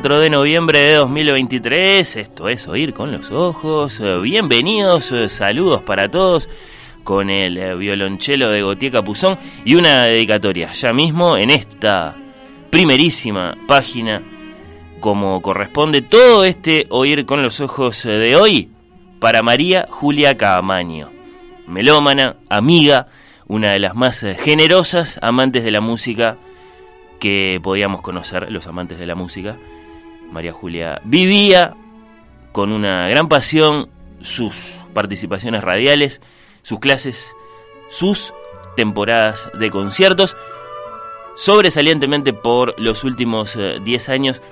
[0.00, 3.98] 4 de noviembre de 2023, esto es Oír con los Ojos.
[3.98, 6.48] Eh, Bienvenidos, eh, saludos para todos
[7.02, 12.14] con el eh, violonchelo de Gautier Capuzón y una dedicatoria ya mismo en esta
[12.70, 14.22] primerísima página,
[15.00, 18.70] como corresponde todo este Oír con los Ojos de hoy,
[19.18, 21.10] para María Julia Caamaño,
[21.66, 23.08] melómana, amiga,
[23.48, 26.36] una de las más generosas amantes de la música
[27.18, 29.58] que podíamos conocer, los amantes de la música.
[30.30, 31.74] María Julia vivía
[32.52, 33.90] con una gran pasión
[34.20, 34.56] sus
[34.94, 36.20] participaciones radiales,
[36.62, 37.32] sus clases,
[37.88, 38.34] sus
[38.76, 40.36] temporadas de conciertos.
[41.36, 44.42] Sobresalientemente por los últimos eh, 10 años,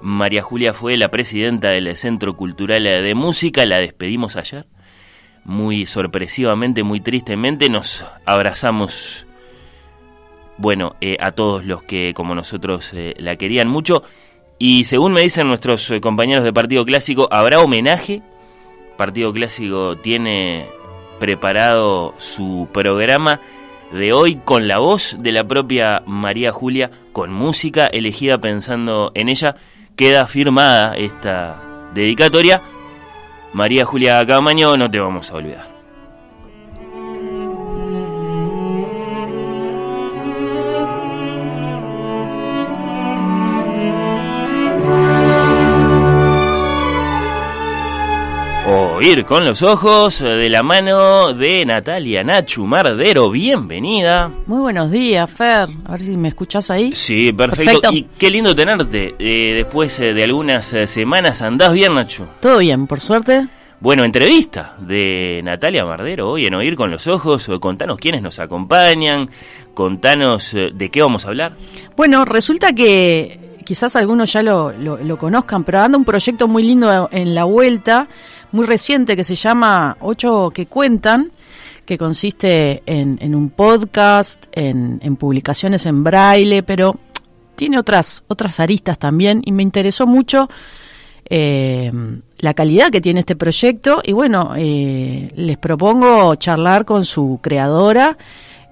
[0.00, 4.66] María Julia fue la presidenta del Centro Cultural de Música, la despedimos ayer.
[5.44, 9.26] Muy sorpresivamente, muy tristemente, nos abrazamos
[10.56, 14.02] bueno, eh, a todos los que como nosotros eh, la querían mucho.
[14.58, 18.22] Y según me dicen nuestros eh, compañeros de Partido Clásico, habrá homenaje.
[18.96, 20.66] Partido Clásico tiene
[21.18, 23.40] preparado su programa
[23.92, 29.28] de hoy con la voz de la propia María Julia, con música elegida pensando en
[29.28, 29.56] ella.
[29.96, 32.62] Queda firmada esta dedicatoria.
[33.52, 35.73] María Julia Camaño, no te vamos a olvidar.
[48.96, 53.28] Oír con los ojos eh, de la mano de Natalia Nachu Mardero.
[53.30, 54.30] Bienvenida.
[54.46, 55.68] Muy buenos días, Fer.
[55.84, 56.94] A ver si me escuchás ahí.
[56.94, 57.80] Sí, perfecto.
[57.80, 57.92] Perfecto.
[57.92, 59.16] Y qué lindo tenerte.
[59.18, 62.24] Eh, después eh, de algunas semanas, ¿andás bien, Nachu?
[62.40, 63.48] Todo bien, por suerte.
[63.80, 67.50] Bueno, entrevista de Natalia Mardero hoy en Oír con los Ojos.
[67.60, 69.28] Contanos quiénes nos acompañan,
[69.74, 71.56] contanos de qué vamos a hablar.
[71.96, 76.62] Bueno, resulta que quizás algunos ya lo, lo- lo conozcan, pero anda un proyecto muy
[76.62, 78.08] lindo en la vuelta,
[78.54, 81.32] muy reciente, que se llama Ocho que Cuentan,
[81.84, 86.96] que consiste en, un podcast, en, en publicaciones en braille, pero
[87.56, 90.48] tiene otras, otras aristas también, y me interesó mucho
[91.26, 91.90] eh,
[92.38, 98.16] la calidad que tiene este proyecto y bueno, eh, les propongo charlar con su creadora,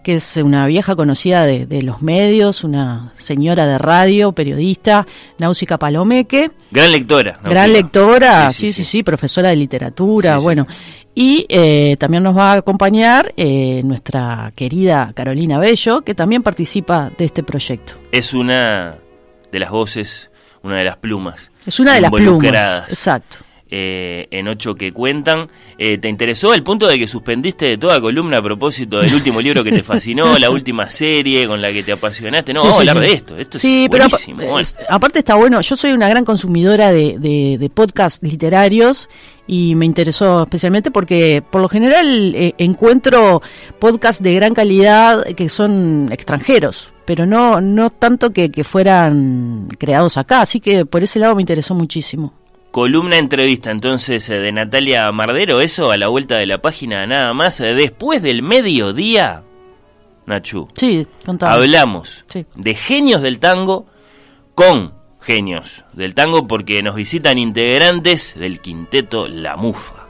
[0.03, 5.07] que es una vieja conocida de, de los medios, una señora de radio, periodista,
[5.39, 7.39] Náusica Palomeque, Gran lectora.
[7.43, 10.67] gran Sí, lectora, sí sí, sí, profesora de literatura, Sí, bueno.
[11.15, 17.11] Y eh, también nos va a acompañar eh, nuestra querida Carolina Bello, que también participa
[17.19, 17.95] de este proyecto.
[18.13, 18.97] Es una
[19.51, 20.31] de las voces,
[20.63, 21.51] una de las plumas.
[21.67, 22.85] Es una de las plumas.
[22.89, 23.39] Exacto.
[23.75, 25.49] Eh, en ocho que cuentan.
[25.79, 29.65] Eh, ¿Te interesó el punto de que suspendiste toda columna a propósito del último libro
[29.65, 32.53] que te fascinó, la última serie con la que te apasionaste?
[32.53, 33.11] No, Sí, vamos a hablar sí.
[33.11, 33.37] de esto.
[33.39, 34.37] Esto sí, es pero buenísimo.
[34.43, 34.59] bueno.
[34.61, 35.61] es- aparte está bueno.
[35.63, 39.09] Yo soy una gran consumidora de, de, de podcasts literarios
[39.47, 43.41] y me interesó especialmente porque por lo general eh, encuentro
[43.79, 50.17] podcasts de gran calidad que son extranjeros, pero no no tanto que, que fueran creados
[50.19, 50.43] acá.
[50.43, 52.35] Así que por ese lado me interesó muchísimo.
[52.73, 57.33] Columna entrevista entonces eh, de Natalia Mardero, eso a la vuelta de la página nada
[57.35, 57.61] más.
[57.61, 59.43] Eh, Después del mediodía,
[60.27, 61.53] Nachu, Sí, contame.
[61.53, 62.47] hablamos Sí.
[62.55, 63.87] de genios del tango
[64.55, 70.07] con genios del tango porque nos visitan integrantes del quinteto La Mufa.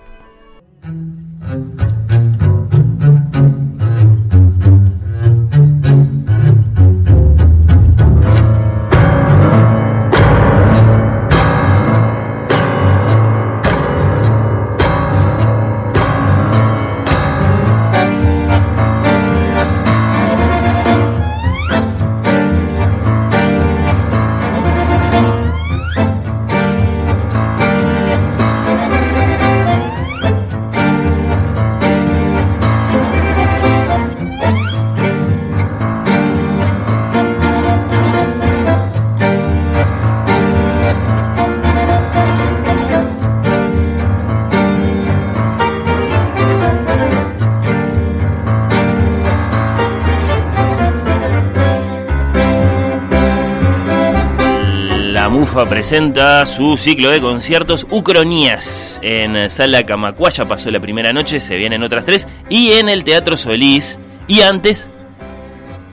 [55.52, 60.46] MUFA presenta su ciclo de conciertos Ucronías en Sala Camacuaya.
[60.46, 62.26] Pasó la primera noche, se vienen otras tres.
[62.49, 63.99] Y en el Teatro Solís.
[64.26, 64.88] Y antes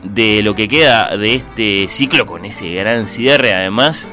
[0.02, 4.08] de lo que queda de este ciclo, con ese gran cierre, además,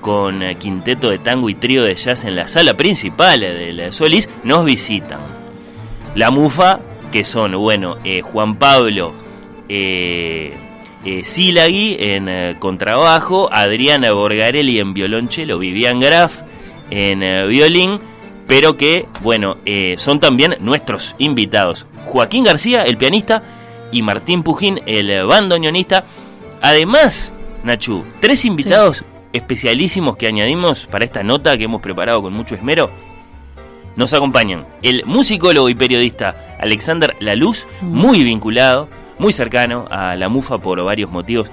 [0.00, 4.64] con quinteto de tango y trío de jazz en la sala principal del Solís, nos
[4.64, 5.20] visitan.
[6.14, 6.80] La MUFA,
[7.12, 9.12] que son, bueno, eh, Juan Pablo.
[9.68, 10.56] Eh,
[11.04, 16.32] eh, Silagui en eh, contrabajo, Adriana Borgarelli en violonchelo, Vivian Graf
[16.90, 18.00] en eh, violín,
[18.46, 21.86] pero que, bueno, eh, son también nuestros invitados.
[22.06, 23.42] Joaquín García, el pianista,
[23.92, 26.04] y Martín Pujín, el bandoneonista.
[26.60, 32.54] Además, Nachu, tres invitados especialísimos que añadimos para esta nota que hemos preparado con mucho
[32.54, 32.90] esmero.
[33.96, 40.58] Nos acompañan el musicólogo y periodista Alexander Laluz, muy vinculado muy cercano a la MUFA
[40.58, 41.50] por varios motivos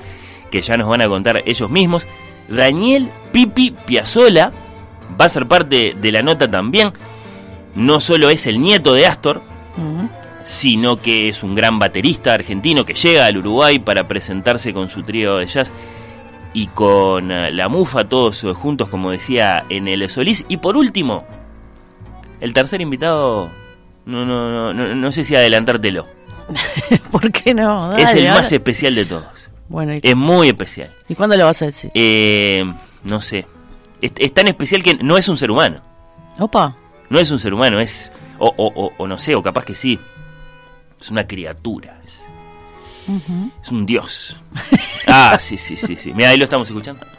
[0.51, 2.07] que ya nos van a contar ellos mismos.
[2.47, 4.51] Daniel Pipi Piazzola
[5.19, 6.94] va a ser parte de la nota también.
[7.75, 9.41] No solo es el nieto de Astor,
[10.44, 15.01] sino que es un gran baterista argentino que llega al Uruguay para presentarse con su
[15.01, 15.73] trío de jazz
[16.53, 20.45] y con eh, la MUFA, todos juntos, como decía, en el Solís.
[20.47, 21.25] Y por último,
[22.39, 23.50] el tercer invitado,
[24.06, 26.14] no, no, no, no, no sé si adelantártelo.
[27.12, 27.95] ¿Por qué no?
[27.95, 29.50] es el ahora- más especial de todos.
[29.68, 30.92] Bueno, ¿y, Es muy especial.
[31.09, 31.89] ¿y cuándo lo vas a decir?
[31.94, 32.63] Eh,
[33.03, 33.45] no sé.
[34.01, 35.81] Es, es tan especial que no es un ser humano.
[36.39, 36.75] Opa.
[37.09, 38.12] No es un ser humano, es.
[38.38, 40.00] O, o- o- o no sé, o capaz que sí.
[41.00, 42.00] Es una criatura.
[42.06, 42.13] Es,
[43.63, 44.38] es un dios.
[45.07, 46.13] Ah, sí, sí, sí, sí.
[46.13, 47.06] Mira, ahí lo estamos escuchando.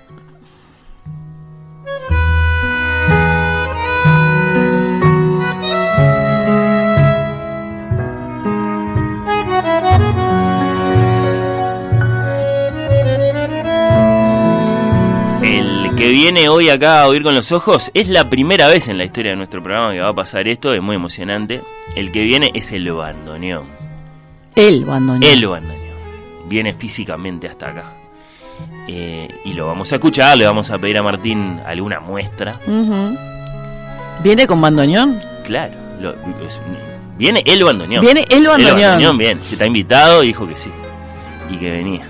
[15.97, 19.05] que viene hoy acá a oír con los ojos es la primera vez en la
[19.05, 21.63] historia de nuestro programa que va a pasar esto, es muy emocionante.
[21.95, 23.65] El que viene es el bandoneón.
[24.55, 25.23] El bandoneón.
[25.33, 25.97] El bandoneón.
[26.49, 27.93] Viene físicamente hasta acá.
[28.89, 32.61] Eh, y lo vamos a escuchar, le vamos a pedir a Martín alguna muestra.
[34.23, 35.19] ¿Viene con bandoneón?
[35.45, 36.13] Claro, lo-
[36.47, 36.61] es-
[37.17, 38.05] viene el bandoneón.
[38.05, 38.79] Viene el bandoneón.
[38.79, 39.41] El bandoneón, bien.
[39.45, 40.71] Se está invitado, dijo que sí.
[41.51, 42.07] Y que venía.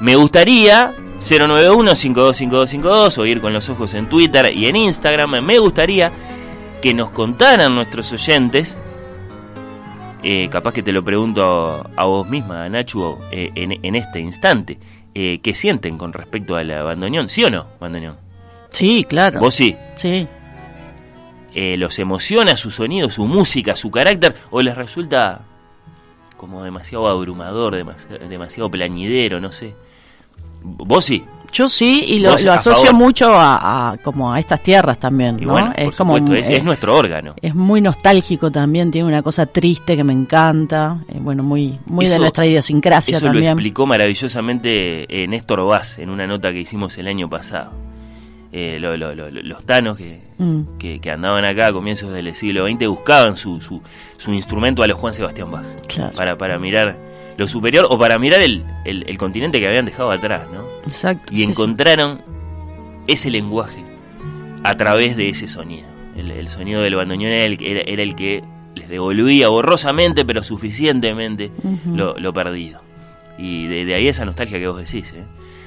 [0.00, 5.40] Me gustaría 091-525252 o ir con los ojos en Twitter y en Instagram.
[5.44, 6.10] Me gustaría
[6.82, 8.76] que nos contaran nuestros oyentes.
[10.22, 14.20] eh, capaz que te lo pregunto a, a vos misma, Nacho, eh, en, en este
[14.20, 14.78] instante.
[15.14, 17.28] eh, ¿Qué sienten con respecto al bandoneón?
[17.28, 18.16] ¿Sí o no, bandoneón?
[18.70, 19.40] Sí, claro.
[19.40, 19.76] ¿Vos sí?
[19.96, 20.26] Sí.
[21.54, 25.40] los emociona su sonido, su música, su carácter, o les resulta
[26.36, 29.74] como demasiado abrumador, demasiado, demasiado plañidero, no sé.
[30.62, 31.24] Vos sí.
[31.52, 35.46] Yo sí, y lo, lo asocio mucho a, a- como a estas tierras también, Y
[35.46, 35.52] ¿no?
[35.52, 37.34] bueno, es como supuesto, es, es nuestro órgano.
[37.42, 42.06] es muy nostálgico también, tiene una cosa triste que me encanta, eh, bueno, muy muy
[42.06, 43.52] de nuestra idiosincrasia Eso lo también.
[43.52, 47.72] explicó maravillosamente eh, Néstor Vaz en una nota que hicimos el año pasado.
[48.52, 50.78] Eh, lo- lo- lo- lo- los tanos que, Mm.
[50.78, 53.80] que, que andaban acá a comienzos del siglo XX buscaban su, su,
[54.16, 55.64] su instrumento a los Juan Sebastián Bach.
[55.88, 56.16] Claro.
[56.16, 56.96] Para, para mirar
[57.40, 60.62] lo superior o para mirar el, el- el continente que habían dejado atrás, ¿no?
[60.86, 61.32] Exacto.
[61.32, 61.50] y sí, sí.
[61.50, 62.20] encontraron
[63.06, 63.82] ese lenguaje
[64.62, 65.88] a través de ese sonido.
[66.16, 68.44] El, el sonido del bandoneón era el, que- era, era el que
[68.74, 71.50] les devolvía borrosamente, pero suficientemente,
[71.86, 72.82] lo, lo perdido.
[73.38, 75.12] Y de, de ahí esa nostalgia que vos decís.
[75.16, 75.24] ¿eh?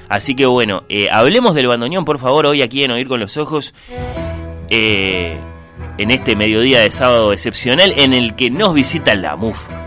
[0.08, 3.36] Así que bueno, eh, hablemos del bandoneón, por favor, hoy aquí en Oír con los
[3.36, 3.74] Ojos.
[4.70, 5.36] eh,
[5.98, 9.83] en este mediodía de sábado excepcional en el que nos visita la MUFA.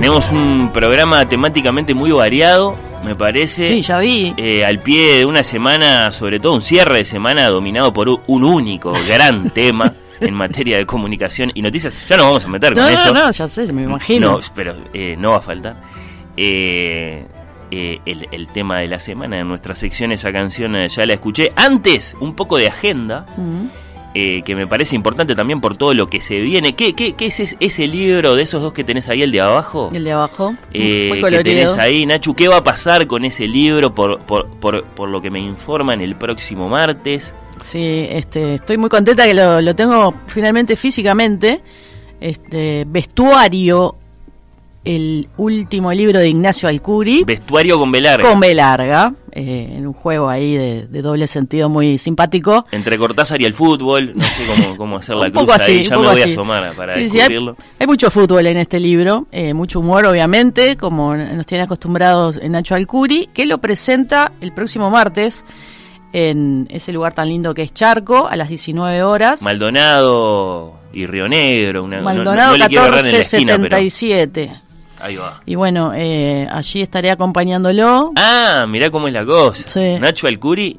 [0.00, 3.66] Tenemos un programa temáticamente muy variado, me parece.
[3.66, 4.32] Sí, ya vi.
[4.38, 8.42] Eh, al pie de una semana, sobre todo un cierre de semana dominado por un
[8.44, 11.92] único gran tema en materia de comunicación y noticias.
[12.08, 13.12] Ya nos vamos a meter No, con no, eso.
[13.12, 14.32] no, ya sé, me imagino.
[14.32, 15.76] No, pero eh, no va a faltar.
[16.34, 17.26] Eh,
[17.70, 21.12] eh, el, el tema de la semana en nuestra sección, esa canción eh, ya la
[21.12, 21.52] escuché.
[21.56, 23.66] Antes, un poco de agenda, Mm.
[24.14, 26.74] Eh, que me parece importante también por todo lo que se viene.
[26.74, 29.90] ¿Qué, qué, qué es ese, libro de esos dos que tenés ahí, el de abajo?
[29.92, 33.46] El de abajo, Eh, muy que tenés ahí, Nachu, ¿qué va a pasar con ese
[33.46, 37.32] libro por, por, por, por lo que me informan el próximo martes?
[37.60, 41.60] Sí, este, estoy muy contenta que lo, lo tengo finalmente físicamente.
[42.20, 43.96] Este, vestuario
[44.84, 47.24] el último libro de Ignacio Alcuri.
[47.24, 48.28] Vestuario con B larga.
[48.28, 52.64] Con B larga, eh, en un juego ahí de, doble sentido muy simpático.
[52.70, 55.72] Entre Cortázar y el fútbol, no sé cómo, cómo hacer la un poco cruz así,
[55.72, 59.26] ahí, ya me voy a asomar para Sí, sí, hay, mucho fútbol en este libro,
[59.30, 64.90] eh, mucho humor obviamente, como nos tienen acostumbrados Nacho Alcuri, que lo presenta el próximo
[64.90, 65.44] martes
[66.12, 69.42] en ese lugar tan lindo que es Charco, a las 19 horas.
[69.42, 71.84] Maldonado y Río Negro.
[71.84, 74.50] Una, no- Maldonado no, no pero 1477.
[75.00, 75.40] Ahí va.
[75.46, 78.12] Y bueno, eh, allí estaré acompañándolo.
[78.16, 79.68] Ah, mirá cómo es la cosa.
[79.68, 79.98] Sí.
[79.98, 80.78] Nacho Alcuri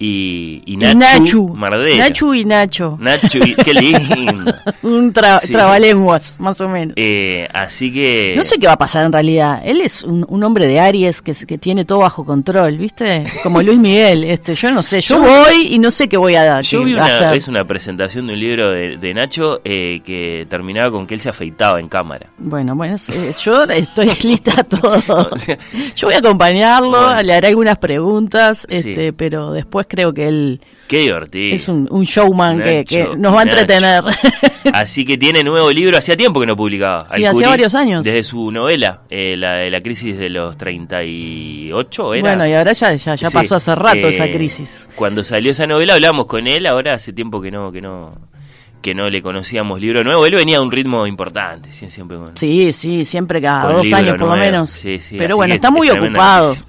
[0.00, 1.56] y, y Y Nacho, Nachu.
[1.98, 2.96] Nachu y Nacho.
[3.00, 4.52] Nacho y- qué lindo.
[4.82, 5.52] Un tra- Sí.
[5.52, 6.94] trabalenguas, más o menos.
[6.96, 8.34] Eh, así que...
[8.36, 9.60] No sé qué va a pasar en realidad.
[9.64, 13.24] Él es un, un hombre de Aries que, que tiene todo bajo control, ¿viste?
[13.42, 14.24] Como Luis Miguel.
[14.24, 15.00] Este, yo no sé.
[15.02, 16.64] Yo Yo- voy y no sé qué voy a dar.
[16.64, 20.90] Yo vi una vez una presentación de un libro de, de Nacho eh, que terminaba
[20.90, 22.26] con que él se afeitaba en cámara.
[22.38, 22.96] Bueno, bueno,
[23.44, 25.28] yo estoy lista a todo.
[25.30, 25.58] O sea,
[25.94, 27.22] Yo voy a acompañarlo, Bueno.
[27.22, 28.76] le haré algunas preguntas, Sí.
[28.78, 31.54] este, pero después creo que él Qué divertido.
[31.56, 34.04] es un, un showman que, Nacho, que nos va a entretener.
[34.72, 37.06] Así que tiene nuevo libro, hacía tiempo que no publicaba.
[37.10, 38.04] Sí, hacía varios años.
[38.04, 42.20] Desde su novela, eh, la de la crisis de los 38, ¿era?
[42.22, 44.88] bueno, y ahora ya, ya, ya Sí, pasó hace rato eh, esa crisis.
[44.96, 48.14] Cuando salió esa novela hablamos con él, ahora hace tiempo que no, que no,
[48.82, 50.24] que no le conocíamos libro nuevo.
[50.26, 52.16] Él venía a un ritmo importante, sie- siempre.
[52.34, 54.70] Sí, sí, siempre cada dos años por lo menos.
[54.70, 56.48] Sí, sí, Pero bueno, está es muy ocupado.
[56.48, 56.66] noticia.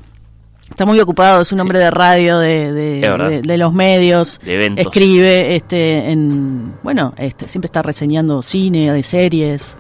[0.72, 4.56] Está muy ocupado, es un hombre de radio, de, de, de- de los medios, De
[4.56, 4.86] eventos.
[4.88, 9.78] escribe, este, en, bueno, este, siempre está reseñando cine, de series.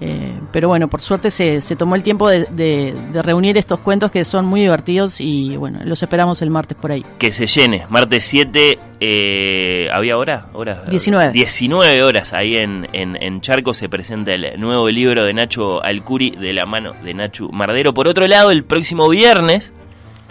[0.00, 3.78] Eh, pero bueno, por suerte se, se tomó el tiempo de, de- de reunir estos
[3.80, 7.04] cuentos que son muy divertidos y bueno, los esperamos el martes por ahí.
[7.18, 7.86] Que se llene.
[7.88, 10.46] Martes 7, eh, ¿había hora?
[10.52, 11.32] hora 19.
[11.32, 16.30] 19 horas ahí en, en, en Charco se presenta el nuevo libro de Nacho Alcuri
[16.30, 17.94] de la mano de Nacho Mardero.
[17.94, 19.72] Por otro lado, el próximo viernes,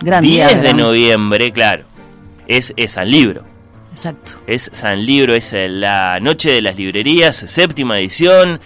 [0.03, 1.86] Gran 10 día, de noviembre, claro,
[2.48, 3.43] es, es San Libro.
[3.91, 4.33] Exacto.
[4.48, 8.60] Es San Libro, es eh, la Noche de las Librerías, séptima edición.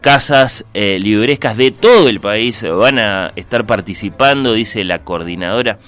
[0.00, 5.78] Casas eh, librescas de todo el país van a estar participando, dice la coordinadora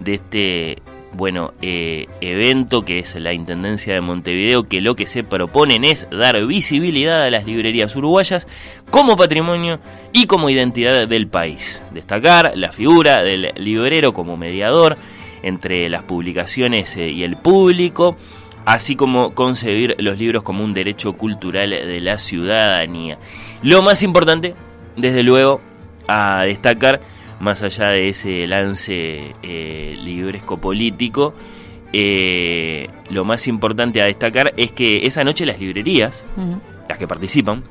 [0.00, 5.24] de este bueno eh, evento que es la Intendencia de Montevideo, que lo que se
[5.24, 8.46] proponen es dar visibilidad a las librerías uruguayas
[8.90, 9.80] como patrimonio
[10.12, 11.82] y como identidad del país.
[11.92, 14.96] Destacar la figura del librero como mediador
[15.42, 18.16] entre las publicaciones eh, y el público,
[18.64, 23.18] así como concebir los libros como un derecho cultural de la ciudadanía.
[23.62, 24.54] Lo más importante,
[24.96, 25.60] desde luego,
[26.08, 27.00] a destacar,
[27.40, 31.34] más allá de ese lance eh, libresco político,
[31.92, 36.22] eh, lo más importante a destacar es que esa noche las librerías,
[36.88, 37.64] las que participan,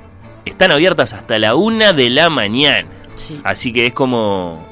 [0.43, 2.89] están abiertas hasta la una de la mañana.
[3.15, 3.39] Sí.
[3.43, 4.65] Así que es como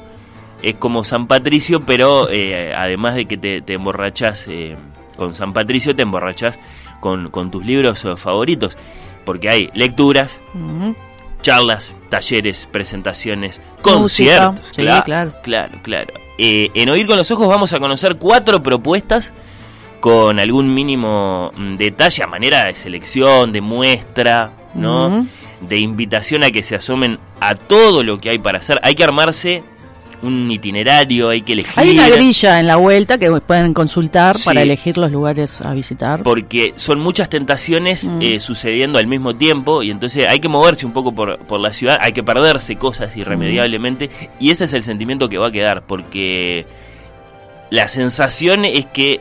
[0.62, 4.76] es como San Patricio, pero eh, además de que te, te emborrachas eh,
[5.16, 6.58] con San Patricio, te emborrachas
[7.00, 8.76] con, con tus libros favoritos.
[9.24, 10.40] Porque hay lecturas.
[11.42, 14.66] Charlas, talleres, presentaciones, conciertos.
[14.72, 15.32] sí, claro, claro.
[15.42, 16.12] claro, claro.
[16.38, 19.32] Eh, en Oír con los Ojos vamos a conocer cuatro propuestas
[20.00, 25.26] con algún mínimo mm, detalle a manera de selección, de muestra, ¿no?
[25.60, 28.78] De invitación a que se asomen a todo lo que hay para hacer.
[28.82, 29.64] Hay que armarse
[30.22, 31.72] un itinerario, hay que elegir.
[31.76, 34.44] Hay una grilla en la vuelta que pueden consultar Sí.
[34.44, 36.22] para elegir los lugares a visitar.
[36.24, 38.22] porque son muchas tentaciones Mm.
[38.22, 41.72] eh, sucediendo al mismo tiempo y entonces hay que moverse un poco por, por la
[41.72, 44.10] ciudad, hay que perderse cosas irremediablemente
[44.40, 46.66] y ese es el sentimiento que va a quedar porque
[47.70, 49.20] la sensación es que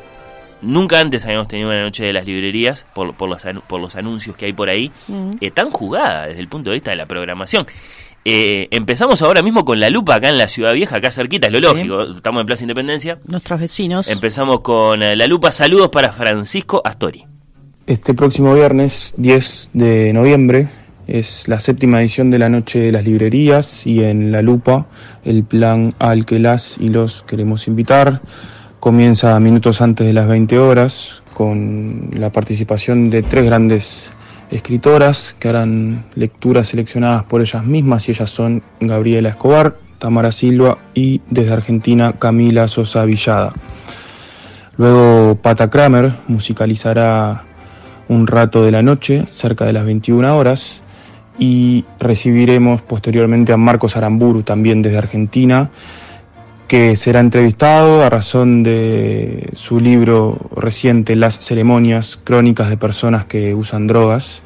[0.62, 4.36] nunca antes habíamos tenido una noche de las librerías por, por, los, por los anuncios
[4.36, 5.32] que hay por ahí Mm.
[5.42, 7.68] eh, tan jugada desde el punto de vista de la programación.
[8.30, 11.54] Eh, empezamos ahora mismo con la lupa acá en la Ciudad Vieja, acá cerquita, es
[11.54, 11.66] lo Sí.
[11.66, 13.20] lógico, estamos en Plaza Independencia.
[13.26, 14.10] Nuestros vecinos.
[14.10, 17.26] Empezamos con eh, la lupa, saludos para Francisco Astori.
[17.86, 20.68] Este próximo viernes 10 de noviembre
[21.08, 24.88] es la séptima edición de la Noche de las Librerías y en La Lupa
[25.24, 28.22] el plan al que las y los queremos invitar
[28.82, 34.12] comienza minutos antes de las 20 horas con la participación de tres grandes
[34.52, 40.78] escritoras que harán lecturas seleccionadas por ellas mismas y ellas son Gabriela Escobar, Tamara Silva
[40.94, 43.54] y desde Argentina Camila Sosa Villada.
[44.78, 47.44] Luego Pata Kramer musicalizará
[48.10, 50.84] un rato de la noche, cerca de las 21 horas,
[51.40, 55.70] y recibiremos posteriormente a Marcos Aramburu, también desde Argentina,
[56.68, 63.56] que será entrevistado a razón de su libro reciente Las ceremonias, crónicas de personas que
[63.56, 64.42] usan drogas.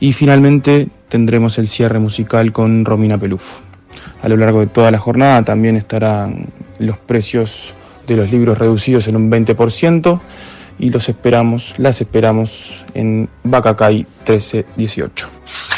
[0.00, 3.62] Y finalmente tendremos el cierre musical con Romina Pelufo.
[4.22, 6.46] A lo largo de toda la jornada también estarán
[6.78, 7.72] los precios
[8.06, 10.20] de los libros reducidos en un 20%
[10.78, 15.75] y los esperamos, las esperamos en Bacacay 1318.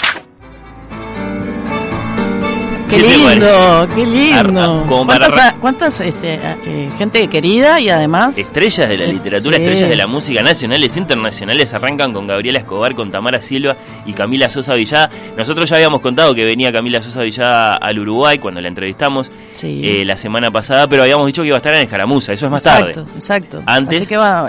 [2.88, 4.84] Qué, ¿Qué te lindo, qué lindo.
[4.88, 5.12] Como
[5.60, 9.62] ¿Cuántas, este, eh, gente querida y además Estrellas de la Eh, literatura, sí.
[9.62, 13.76] estrellas de la música nacionales e internacionales arrancan con Gabriela Escobar, con Tamara Silva
[14.06, 15.10] y Camila Sosa Villada.
[15.36, 19.82] Nosotros ya habíamos contado que venía Camila Sosa Villada al Uruguay cuando la entrevistamos Sí.
[19.84, 22.50] eh, la semana pasada, pero habíamos dicho que iba a estar en Escaramuza, eso es
[22.52, 23.10] más exacto, tarde.
[23.16, 23.62] exacto.
[23.66, 24.48] Antes- Así que va,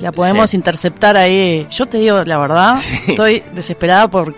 [0.00, 0.56] la, podemos Sí.
[0.56, 1.66] interceptar ahí.
[1.70, 2.76] Yo te digo la verdad,
[3.08, 4.32] estoy desesperada por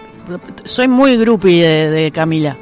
[0.64, 2.56] soy muy groupie de, de Camila.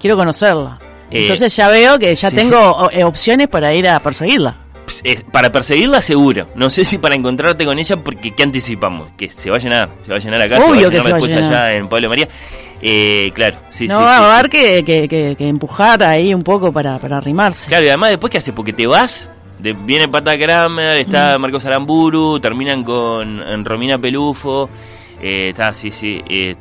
[0.00, 0.78] Quiero conocerla.
[1.10, 2.36] Eh, Entonces ya veo que ya sí.
[2.36, 4.56] tengo eh, opciones para ir a perseguirla.
[5.04, 9.08] Eh, para perseguirla seguro, no sé si para encontrarte con ella porque ¿qué anticipamos?
[9.16, 10.92] Que se va a llenar, se va a llenar acá, se va a Obvio llenar
[10.92, 11.52] que se va a después llenar.
[11.52, 12.28] allá en Pablo María.
[12.82, 16.32] Eh, claro, sí, no sí, va sí, a haber que, que, que- que empujar ahí
[16.34, 17.68] un poco para, para arrimarse.
[17.68, 18.52] Claro, y además después, ¿qué hace?
[18.52, 19.28] Porque te vas,
[19.58, 21.42] de- viene Pata Kramer, está Mm.
[21.42, 24.68] Marcos Aramburu, terminan con Romina Pelufo,
[25.22, 26.56] eh, está, sí, sí, eh,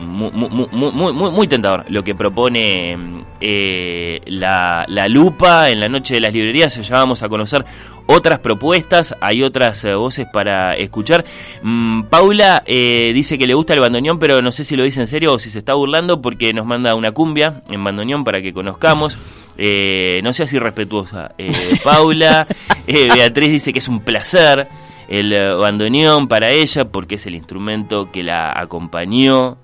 [0.00, 2.96] muy, muy, muy, muy, tentador lo que propone
[3.40, 7.64] eh, la, la lupa en la noche de las librerías, ya vamos a conocer
[8.10, 11.24] otras propuestas, hay otras eh, voces para escuchar.
[11.62, 15.00] Mm, Paula eh, dice que le gusta el bandoneón, pero no sé si lo dice
[15.00, 18.42] en serio o si se está burlando porque nos manda una cumbia en bandoneón para
[18.42, 19.16] que conozcamos.
[19.56, 21.32] Eh, no seas irrespetuosa,
[21.84, 22.46] Paula.
[22.86, 24.66] Beatriz dice que es un placer
[25.08, 29.58] el bandoneón para ella porque es el instrumento que la acompañó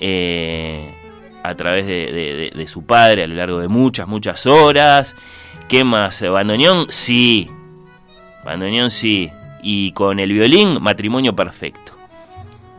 [0.00, 0.90] eh,
[1.42, 5.14] a través de, de- de- de su padre a lo largo de muchas, muchas horas.
[5.68, 6.22] ¿Qué más?
[6.22, 6.86] ¿Bandoneón?
[6.90, 7.50] Sí.
[8.44, 9.30] Bandoneón sí.
[9.62, 11.92] Y con el violín, matrimonio perfecto.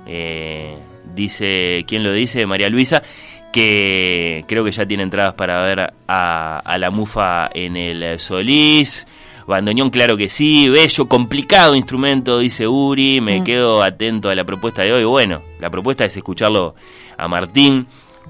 [0.06, 0.78] Eh,
[1.16, 2.46] dice, ¿quién lo dice?
[2.46, 3.04] María Luisa,
[3.52, 9.06] que creo que ya tiene entradas para ver a, a la mufa en el Solís.
[9.48, 13.44] Bandoneón, claro que sí, bello, complicado instrumento, dice Uri, me Mm.
[13.46, 15.06] quedo atento a la propuesta de hoy.
[15.06, 16.76] Bueno, la propuesta es escucharlo
[17.18, 17.88] a Martín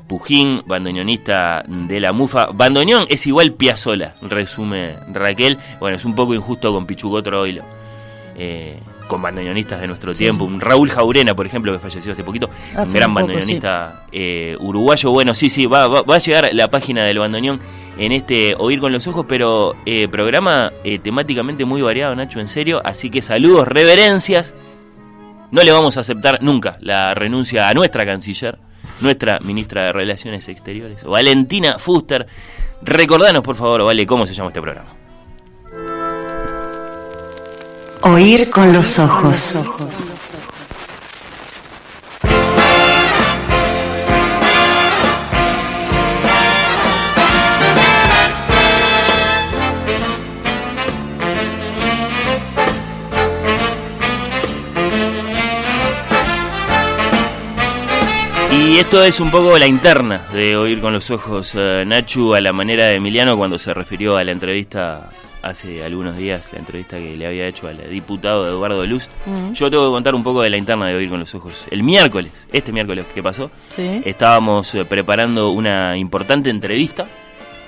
[0.08, 2.48] Pujín, bandoneonista de la mufa.
[2.54, 5.58] Bandoneón es igual Piazzola, resume Raquel.
[5.80, 7.64] Bueno, es un poco injusto con Pichuco Troilo.
[8.36, 10.46] Eh, con bandoneonistas de nuestro tiempo.
[10.46, 12.50] Un Raúl Jaurena, por ejemplo, que falleció hace poquito.
[12.76, 15.12] Hace un gran un poco, bandoneonista eh, uruguayo.
[15.12, 17.60] Bueno, sí, sí, va, va, va a llegar la página del bandoneón
[17.98, 22.48] en este Oír con los Ojos, pero eh, programa eh, temáticamente muy variado, Nacho, en
[22.48, 22.82] serio.
[22.84, 24.54] Así que saludos, reverencias.
[25.52, 28.60] No le vamos a aceptar nunca la renuncia a nuestra canciller,
[29.00, 32.28] nuestra ministra de Relaciones Exteriores, Valentina Fuster.
[32.82, 34.90] Recordanos, por favor, Vale, cómo se llama este programa.
[38.02, 39.66] Oír con los ojos.
[58.68, 62.42] Y esto es un poco la interna de oír con los ojos eh, Nachu a
[62.42, 65.10] la manera de Emiliano cuando se refirió a la entrevista
[65.42, 69.08] hace algunos días, la entrevista que le había hecho al diputado Eduardo Luz.
[69.26, 69.54] Mm.
[69.54, 71.64] Yo tengo que contar un poco de la interna de oír con los ojos.
[71.72, 74.02] El miércoles, este miércoles que pasó, Sí.
[74.04, 77.08] estábamos eh, preparando una importante entrevista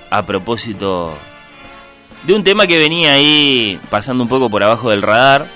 [0.09, 1.13] a propósito
[2.23, 5.47] de un tema que venía ahí pasando un poco por abajo del radar.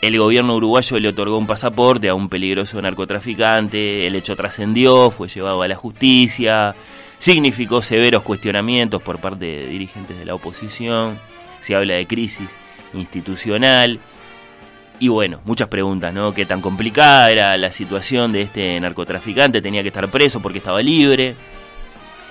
[0.00, 5.26] El gobierno uruguayo le otorgó un pasaporte a un peligroso narcotraficante, el hecho trascendió, fue
[5.28, 6.76] llevado a la justicia,
[7.18, 11.18] significó severos cuestionamientos por parte de dirigentes de la oposición,
[11.60, 12.48] se habla de crisis
[12.94, 13.98] institucional
[15.00, 16.32] y bueno, muchas preguntas, ¿no?
[16.32, 19.60] ¿Qué tan complicada era la situación de este narcotraficante?
[19.60, 21.34] ¿Tenía que estar preso porque estaba libre?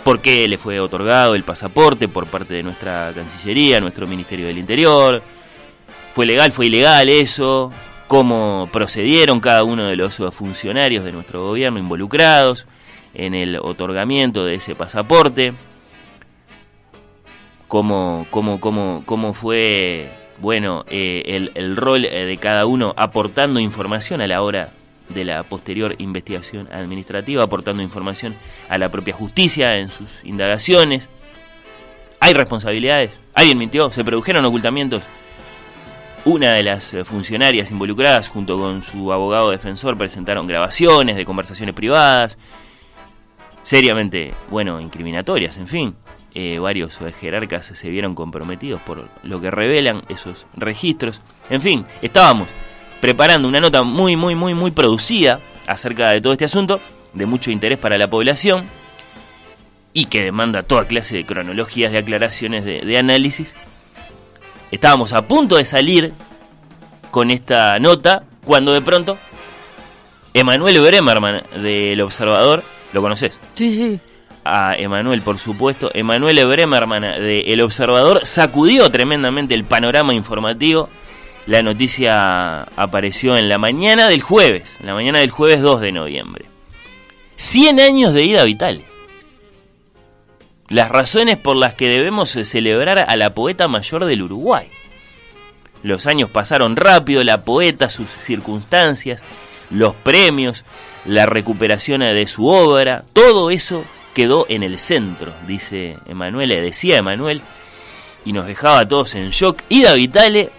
[0.06, 4.58] ¿Por qué le fue otorgado el pasaporte por parte de nuestra Cancillería, nuestro Ministerio del
[4.58, 5.21] Interior?
[6.17, 6.51] ¿Fue legal?
[6.51, 7.71] ¿Fue ilegal eso?
[8.08, 12.65] ¿Cómo procedieron cada uno de los funcionarios de nuestro gobierno involucrados
[13.13, 15.53] en el otorgamiento de ese pasaporte?
[17.67, 23.60] ¿Cómo, cómo, cómo, cómo fue bueno, eh, el, el rol eh, de cada uno aportando
[23.60, 24.71] información a la hora
[25.10, 28.36] de la posterior investigación administrativa, aportando información
[28.69, 31.10] a la propia justicia en sus indagaciones?
[32.19, 33.19] ¿Hay responsabilidades?
[33.36, 33.91] ¿Alguien mintió?
[33.91, 35.03] ¿Se produjeron ocultamientos?
[36.27, 41.73] Una de las eh, funcionarias involucradas, junto con su abogado defensor, presentaron grabaciones de conversaciones
[41.73, 42.37] privadas,
[43.63, 45.95] seriamente, bueno, incriminatorias, en fin.
[46.35, 51.21] Eh, varios jerarcas se vieron comprometidos por lo que revelan esos registros.
[51.49, 52.49] En fin, estábamos
[52.99, 56.81] preparando una nota muy, muy, muy, muy producida acerca de todo este asunto.
[57.13, 58.67] de mucho interés para la población
[59.93, 63.55] y que demanda toda clase de cronologías, de aclaraciones, de análisis.
[64.71, 66.13] Estábamos a punto de salir
[67.12, 69.17] con esta nota cuando de pronto
[70.34, 73.38] Emanuel Bremerman del Observador, ¿lo conoces?
[73.56, 73.99] Sí, sí.
[74.43, 75.89] A Emanuel, por supuesto.
[75.93, 80.89] Emanuel Bremerman de El Observador sacudió tremendamente el panorama informativo.
[81.47, 86.45] La noticia apareció en la mañana del jueves, la mañana del jueves 2 de noviembre.
[87.38, 88.84] 100 años de ida vital.
[90.69, 94.69] Las razones por las que debemos celebrar a la poeta mayor del Uruguay.
[95.84, 99.21] Los años pasaron rápido, la poeta, sus circunstancias,
[99.69, 100.65] los premios,
[101.06, 107.41] la recuperación de su obra, todo eso quedó en el centro, dice Emanuel, decía Emanuel,
[108.25, 109.62] y nos dejaba a todos en shock.
[109.69, 110.49] Ida Vitale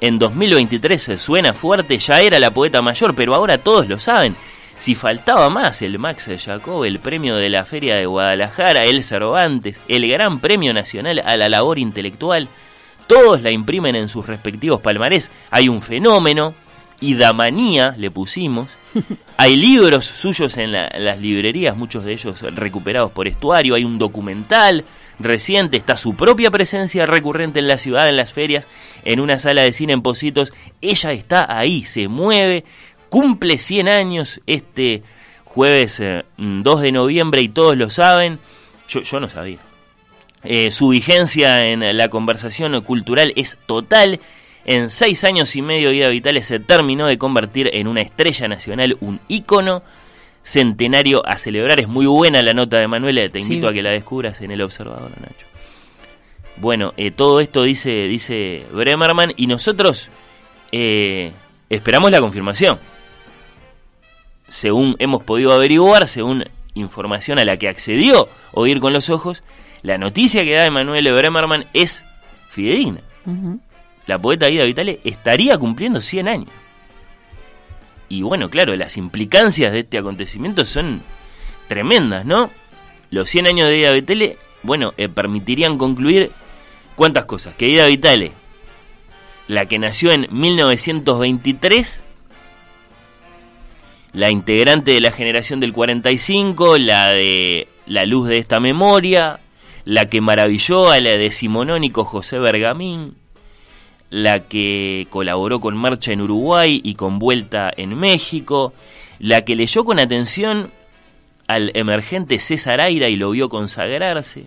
[0.00, 4.36] en 2023 suena fuerte, ya era la poeta mayor, pero ahora todos lo saben.
[4.80, 9.78] Si faltaba más, el Max Jacob, el premio de la Feria de Guadalajara, el Cervantes,
[9.88, 12.48] el Gran Premio Nacional a la Labor Intelectual,
[13.06, 15.30] todos la imprimen en sus respectivos palmarés.
[15.50, 16.54] Hay un fenómeno,
[17.00, 18.70] Idamanía le pusimos.
[19.36, 23.74] Hay libros suyos en, la, en, las librerías, muchos de ellos recuperados por estuario.
[23.74, 24.86] Hay un documental
[25.18, 28.66] reciente, está su propia presencia recurrente en la ciudad, en las ferias,
[29.04, 30.52] en una sala de cine en Positos.
[30.80, 32.64] Ella está ahí, se mueve,
[33.10, 35.02] cumple 100 años este
[35.44, 38.38] jueves eh, 2 de noviembre y todos lo saben.
[38.88, 39.58] Yo, yo no sabía.
[40.42, 44.20] Eh, su vigencia en la conversación cultural es total.
[44.64, 48.96] En seis años y medio, Ida Vitales se terminó de convertir en una estrella nacional,
[49.00, 49.82] un ícono
[50.42, 51.80] centenario a celebrar.
[51.80, 53.70] Es muy buena la nota de Manuela, te invito sí.
[53.70, 55.46] a que la descubras en El Observador, Nacho.
[56.56, 60.10] Bueno, eh, todo esto dice, dice Bremerman y nosotros
[60.72, 61.32] eh,
[61.70, 62.78] esperamos la confirmación.
[64.50, 69.42] Según hemos podido averiguar, según información a la que accedió Oír con los Ojos,
[69.82, 72.04] la noticia que da Emanuele Bremerman es
[72.50, 73.00] fidedigna.
[73.24, 73.60] Uh -huh.
[74.06, 76.48] La poeta Ida Vitale estaría cumpliendo 100 años.
[78.08, 81.00] Y bueno, claro, las implicancias de este acontecimiento son
[81.68, 82.50] tremendas, ¿no?
[83.10, 86.32] Los 100 años de Ida Vitale, bueno, eh, permitirían concluir
[86.96, 87.54] cuántas cosas.
[87.54, 88.32] Que Ida Vitale,
[89.46, 92.02] la que nació en 1923,
[94.12, 99.40] la integrante de la generación del 45, la de la luz de esta memoria,
[99.84, 103.14] la que maravilló a la decimonónico José Bergamín,
[104.10, 108.74] la que colaboró con Marcha en Uruguay y con Vuelta en México,
[109.20, 110.72] la que leyó con atención
[111.46, 114.46] al emergente César Aira y lo vio consagrarse,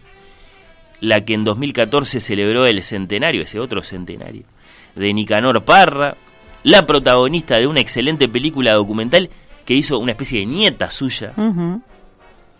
[1.00, 4.44] la que en 2014 celebró el centenario, ese otro centenario,
[4.96, 6.16] de Nicanor Parra,
[6.64, 9.30] la protagonista de una excelente película documental
[9.66, 11.34] que hizo una especie de nieta suya.
[11.38, 11.82] Uh -huh.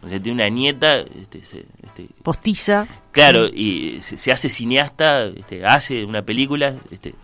[0.04, 1.00] O sea, tiene una nieta.
[1.00, 2.86] Este, este, Postiza.
[3.12, 7.16] Claro, y se, se hace cineasta, este, hace una película este,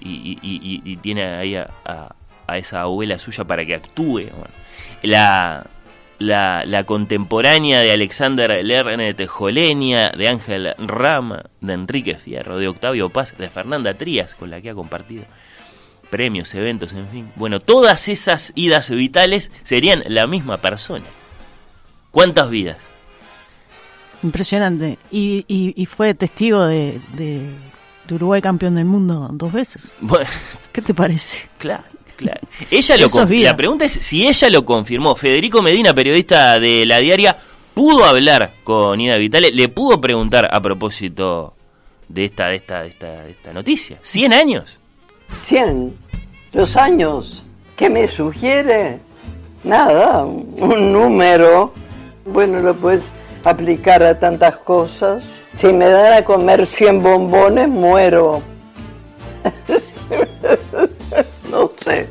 [0.00, 2.14] y, y, y, tiene ahí a, a,
[2.46, 4.28] a, esa abuela suya para que actúe.
[4.30, 4.54] Bueno,
[5.02, 5.66] la,
[6.18, 12.68] la, la, contemporánea de Alexander Lerner de Jolenia, de Ángel Rama, de Enrique Fierro, de
[12.68, 15.24] Octavio Paz, de Fernanda Trías, con la que ha compartido
[16.10, 17.32] premios, eventos, en fin.
[17.36, 21.06] Bueno, todas esas idas vitales serían la misma persona.
[22.10, 22.78] ¿Cuántas vidas?
[24.22, 24.98] Impresionante.
[25.10, 27.40] Y, y, y fue testigo de, de,
[28.06, 29.94] de, Uruguay campeón del mundo dos veces.
[30.00, 30.28] Bueno,
[30.72, 31.48] ¿Qué te parece?
[31.58, 31.84] Claro.
[32.16, 32.40] Claro.
[32.70, 35.16] Ella lo la pregunta es si ella lo confirmó.
[35.16, 37.34] Federico Medina, periodista de la diaria,
[37.72, 41.54] pudo hablar con Ida Vitale, le pudo preguntar a propósito
[42.08, 44.00] de esta, de esta, de esta, de esta noticia.
[44.02, 44.79] ¿100 años?
[45.34, 45.96] 100.
[46.52, 47.42] Los años.
[47.76, 48.98] ¿Qué me sugiere?
[49.64, 51.72] Nada, un número.
[52.24, 53.10] Bueno, lo puedes
[53.44, 55.24] aplicar a tantas cosas.
[55.56, 58.42] Si me dan a comer 100 bombones, muero.
[61.50, 62.06] no sé.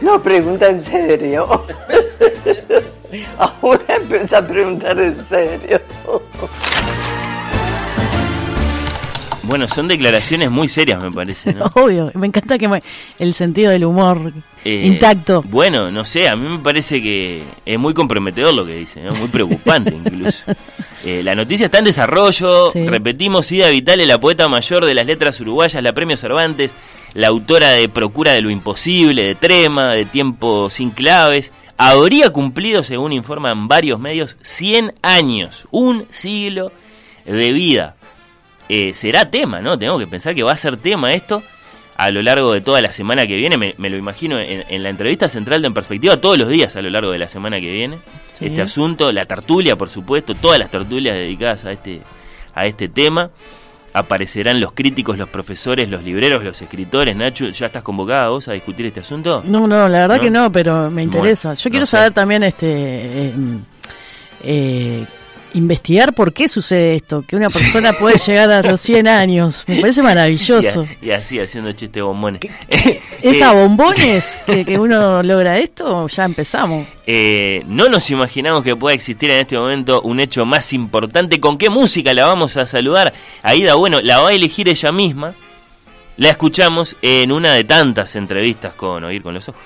[0.00, 1.46] No, pregunta en serio.
[3.38, 5.80] Ahora empieza a preguntar en serio.
[9.50, 11.64] Bueno, son declaraciones muy serias, me parece, ¿no?
[11.74, 12.84] Obvio, me encanta que me,
[13.18, 14.32] el sentido del humor
[14.64, 15.42] eh, intacto.
[15.42, 19.12] Bueno, no sé, a mí me parece que es muy comprometedor lo que dice, ¿no?
[19.16, 20.44] muy preocupante incluso.
[21.04, 22.86] Eh, la noticia está en desarrollo, sí.
[22.86, 26.72] repetimos, Ida Vitale, la poeta mayor de las letras uruguayas, la premio Cervantes,
[27.14, 32.84] la autora de Procura de lo Imposible, de Trema, de Tiempo sin Claves, habría cumplido,
[32.84, 36.70] según informan varios medios, 100 años, un siglo
[37.24, 37.96] de vida
[38.72, 39.76] eh, será tema, ¿no?
[39.76, 41.42] Tenemos que pensar que va a ser tema esto.
[41.96, 45.28] a lo largo de toda la semana que viene, me, lo imagino en, la entrevista
[45.28, 47.98] central de En Perspectiva, todos los días a lo largo de la semana que viene,
[48.40, 52.00] este asunto, la tertulia, por supuesto, todas las tertulias dedicadas a este,
[52.54, 53.30] a este tema.
[53.92, 57.16] Aparecerán los críticos, los profesores, los libreros, los escritores.
[57.16, 59.42] Nacho, ¿ya estás convocada vos a discutir este asunto?
[59.44, 61.54] No, no, la verdad que no, pero me interesa.
[61.54, 63.32] Yo quiero saber también este eh,
[64.44, 65.04] eh,
[65.54, 69.64] investigar por qué sucede esto, que una persona puede llegar a los 100 años.
[69.66, 70.86] Me parece maravilloso.
[71.02, 72.40] Y, así, haciendo chiste bombones.
[73.22, 76.06] ¿Es a bombones que, uno logra esto?
[76.08, 76.86] Ya empezamos.
[77.06, 81.40] Eh, no nos imaginamos que pueda existir en este momento un hecho más importante.
[81.40, 83.12] ¿Con qué música la vamos a saludar?
[83.42, 85.34] Aida, bueno, la va a elegir ella misma.
[86.16, 89.62] La escuchamos en una de tantas entrevistas con Oír con los Ojos.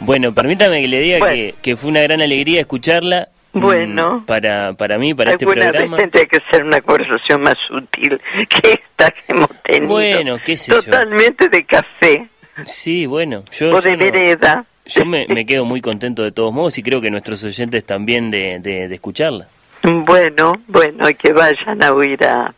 [0.00, 4.20] Bueno, permítame que le diga que, que fue una gran alegría escucharla bueno.
[4.20, 5.96] Mm, para, para mí, para este programa.
[5.96, 9.88] Vez tendría que ser una conversación más sutil que esta que hemos tenido.
[9.88, 12.28] Bueno, qué sé Totalmente de café.
[12.64, 13.44] Sí, bueno.
[13.52, 14.64] Yo, o de vereda.
[14.86, 18.30] yo me, me, quedo muy contento de todos modos y creo que nuestros oyentes también
[18.30, 19.46] de, de, de escucharla.
[19.82, 22.52] Bueno, bueno, que vayan a oír a,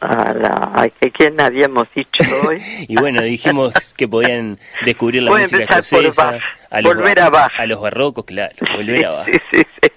[0.00, 2.62] a la que quién habíamos dicho hoy.
[2.88, 6.38] y bueno, dijimos que podían descubrir la música escocesa,
[6.70, 9.88] a los, volver a, a los barrocos, claro, volver a sí, sí, sí.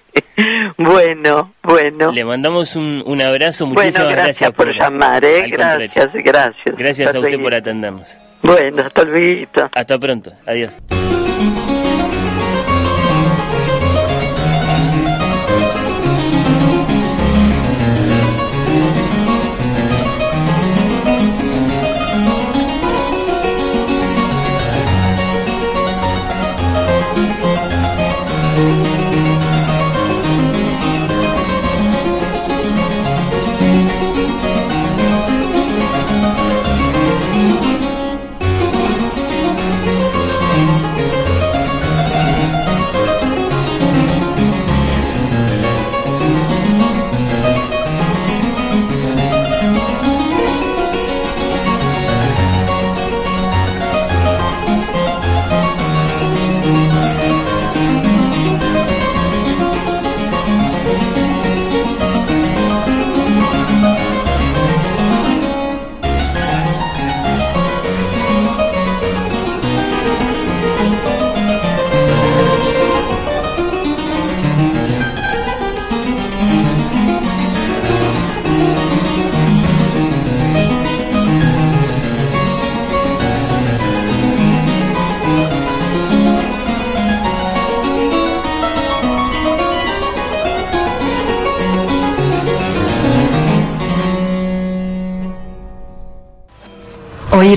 [0.76, 2.12] Bueno, bueno.
[2.12, 5.44] Le mandamos un, un abrazo, muchísimas bueno, gracias, por, llamar, ¿eh?
[5.48, 6.76] Gracias, gracias.
[6.76, 8.18] Gracias a usted por atendernos.
[8.42, 9.46] Bueno, hasta luego.
[9.72, 10.76] Hasta pronto, adiós.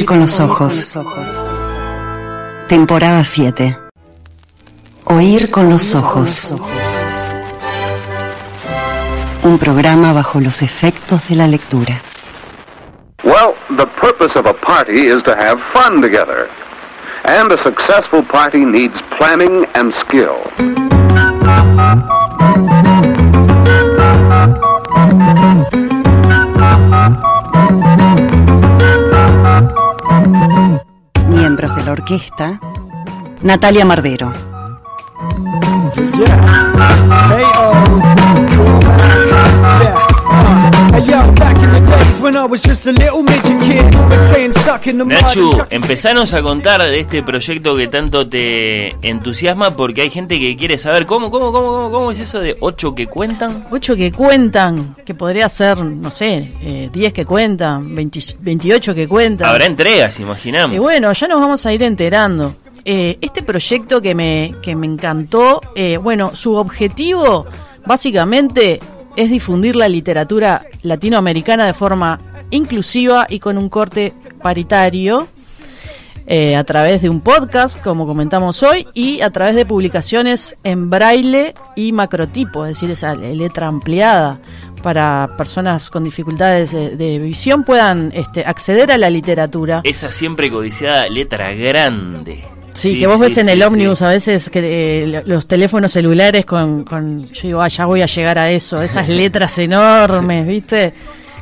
[0.04, 0.98] Oír con los ojos.
[2.68, 3.78] Temporada 7.
[5.06, 6.54] Oír con los ojos.
[9.44, 12.02] Un programa bajo los efectos de la lectura.
[13.24, 16.50] Well, the purpose of a party is to have fun together.
[17.24, 20.43] And a successful party needs planning and skill.
[32.04, 32.60] Orquesta,
[33.44, 34.34] Natalia Mardero.
[45.06, 50.56] Nachu, empezanos a contar de este proyecto que tanto te entusiasma porque hay gente que
[50.56, 53.68] quiere saber cómo, cómo, cómo, cómo, es eso de ocho que cuentan.
[53.70, 59.48] Ocho que cuentan, que podría ser, no sé, eh, 10 que cuentan, 28 que cuentan.
[59.48, 60.76] Habrá entregas, imaginamos.
[60.76, 62.56] Y bueno, ya nos vamos a ir enterando.
[62.84, 67.46] Eh, este proyecto que me, que me encantó, eh, bueno, su objetivo
[67.86, 68.80] básicamente
[69.16, 75.28] es difundir la literatura latinoamericana de forma inclusiva y con un corte paritario
[76.26, 80.90] eh, a través de un podcast, como comentamos hoy, y a través de publicaciones en
[80.90, 84.40] braille y macrotipo, es decir, esa letra ampliada
[84.82, 89.82] para personas con dificultades de, visión puedan este, acceder a la literatura.
[89.84, 92.53] Esa siempre codiciada letra grande.
[92.74, 96.84] Sí, que vos ves en el ómnibus a veces que eh, los teléfonos celulares con,
[96.84, 100.94] con, yo digo, ah, ya voy a llegar a eso, esas letras enormes, ¿viste?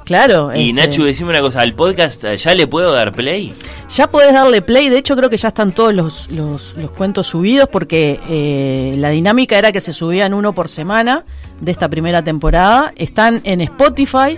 [0.04, 0.54] Claro.
[0.54, 3.54] Y este Nacho, decime una cosa, ¿al podcast ya le puedo dar play?
[3.90, 7.70] Ya podés darle play, de hecho creo que ya están todos los, los, cuentos subidos
[7.70, 11.24] porque eh, la dinámica era que se subían uno por semana
[11.60, 12.94] de esta primera temporada.
[12.96, 14.38] Están en Spotify,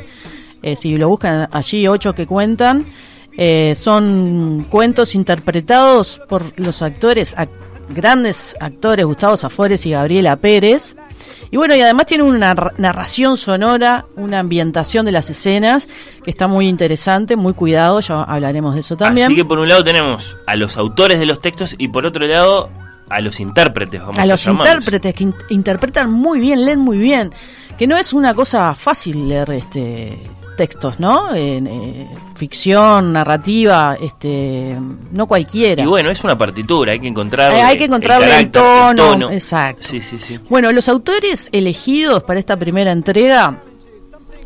[0.61, 2.85] eh, si lo buscan allí, ocho que cuentan.
[3.37, 7.49] Eh, son cuentos interpretados por los actores, ac-
[7.89, 10.95] grandes actores, Gustavo Zafores y Gabriela Pérez.
[11.51, 15.87] Y bueno, y además tiene una narra- narración sonora, una ambientación de las escenas
[16.23, 19.27] que está muy interesante, muy cuidado, ya hablaremos de eso también.
[19.27, 22.25] Así que por un lado tenemos a los autores de los textos y por otro
[22.27, 22.69] lado
[23.09, 24.73] a los intérpretes, vamos a, a los llamarlos.
[24.75, 27.31] intérpretes que in- interpretan muy bien, leen muy bien,
[27.77, 30.19] que no es una cosa fácil leer este
[30.55, 31.33] textos, ¿no?
[31.35, 34.77] Eh, ficción, narrativa, este,
[35.11, 35.83] no cualquiera.
[35.83, 39.87] Y bueno, es una partitura, hay que encontrar Hay- que encontrarle el tono, exacto.
[39.87, 40.39] Sí, sí, sí.
[40.49, 43.61] Bueno, los autores elegidos para esta primera entrega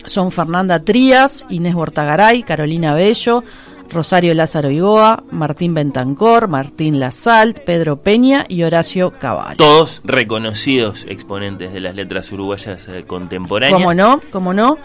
[0.06, 3.44] son Fernanda Trías, Inés Bortagaray, Carolina Bello,
[3.90, 9.56] Rosario Lázaro Igoa, Martín Bentancor, Martín Lasalt, Pedro Peña y Horacio Caballo.
[9.58, 13.74] Todos reconocidos exponentes de las letras uruguayas eh, contemporáneas.
[13.80, 14.20] ¿Cómo no?
[14.32, 14.78] ¿Cómo no?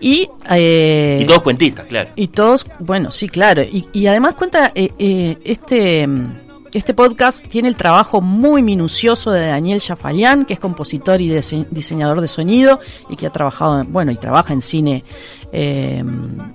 [0.00, 2.10] Y, eh, Y todos cuentistas, claro.
[2.16, 3.62] y todos, bueno, sí, claro.
[3.62, 6.08] Y, y además cuenta, eh, eh, este,
[6.72, 11.66] este podcast tiene el trabajo muy minucioso de Daniel Jafalián, que es compositor y dise-
[11.70, 15.04] diseñador de sonido y que ha trabajado, en- bueno, y trabaja en cine,
[15.52, 16.02] eh,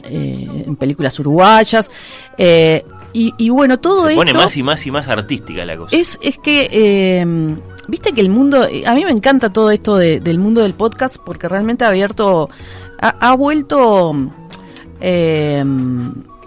[0.09, 1.91] eh, en películas uruguayas.
[2.37, 5.77] Eh, y, y bueno, todo Se pone esto más y más y más artística la
[5.77, 5.95] cosa.
[5.95, 7.25] es, es que, eh,
[7.87, 11.17] viste que el mundo, a mí me encanta todo esto de- del mundo del podcast
[11.23, 12.49] porque realmente ha abierto,
[12.99, 14.13] ha, vuelto
[15.01, 15.63] eh,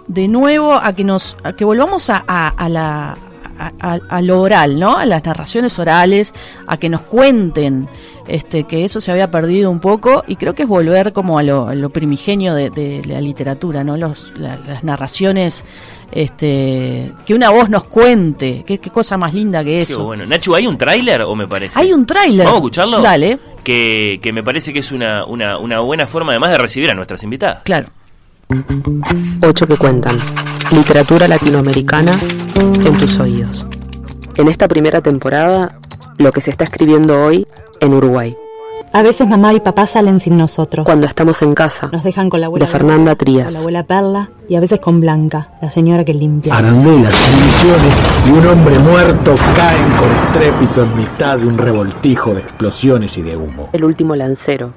[0.07, 3.17] de nuevo a que nos, a que volvamos a, la
[3.59, 4.97] a, lo oral, ¿no?
[4.97, 6.33] A las narraciones orales,
[6.65, 7.89] a que nos cuenten,
[8.27, 11.43] este, que eso se había perdido un poco y creo que es volver como a
[11.43, 13.97] lo, primigenio de, de la literatura, ¿no?
[13.97, 15.65] Los, la- las narraciones,
[16.11, 20.03] este, que una voz nos cuente, qué, qué cosa más linda que Qué eso.
[20.03, 20.25] bueno.
[20.25, 21.79] Nacho, ¿hay un tráiler o me parece?
[21.79, 22.45] Hay un tráiler.
[22.45, 23.01] ¿Vamos a escucharlo?
[23.01, 26.89] Dale, Que, que me parece que es una, una, una buena forma además de recibir
[26.89, 27.61] a nuestras invitadas.
[27.63, 27.87] claro.
[29.43, 30.17] Ocho que cuentan.
[30.71, 32.11] Literatura latinoamericana
[32.55, 33.65] en tus oídos.
[34.37, 35.77] En esta primera temporada,
[36.17, 37.45] lo que se está escribiendo hoy
[37.79, 38.35] en Uruguay.
[38.91, 40.83] A veces mamá y papá salen sin nosotros.
[40.83, 43.45] Cuando estamos en casa, Nos dejan con la abuela de Fernanda Trías.
[43.45, 46.57] Con la abuela Perla y a veces con Blanca, la señora que limpia.
[46.57, 52.41] Arandelas, municiones y un hombre muerto caen con estrépito en mitad de un revoltijo de
[52.41, 53.69] explosiones y de humo.
[53.73, 54.71] El último lancero,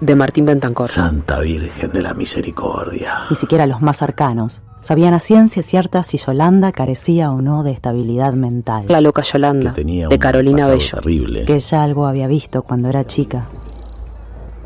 [0.00, 0.88] de Martín Bentancor.
[0.88, 3.24] Santa Virgen de la Misericordia.
[3.28, 7.72] Ni siquiera los más cercanos sabían a ciencia cierta si Yolanda carecía o no de
[7.72, 8.84] estabilidad mental.
[8.88, 10.96] La loca Yolanda, Tenía de Carolina Bello.
[10.96, 11.44] terrible.
[11.44, 13.46] Que ella algo había visto cuando era chica.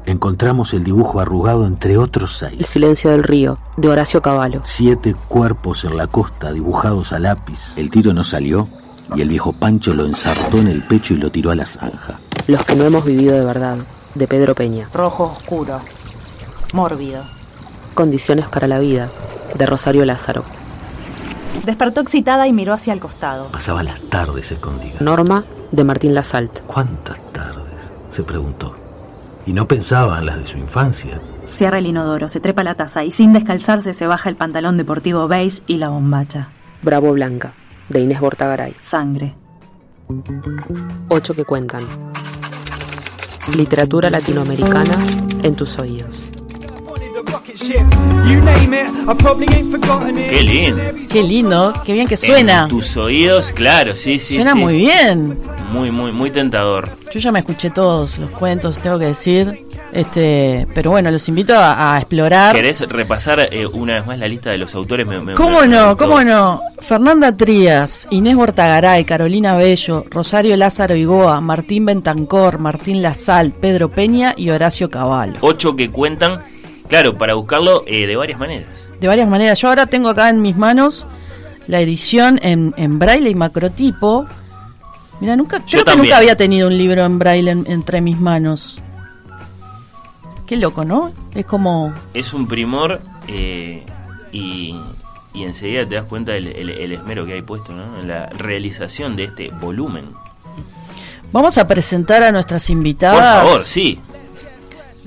[0.04, 2.66] Encontramos el dibujo arrugado entre otros El seis.
[2.66, 4.60] silencio del río, de Horacio Cavallo.
[4.64, 7.78] Siete cuerpos en la costa dibujados a lápiz.
[7.78, 8.68] El tiro no salió
[9.14, 12.18] y el viejo Pancho lo ensartó en el pecho y lo tiró a la zanja.
[12.48, 13.76] Los que no hemos vivido de verdad,
[14.16, 14.88] de Pedro Peña.
[14.92, 15.80] Rojo oscuro.
[16.74, 17.22] Mórbido.
[17.94, 19.08] Condiciones para la vida,
[19.54, 20.44] de Rosario Lázaro.
[21.64, 23.48] Despertó excitada y miró hacia el costado.
[23.48, 24.98] Pasaba las tardes escondida.
[25.00, 26.60] Norma, de Martín Lasalt.
[26.66, 27.62] ¿Cuántas tardes?
[28.14, 28.74] se preguntó.
[29.46, 31.20] Y no pensaba en las de su infancia.
[31.46, 35.28] Cierra el inodoro, se trepa la taza y sin descalzarse se baja el pantalón deportivo
[35.28, 36.48] beige y la bombacha.
[36.82, 37.54] Bravo Blanca,
[37.88, 38.76] de Inés Bortagaray.
[38.78, 39.34] Sangre.
[41.08, 41.82] Ocho que cuentan.
[43.56, 44.96] Literatura latinoamericana
[45.42, 46.31] en tus oídos.
[50.28, 50.82] Qué lindo.
[51.10, 52.62] Qué lindo, qué bien que suena.
[52.62, 54.34] En tus oídos, claro, sí, sí.
[54.36, 54.58] suena sí.
[54.58, 55.38] muy bien.
[55.70, 56.88] Muy, muy, muy tentador.
[57.12, 59.64] Yo ya me escuché todos los cuentos, tengo que decir.
[59.92, 62.54] Este, pero bueno, los invito a, a explorar.
[62.56, 65.06] ¿Querés repasar eh, una vez más la lista de los autores?
[65.06, 65.96] Me- me- ¿Cómo me- no?
[65.98, 66.62] ¿Cómo no?
[66.80, 74.32] Fernanda Trías, Inés Bortagaray, Carolina Bello, Rosario Lázaro Igoa, Martín Bentancor, Martín Lasal, Pedro Peña
[74.36, 75.34] y Horacio Cavallo.
[75.42, 76.42] Ocho que cuentan,
[76.92, 78.68] claro, para buscarlo eh, de varias maneras.
[79.00, 79.58] De varias maneras.
[79.60, 81.06] Yo ahora tengo acá en mis manos
[81.66, 84.26] la edición en, en braille y macrotipo.
[85.20, 88.78] Mira, nunca, creo que nunca había tenido un libro en braille en- entre mis manos.
[90.46, 91.12] Qué loco, ¿no?
[91.34, 93.84] Es como Es un primor eh,
[94.32, 94.76] y,
[95.32, 98.00] y enseguida te das cuenta del el, el esmero que hay puesto ¿no?
[98.00, 100.04] en la realización de este volumen.
[101.32, 103.42] Vamos a presentar a nuestras Por invitadas.
[103.44, 103.98] favor, sí.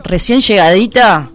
[0.03, 1.29] Recién llegadita,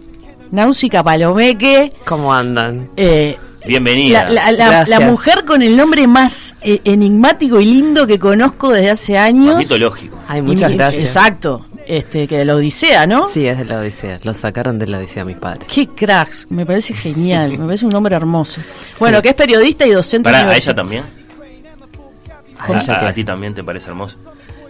[0.51, 1.93] Náusica Palomeque.
[2.05, 2.89] ¿Cómo andan?
[2.97, 4.23] eh, Bienvenida.
[4.25, 4.99] la, la- la- Gracias.
[4.99, 9.47] la mujer con el nombre más eh, enigmático y lindo que conozco desde hace años.
[9.55, 10.17] Más mitológico.
[10.27, 11.03] Ay, muchas Y- gracias.
[11.03, 11.65] Exacto.
[11.87, 13.27] Este, que de la Odisea, ¿no?
[13.29, 14.17] Sí, es de la Odisea.
[14.23, 15.67] Lo sacaron de la Odisea mis padres.
[15.67, 18.61] Qué cracks, me parece genial, me parece un hombre hermoso.
[18.99, 21.03] Bueno, que es periodista y docente Para, ¿A ella también?
[22.59, 23.05] ¿A ella a, qué?
[23.07, 24.17] a ti también te parece hermoso.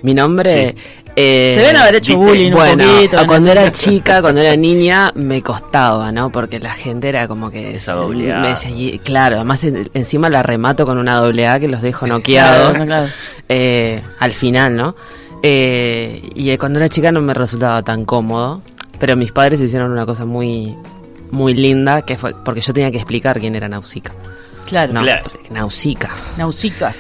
[0.04, 0.76] Mi nombre...
[1.16, 3.28] eh, Te deben haber hecho viste, bullying un bueno, poquito, ¿no?
[3.28, 6.32] cuando era chica, cuando era niña, me costaba, ¿no?
[6.32, 7.76] Porque la gente era como que...
[7.76, 8.40] Esa doble A.
[8.40, 11.82] me decía, y- claro, además en- encima la remato con una doble A que los
[11.82, 12.70] dejo noqueados.
[12.72, 13.08] Claro, claro.
[13.50, 14.96] eh, al final, ¿no?
[15.44, 18.62] Eh, y eh, cuando era chica no me resultaba tan cómodo,
[19.00, 20.76] pero mis padres hicieron una cosa muy
[21.32, 24.14] muy linda, que fue porque yo tenía que explicar quién era Nausicaa.
[24.66, 24.94] Claro.
[24.94, 25.24] No, Claro.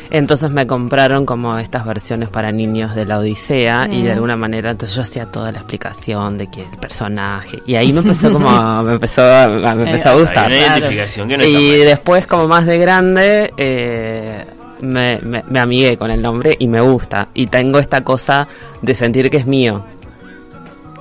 [0.09, 4.71] Entonces me compraron como estas versiones para niños de la Odisea y de alguna manera
[4.71, 8.49] entonces yo hacía toda la explicación de que el personaje y ahí me empezó como
[8.83, 10.47] me empezó a, me empezó a gustar.
[10.47, 10.77] una Claro.
[10.79, 14.45] identificación que no está Y después, como más de grande, eh,
[14.81, 17.29] me, me, me amigué con el nombre y me gusta.
[17.33, 18.47] Y tengo esta cosa
[18.81, 19.85] de sentir que es mío.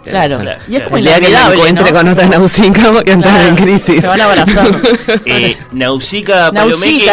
[0.02, 0.38] Claro.
[0.40, 1.98] Claro, Y es como El día que inolvidable, encuentre ¿no?
[1.98, 2.28] con otra
[2.98, 4.00] a entrar Claro, en crisis.
[4.00, 4.66] Se van a abrazar.
[5.26, 5.56] Eh,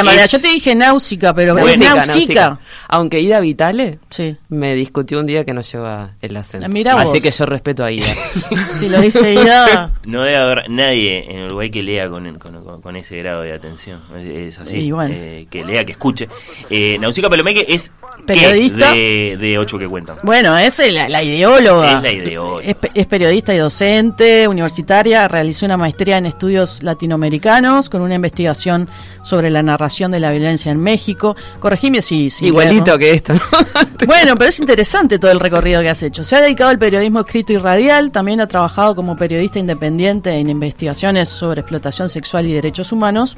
[0.03, 0.25] realidad.
[0.25, 2.65] es- Yo te dije Náusica, pero Bueno.
[2.89, 4.37] Aunque Ida Vitale Sí.
[4.49, 6.65] me discutió un día que no lleva el acento.
[6.65, 7.19] Ah, mirá Así vos.
[7.19, 8.05] que yo respeto a Ida.
[8.75, 9.91] Si lo dice Ida.
[10.05, 14.01] No debe haber nadie en Uruguay que lea con, con, con- ese grado de atención.
[14.17, 14.91] Es, es así.
[14.91, 15.13] Bueno.
[15.15, 16.29] eh, que lea, que escuche.
[16.69, 17.91] Eh, Nausicaa Palomeque es.
[18.25, 18.93] Periodista.
[18.93, 20.17] de, de ocho que cuentan.
[20.23, 21.97] Bueno, es la, la ideóloga.
[21.97, 22.63] Es la ideóloga.
[22.63, 28.89] Es, es periodista y docente, universitaria, realizó una maestría en estudios latinoamericanos con una investigación
[29.27, 31.35] sobre la narración de la violencia en México.
[31.59, 32.29] Corregime si...
[32.29, 33.41] si Igualito que esto, ¿no?
[34.05, 36.23] Bueno, pero es interesante todo el recorrido que has hecho.
[36.23, 40.49] Se ha dedicado al periodismo escrito y radial, también ha trabajado como periodista independiente en
[40.49, 43.37] investigaciones sobre explotación sexual y derechos humanos.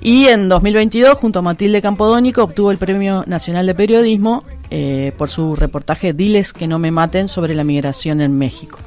[0.00, 5.30] Y en 2022, junto a Matilde Campodónico, obtuvo el Premio Nacional de Periodismo eh, por
[5.30, 8.78] su reportaje Diles que no me maten sobre la migración en México.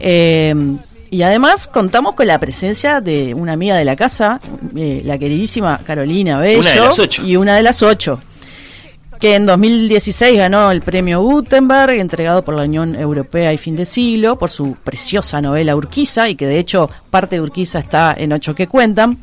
[0.00, 0.54] Eh,
[1.10, 4.40] y además contamos con la presencia de una amiga de la casa,
[4.76, 6.60] eh, la queridísima Carolina Bello.
[6.60, 7.26] Una de las ocho.
[7.26, 8.20] Y una de las ocho
[9.18, 13.84] que en 2016 ganó el premio Gutenberg, entregado por la Unión Europea y Fin de
[13.84, 18.32] Siglo, por su preciosa novela Urquiza, y que de hecho parte de Urquiza está en
[18.32, 19.18] Ocho que Cuentan.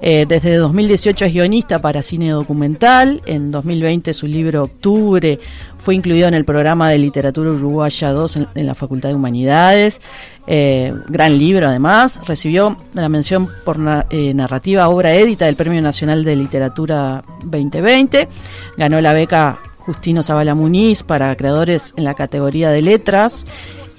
[0.00, 3.20] Eh, desde 2018 es guionista para cine documental.
[3.26, 5.38] En 2020 su libro Octubre
[5.78, 10.00] fue incluido en el programa de literatura uruguaya 2 en, la Facultad de Humanidades.
[10.46, 12.20] Eh, gran libro además.
[12.26, 13.78] Recibió la mención por
[14.10, 18.28] eh, narrativa obra édita del Premio Nacional de Literatura 2020.
[18.76, 23.46] Ganó la beca Justino Zavala Muniz para creadores en la categoría de letras.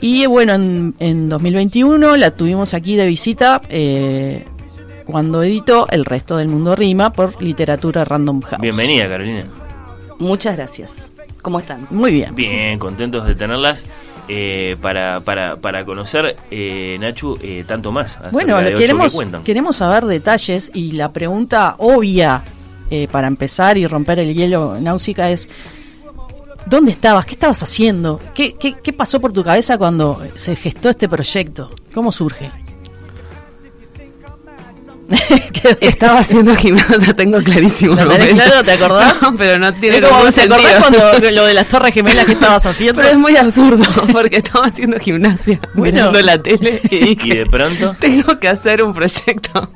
[0.01, 3.61] Y bueno, en, en 2021 la tuvimos aquí de visita
[5.09, 8.61] cuando editó El resto del mundo rima por literatura Random House.
[8.61, 9.43] Bienvenida, Carolina.
[10.19, 11.11] Muchas gracias.
[11.41, 11.87] ¿Cómo están?
[11.89, 12.35] Muy bien.
[12.35, 13.85] Bien, contentos de tenerlas.
[14.27, 18.15] eh, para, para, para conocer, eh, Nachu, eh, tanto más.
[18.31, 22.43] Bueno, que queremos, queremos saber detalles y la pregunta obvia
[22.91, 25.49] eh, para empezar y romper el hielo náusica es
[26.67, 27.25] ¿dónde estabas?
[27.25, 28.19] ¿Qué estabas haciendo?
[28.35, 31.71] ¿Qué, qué, qué pasó por tu cabeza cuando se gestó este proyecto?
[31.93, 32.51] ¿Cómo surge?
[35.81, 37.95] Estaba haciendo gimnasia, tengo clarísimo.
[37.95, 38.63] ¿Lo el tenés claro?
[38.63, 39.21] ¿Te acordás?
[39.21, 42.33] No, pero no tiene Es como, ¿Te acordás cuando lo de las torres gemelas que
[42.33, 42.95] estabas haciendo?
[43.01, 45.93] Pero es muy absurdo, porque estaba haciendo gimnasia, Bueno.
[46.11, 49.69] mirando la tele y de pronto, tengo que hacer un proyecto.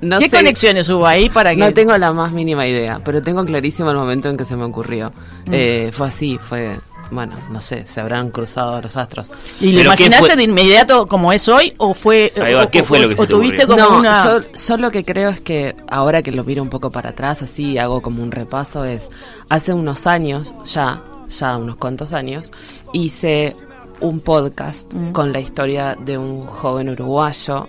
[0.00, 1.58] No ¿Qué sé- conexiones hubo ahí para que.?
[1.60, 4.64] No tengo la más mínima idea, pero tengo clarísimo el momento en que se me
[4.64, 5.10] ocurrió.
[5.46, 5.50] Mm.
[5.52, 6.78] Eh, fue así, fue,
[7.10, 9.30] bueno, no sé, se habrán cruzado los astros.
[9.60, 11.74] ¿Y lo ¿Pero qué imaginaste de inmediato como es hoy?
[11.78, 12.32] ¿O fue.?
[12.42, 13.84] Ahí va, o- ¿qué fue o- lo que o tuviste ocurrió?
[13.86, 14.22] como no, una.
[14.24, 17.42] yo, yo lo que creo es que ahora que lo miro un poco para atrás,
[17.42, 19.10] así hago como un repaso, es
[19.48, 22.52] hace unos años, ya, ya unos cuantos años,
[22.92, 23.54] hice
[24.00, 25.12] un podcast Mm.
[25.12, 27.68] con la historia de un joven uruguayo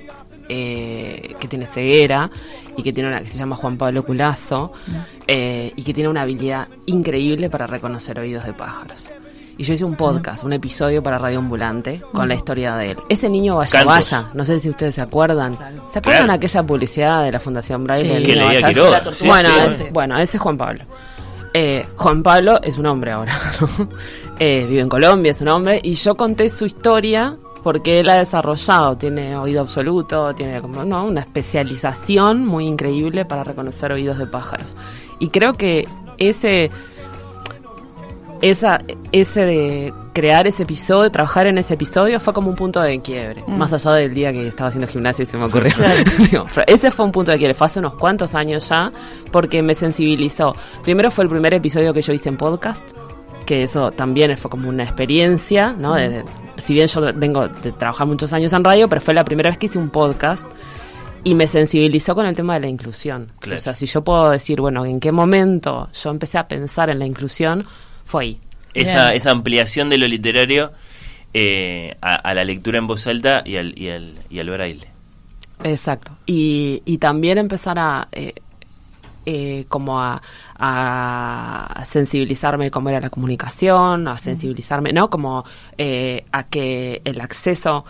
[0.54, 2.30] eh, que tiene ceguera
[2.76, 4.74] y que tiene una que se llama Juan Pablo Culazo
[5.28, 9.08] eh, y que tiene una habilidad increíble para reconocer oídos de pájaros.
[9.62, 12.98] Y yo hice un podcast, un episodio para Radio Ambulante con la historia de él.
[13.10, 13.94] Ese niño vaya Cantos.
[14.12, 15.56] vaya, no sé si ustedes se acuerdan.
[15.88, 16.34] ¿Se acuerdan Claro.
[16.34, 18.02] aquella publicidad de la Fundación Braille?
[18.02, 18.24] Sí.
[18.24, 19.04] Que niño leía Vaya Quiroga.
[19.14, 20.84] Sí, bueno, sí, ese, bueno, ese es Juan Pablo.
[21.54, 23.40] Eh, Juan Pablo es un hombre ahora,
[23.78, 23.88] ¿no?
[24.40, 28.16] Eh, vive en Colombia, es un hombre, y yo conté su historia porque él ha
[28.16, 31.06] desarrollado, tiene oído absoluto, tiene como, ¿no?
[31.06, 34.76] una especialización muy increíble para reconocer oídos de pájaros.
[35.20, 35.88] Y creo que
[36.18, 36.72] ese
[38.42, 38.80] esa,
[39.12, 43.44] ese de crear ese episodio, trabajar en ese episodio fue como un punto de quiebre.
[43.48, 43.58] Mm.
[43.58, 45.72] Más allá del día que estaba haciendo gimnasia y se me ocurrió.
[45.74, 46.04] Claro.
[46.18, 47.54] Digo, pero ese fue un punto de quiebre.
[47.54, 48.92] Fue hace unos cuantos años ya,
[49.32, 50.56] porque me sensibilizó.
[50.84, 52.84] Primero fue el primer episodio que yo hice en podcast,
[53.46, 55.96] que eso también fue como una experiencia, ¿no?
[55.96, 56.24] De-
[56.58, 59.58] si bien yo vengo de trabajar muchos años en radio, pero fue la primera vez
[59.58, 60.46] que hice un podcast
[61.24, 63.32] y me sensibilizó con el tema de la inclusión.
[63.40, 63.58] Claro.
[63.58, 67.00] O sea, si yo puedo decir, bueno, en qué momento yo empecé a pensar en
[67.00, 67.66] la inclusión,
[68.12, 68.40] fue ahí.
[68.74, 70.72] esa, esa ampliación de lo literario
[71.34, 74.88] eh, a, a la lectura en voz alta y al, y al, y al braille.
[75.64, 76.12] Exacto.
[76.26, 78.34] Y, y también empezar a eh,
[79.26, 80.22] eh, como a,
[80.58, 85.10] a sensibilizarme cómo era la comunicación, a sensibilizarme, ¿no?
[85.10, 85.46] Como
[85.78, 87.86] eh, a que el acceso,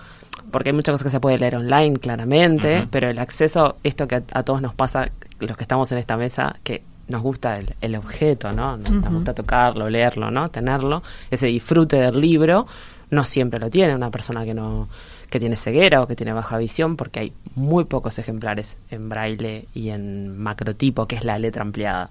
[0.52, 4.16] porque hay muchas cosas que se puede leer online, claramente, pero el acceso, esto que
[4.16, 5.10] a, a todos nos pasa,
[5.40, 8.78] los que estamos en esta mesa, que nos gusta el, el objeto, ¿no?
[8.78, 10.50] Nos, gusta tocarlo, leerlo, ¿no?
[10.50, 12.66] Tenerlo, ese disfrute del libro,
[13.10, 14.88] no siempre lo tiene una persona que no
[15.30, 19.66] que tiene ceguera o que tiene baja visión, porque hay muy pocos ejemplares en braille
[19.74, 22.10] y en macrotipo, que es la letra ampliada.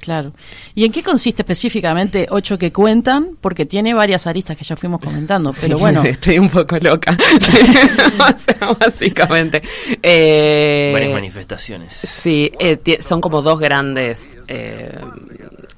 [0.00, 0.32] Claro.
[0.74, 3.36] ¿Y en qué consiste específicamente Ocho que cuentan?
[3.40, 6.02] Porque tiene varias aristas que ya fuimos comentando, pero Sí, bueno.
[6.04, 7.16] estoy un poco loca.
[7.16, 9.62] o sea, básicamente.
[10.02, 11.92] Eh, Varias manifestaciones.
[11.94, 14.96] Sí, eh, son como dos grandes eh,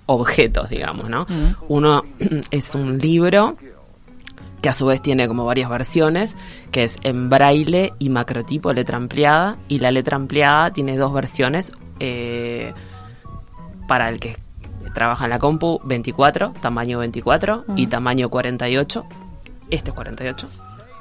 [0.07, 1.27] objetos, digamos, ¿no?
[1.69, 2.03] Uno
[2.51, 3.57] es un libro
[4.62, 6.37] que a su vez tiene como varias versiones,
[6.73, 11.73] que es en braille y macrotipo, letra ampliada, y la letra ampliada tiene dos versiones,
[12.01, 12.73] eh,
[13.89, 14.36] para el que
[14.95, 17.91] trabaja en la compu, 24, tamaño 24, y Mm.
[17.91, 19.05] tamaño 48.
[19.70, 20.49] Este es 48.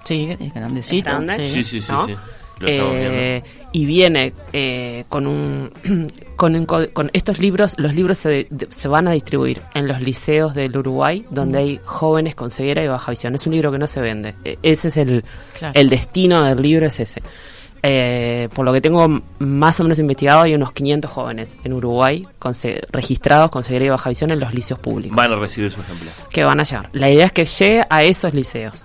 [0.04, 1.10] Sí, es grandecito.
[1.12, 2.06] Es grande, Sí, sí, sí, ¿no?
[2.08, 2.16] sí.
[2.62, 5.72] Eh, y viene eh, con un
[6.36, 9.88] con, un co- con estos libros los libros se, de- se van a distribuir en
[9.88, 11.62] los liceos del Uruguay donde Mm.
[11.62, 14.58] hay jóvenes con ceguera y baja visión es un libro que no se vende E-
[14.64, 15.24] ese es el,
[15.54, 15.80] Claro.
[15.80, 17.22] el destino del libro es ese
[17.84, 19.08] Eh, por lo que tengo
[19.40, 22.54] más o menos investigado hay unos 500 jóvenes en Uruguay con
[22.92, 26.14] registrados con ceguera y baja visión en los liceos públicos Van a recibir su ejemplar.
[26.32, 28.84] que van a llegar la idea es que llegue a esos liceos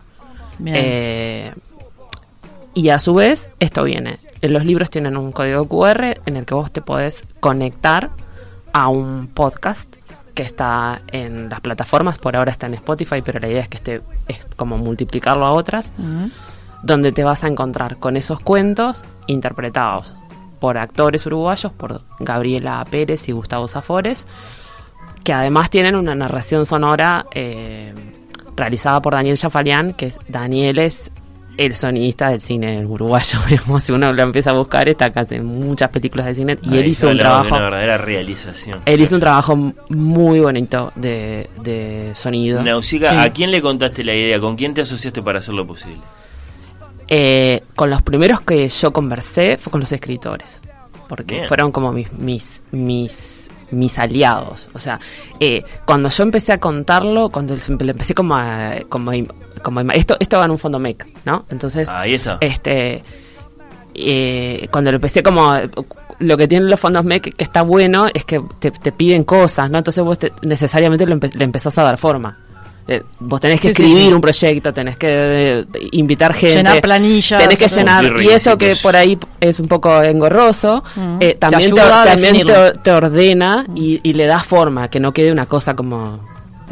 [0.58, 0.76] Bien.
[0.78, 1.52] eh,
[2.74, 4.18] y a su vez, esto viene.
[4.40, 8.10] eh, Los libros tienen un código QR en el que vos te podés conectar
[8.72, 9.96] a un podcast
[10.34, 12.18] que está en las plataformas.
[12.18, 15.52] Por ahora está en Spotify, pero la idea es que esté, es como multiplicarlo a
[15.52, 16.26] otras, Mm.
[16.82, 20.14] Donde te vas a encontrar con esos cuentos interpretados
[20.60, 24.26] por actores uruguayos, por Gabriela Pérez y Gustavo Zafores,
[25.24, 27.92] que además tienen una narración sonora eh,
[28.56, 31.12] realizada por Daniel Jafalián, que es, Daniel es
[31.58, 35.44] el sonidista del cine uruguayo, digamos, si uno lo empieza a buscar, está acá en
[35.44, 37.48] muchas películas de cine, y Ahí él hizo un trabajo...
[37.54, 38.80] una verdadera realización.
[38.86, 39.56] Él hizo un trabajo
[39.88, 42.62] muy bonito de, de sonido.
[42.62, 43.16] Nausica, Sí.
[43.16, 44.40] ¿a quién le contaste la idea?
[44.40, 46.00] ¿Con quién te asociaste para hacerlo posible?
[47.08, 50.62] Eh, con los primeros que yo conversé fue con los escritores,
[51.08, 51.48] porque Bien.
[51.48, 54.70] fueron como mis, mis, mis, mis aliados.
[54.72, 54.98] O sea,
[55.40, 59.32] eh, cuando yo empecé a contarlo, cuando empecé como a, como, a im-
[59.62, 61.44] como a ima- esto, esto va en un fondo MEC, ¿no?
[61.50, 62.38] Entonces, Ahí está.
[62.40, 63.02] este,
[63.94, 65.54] eh, cuando lo empecé como
[66.18, 69.70] lo que tienen los fondos MEC que está bueno es que te, te piden cosas,
[69.70, 69.78] ¿no?
[69.78, 72.38] Entonces vos te- necesariamente lo empe- le empezás a dar forma.
[72.88, 74.12] Eh, vos tenés que Sí, escribir sí.
[74.12, 78.74] un proyecto, tenés que eh, invitar gente, Llenar planillas, tenés que llenar y eso que
[78.82, 81.16] por ahí es un poco engorroso, Mm.
[81.20, 82.44] eh, Te también, te, ayuda a también
[82.82, 86.20] te, ordena y, y le da forma, que no quede una cosa como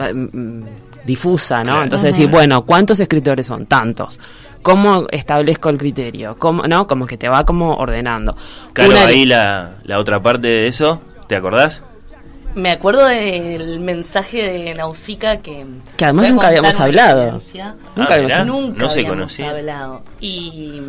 [0.00, 0.62] eh, mm,
[1.04, 1.64] difusa, ¿no?
[1.64, 1.82] Claro.
[1.84, 2.16] Entonces Ujú.
[2.18, 3.66] decir, bueno, ¿cuántos escritores son?
[3.66, 4.18] Tantos.
[4.62, 6.36] ¿Cómo establezco el criterio?
[6.38, 6.86] ¿Cómo, ¿No?
[6.86, 8.36] Como que te va como ordenando.
[8.72, 11.82] Claro, Una- ahí la, la otra parte de eso, ¿te acordás?
[12.54, 15.64] Me acuerdo del mensaje de Nausica que...
[15.96, 17.32] Que además nunca habíamos una hablado.
[17.96, 20.02] Nunca Ah, habíamos- Nunca no se habíamos hablado.
[20.20, 20.80] Y,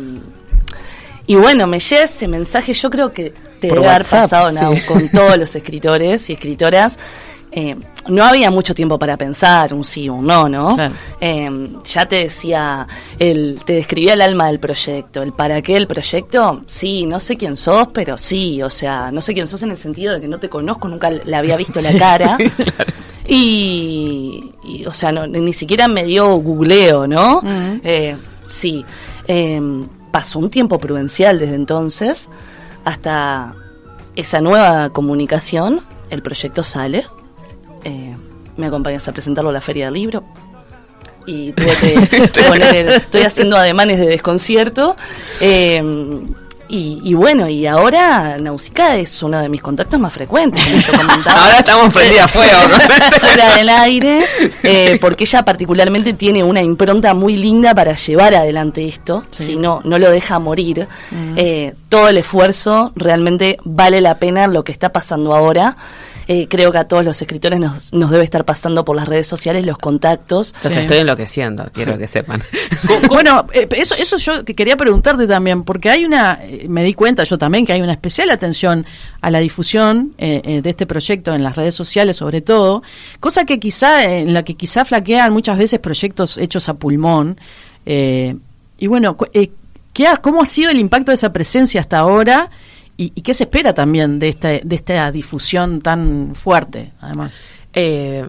[1.26, 4.54] y bueno, me llega ese mensaje, yo creo que te Por debe haber pasado sí.
[4.56, 6.98] Nau, con todos los escritores y escritoras.
[7.54, 7.76] Eh,
[8.08, 10.76] no había mucho tiempo para pensar un sí o un no, ¿no?
[11.20, 12.86] Eh, ya te decía,
[13.18, 17.36] el, te describía el alma del proyecto, el para qué el proyecto, sí, no sé
[17.36, 20.28] quién sos, pero sí, o sea, no sé quién sos en el sentido de que
[20.28, 22.38] no te conozco, nunca le había visto la cara.
[23.24, 27.40] Y, y, o sea, no, ni siquiera me dio googleo, ¿no?
[27.84, 28.84] Eh, sí.
[29.28, 29.60] Eh,
[30.10, 32.28] pasó un tiempo prudencial desde entonces
[32.84, 33.54] hasta
[34.16, 35.80] esa nueva comunicación.
[36.10, 37.06] El proyecto sale.
[37.84, 38.14] Eh,
[38.56, 40.24] me acompañas a presentarlo a la Feria del Libro.
[41.26, 44.96] Y tuve que poner el- estoy haciendo ademanes de desconcierto.
[45.40, 45.82] Eh,
[46.68, 50.92] y, y bueno, y ahora Nausica es uno de mis contactos más frecuentes, como yo
[50.92, 51.44] comentaba.
[51.44, 52.56] Ahora estamos prendidas fuego.
[53.20, 54.24] fuera del aire,
[54.62, 59.82] eh, porque ella particularmente tiene una impronta muy linda para llevar adelante esto, si no,
[59.84, 60.88] no lo deja morir.
[61.36, 65.76] Eh, todo el esfuerzo realmente vale la pena lo que está pasando ahora.
[66.28, 69.26] Eh, creo que a todos los escritores nos, nos debe estar pasando por las redes
[69.26, 70.54] sociales los contactos.
[70.62, 72.42] Los estoy enloqueciendo, quiero que sepan.
[73.08, 76.94] bueno, eh, eso, eso yo que quería preguntarte también, porque hay una, eh, me di
[76.94, 78.86] cuenta yo también que hay una especial atención
[79.20, 82.82] a la difusión eh, eh, de este proyecto en las redes sociales sobre todo,
[83.20, 87.38] cosa que quizá, en la que quizá flaquean muchas veces proyectos hechos a pulmón.
[87.86, 88.36] eh,
[88.78, 89.50] y bueno, eh,
[89.92, 92.50] ¿qué ha- ¿cómo ha sido el impacto de esa presencia hasta ahora?
[93.02, 97.34] ¿Y, y qué se espera también de esta, de esta difusión tan fuerte, además?
[97.72, 98.28] Eh,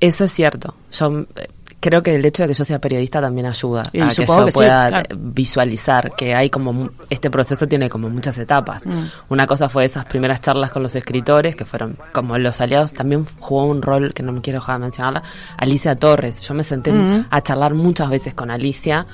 [0.00, 0.74] eso es cierto.
[0.92, 1.48] Yo eh,
[1.80, 4.44] creo que el hecho de que yo sea periodista también ayuda Y a que yo
[4.46, 5.06] que sí, pueda claro.
[5.10, 8.86] eh, visualizar que hay como este proceso tiene como muchas etapas.
[8.86, 9.04] Mm.
[9.28, 12.92] Una cosa fue esas primeras charlas con los escritores que fueron como los aliados.
[12.92, 15.22] También jugó un rol que no me quiero dejar de mencionarla.
[15.56, 16.40] Alicia Torres.
[16.40, 17.26] Yo me senté Mm.
[17.30, 19.06] a charlar muchas veces con Alicia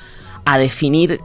[0.46, 1.20] a definir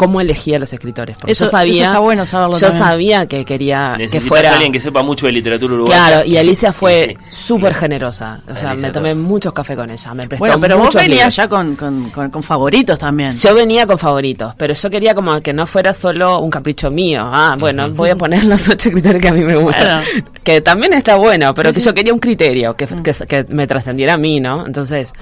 [0.00, 1.16] cómo elegía a los escritores.
[1.18, 2.82] Porque Eso- yo sabía, eso está bueno saberlo yo también.
[2.88, 6.06] sabía que quería que fuera alguien que sepa mucho de literatura uruguaya.
[6.06, 7.42] Claro, y Alicia fue Sí, sí.
[7.48, 8.40] súper generosa.
[8.50, 10.14] O sea, Alicia me tomé muchos cafés con ella.
[10.14, 11.36] Me prestó Bueno, pero vos venías libros.
[11.36, 13.30] ya con, con, con- con favoritos también.
[13.30, 17.22] Yo venía con favoritos, pero yo quería como que no fuera solo un capricho mío.
[17.30, 20.02] Ah, bueno, voy a poner los ocho criterios que a mí me gustan.
[20.42, 21.86] Que también está bueno, pero Sí, que sí.
[21.86, 24.64] yo quería un criterio que, que, que me trascendiera a mí, ¿no?
[24.64, 25.12] Entonces,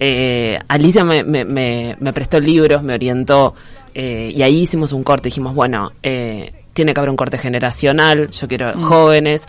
[0.00, 3.54] eh, Alicia me, me, me, me prestó libros, me orientó,
[4.00, 5.24] eh, y ahí hicimos un corte.
[5.28, 8.80] Dijimos, bueno, eh, tiene que haber un corte generacional, yo quiero Mm.
[8.82, 9.42] jóvenes,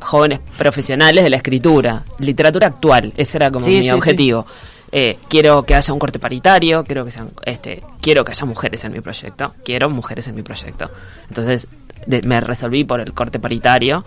[0.00, 3.94] jóvenes profesionales de la escritura, literatura actual, ese era como Sí, mi sí, sí.
[3.94, 4.44] objetivo.
[4.90, 8.84] Eh, quiero que haya un corte paritario, quiero que sean, este, quiero que haya mujeres
[8.84, 10.90] en mi proyecto, quiero mujeres en mi proyecto.
[11.28, 11.68] Entonces
[12.06, 14.04] de- me resolví por el corte paritario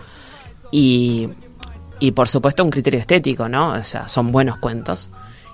[0.70, 1.28] y,
[1.98, 3.72] y por supuesto un criterio estético, ¿no?
[3.72, 5.08] O sea, son buenos cuentos.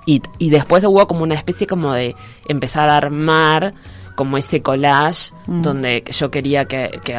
[0.04, 2.16] Y, y después hubo como una especie como de
[2.48, 3.72] empezar a armar
[4.14, 5.62] como este collage Mm.
[5.62, 7.16] donde yo quería que, que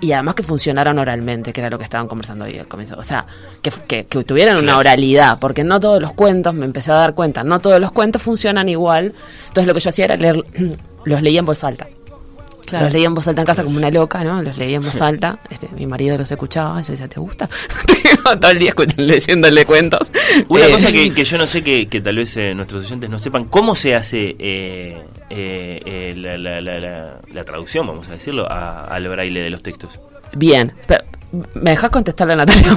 [0.00, 2.96] y además que funcionaran oralmente, que era lo que estaban conversando hoy al comienzo.
[2.98, 3.24] O sea,
[3.62, 7.14] que, que, que tuvieran una oralidad, porque no todos los cuentos, me empecé a dar
[7.14, 9.14] cuenta, no todos los cuentos funcionan igual.
[9.48, 10.44] Entonces lo que yo hacía era leer,
[11.04, 11.86] los leía en voz alta.
[12.66, 12.86] Claro.
[12.86, 14.42] Los leía en voz alta en casa como una loca, ¿no?
[14.42, 15.38] Los leía en voz alta.
[15.50, 16.80] Este, mi marido los escuchaba.
[16.82, 17.48] Yo decía, ¿te gusta?
[18.40, 20.10] Todo el día leyéndole cuentos.
[20.48, 23.10] Una Eh, cosa que, que yo no sé, que, que tal vez eh, nuestros oyentes
[23.10, 28.08] no sepan, ¿cómo se hace eh, eh, eh, la, la- la- la- la traducción, vamos
[28.08, 29.98] a decirlo, a- al braille de los textos?
[30.36, 31.04] Bien, pero
[31.54, 32.76] ¿me dejas contestarle a Natalia?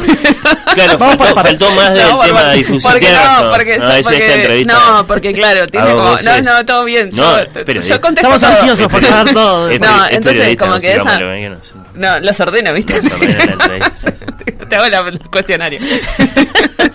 [0.74, 2.91] Claro, Vamos por faltó, faltó más del No, por tema de difusión.
[2.93, 7.10] Porque no, porque, No, porque- no, porque claro, tiene como, no, no, todo bien.
[7.14, 8.51] No, yo, pero yo es- contesto Estamos todo.
[8.72, 9.70] ansiosos por saber todo.
[9.72, 12.93] Es No, peri- es entonces como no que esa, nos- no, los ordeno, ¿viste?
[12.93, 12.99] la
[13.53, 14.14] entrevista.
[14.70, 15.80] Te hago la- el cuestionario.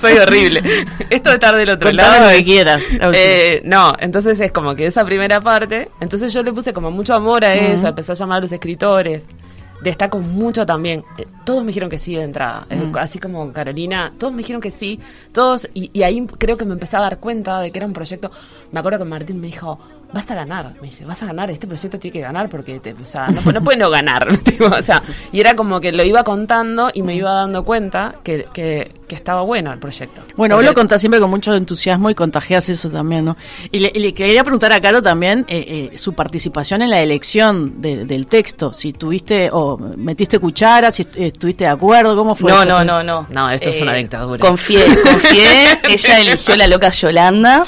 [0.00, 0.62] Soy horrible.
[1.10, 2.30] Esto de estar del otro Contame lado.
[2.30, 2.82] lo que quieras.
[3.12, 5.88] Eh, no, entonces es como que esa primera parte.
[6.00, 9.26] Entonces yo le puse como mucho amor a eso, empecé a llamar a los escritores.
[9.82, 11.04] Destaco mucho también.
[11.18, 12.66] Eh, todos me dijeron que sí de entrada.
[12.70, 12.96] Eh, Mm.
[12.98, 15.00] así como Carolina, todos me dijeron que sí.
[15.32, 17.92] Todos, y, y ahí creo que me empecé a dar cuenta de que era un
[17.92, 18.30] proyecto.
[18.70, 19.78] Me acuerdo que Martín me dijo,
[20.12, 20.74] vas a ganar.
[20.80, 23.40] Me dice, vas a ganar, este proyecto tiene que ganar porque te, o sea, no,
[23.52, 24.28] no puede no ganar.
[24.60, 25.02] o sea,
[25.32, 29.14] y era como que lo iba contando y me iba dando cuenta que, que, que
[29.14, 30.20] estaba bueno el proyecto.
[30.36, 33.36] Bueno, vos lo contás siempre con mucho entusiasmo y contagias eso también, ¿no?
[33.70, 37.00] Y le, y le quería preguntar a Caro también eh, eh, su participación en la
[37.00, 42.34] elección de- del texto, si tuviste o metiste cuchara, si est- estuviste de acuerdo, ¿cómo
[42.34, 42.70] fue No, eso?
[42.70, 43.26] no, no, no.
[43.30, 44.38] No, esto es una Eh, dictadura.
[44.38, 45.78] Confié, confié.
[45.88, 47.64] Ella eligió la loca Yolanda.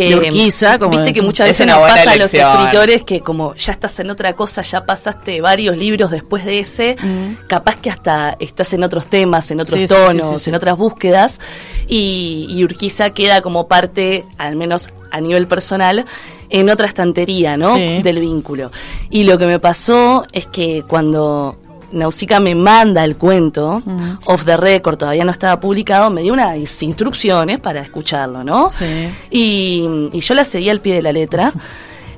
[0.00, 3.54] Que, Urquiza, como- viste que muchas Es veces nos pasa a los escritores que como
[3.54, 6.96] ya estás en otra cosa, ya pasaste varios libros después de ese,
[7.46, 11.40] capaz que hasta estás en otros temas, en otros Sí, tonos, sí, en otras búsquedas,
[11.86, 16.06] y, y Urquiza queda como parte, al menos a nivel personal,
[16.48, 17.74] en otra estantería, ¿no?
[17.74, 18.70] Del vínculo.
[19.10, 21.58] Y lo que me pasó es que cuando
[21.92, 23.82] Nausicaa me manda el cuento,
[24.26, 28.70] off the record, todavía no estaba publicado, me dio unas instrucciones para escucharlo, ¿no?
[28.70, 29.08] Sí.
[29.30, 31.52] Y, y yo la seguí al pie de la letra.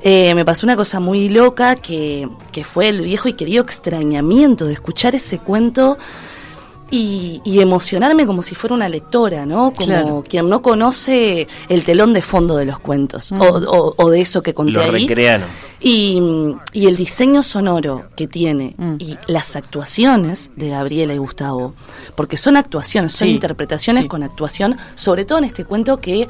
[0.07, 4.67] Eh, me pasó una cosa muy loca que, que fue el viejo y querido extrañamiento
[4.67, 5.97] de escuchar ese cuento
[6.95, 9.71] y, y emocionarme como si fuera una lectora, ¿no?
[9.73, 10.23] Como Claro.
[10.27, 13.41] quien no conoce el telón de fondo de los cuentos Mm.
[13.41, 14.91] o, o- o de eso que conté Lo ahí.
[15.07, 15.47] recrearon.
[15.81, 16.19] Y,
[16.73, 18.95] y el diseño sonoro que tiene Mm.
[18.99, 21.73] y las actuaciones de Gabriela y Gustavo,
[22.15, 24.07] porque son actuaciones, son Sí, interpretaciones sí.
[24.07, 26.27] con actuación, sobre todo en este cuento que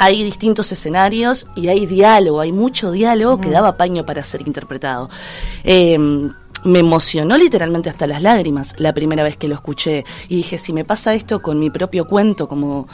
[0.00, 3.40] hay distintos escenarios y hay diálogo, hay mucho diálogo Mm.
[3.40, 5.10] que daba paño para ser interpretado.
[5.64, 5.98] Eh,
[6.64, 10.72] me emocionó literalmente hasta las lágrimas la primera vez que lo escuché y dije, si
[10.72, 12.88] me pasa esto con mi propio cuento, como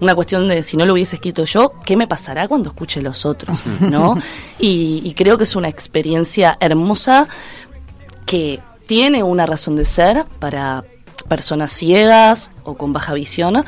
[0.00, 3.24] una cuestión de si no lo hubiese escrito yo, ¿qué me pasará cuando escuche los
[3.24, 3.62] otros?
[3.80, 4.18] ¿No?
[4.58, 7.28] Y, y creo que es una experiencia hermosa
[8.26, 10.84] que tiene una razón de ser para,
[11.28, 13.64] personas ciegas o con baja visión,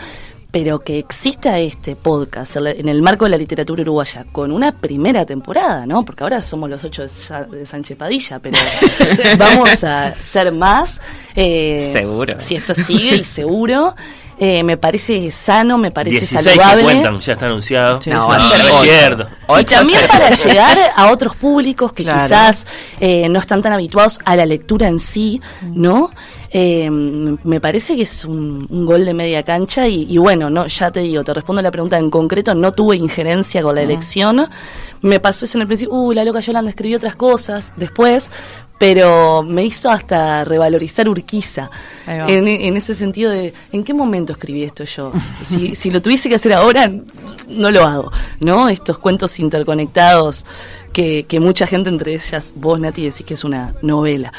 [0.55, 5.27] pero que exista este podcast en el marco de la literatura uruguaya con una primera
[5.27, 6.05] temporada, ¿no?
[6.05, 8.57] Porque ahora somos los ocho de, Sánchez Padilla, pero
[9.37, 11.01] vamos a ser más.
[11.35, 12.39] eh, Seguro.
[12.39, 13.97] Si esto sigue, y seguro.
[14.39, 16.83] Eh, me parece sano, me parece 16 que saludable.
[16.83, 18.01] cuentan, ya está anunciado.
[18.03, 18.33] Sí, no, sí.
[18.33, 18.83] no, No, es ocho.
[18.83, 19.29] cierto.
[19.61, 22.23] Y también para llegar a otros públicos que Claro.
[22.25, 22.67] quizás
[23.01, 26.11] eh, no están tan habituados a la lectura en sí, ¿no?
[26.57, 30.67] Eh, me parece que es un, un gol de media cancha y, y bueno, no,
[30.69, 34.47] ya te digo, te respondo la pregunta en concreto, no tuve injerencia con la elección,
[35.03, 38.31] me pasó eso en el principio, uy, la loca Yolanda escribió otras cosas después,
[38.79, 41.71] pero me hizo hasta revalorizar Urquiza,
[42.07, 45.13] en, en ese sentido de, ¿en qué momento escribí esto yo?
[45.43, 46.91] Si, si lo tuviese que hacer ahora,
[47.49, 48.69] no lo hago, ¿no?
[48.69, 50.45] Estos cuentos interconectados
[50.93, 54.33] que, que mucha gente, entre ellas vos, Nati, decís que es una novela.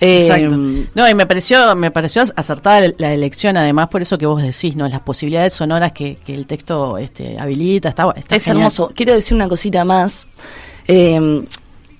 [0.00, 0.56] Eh, Exacto.
[0.94, 4.40] No, y me pareció, me pareció acertada la- la elección, además, por eso que vos
[4.42, 4.88] decís, ¿no?
[4.88, 8.58] Las posibilidades sonoras que, que el texto este, habilita, está, está Es genial.
[8.58, 8.92] hermoso.
[8.94, 10.28] Quiero decir una cosita más.
[10.86, 11.42] Eh,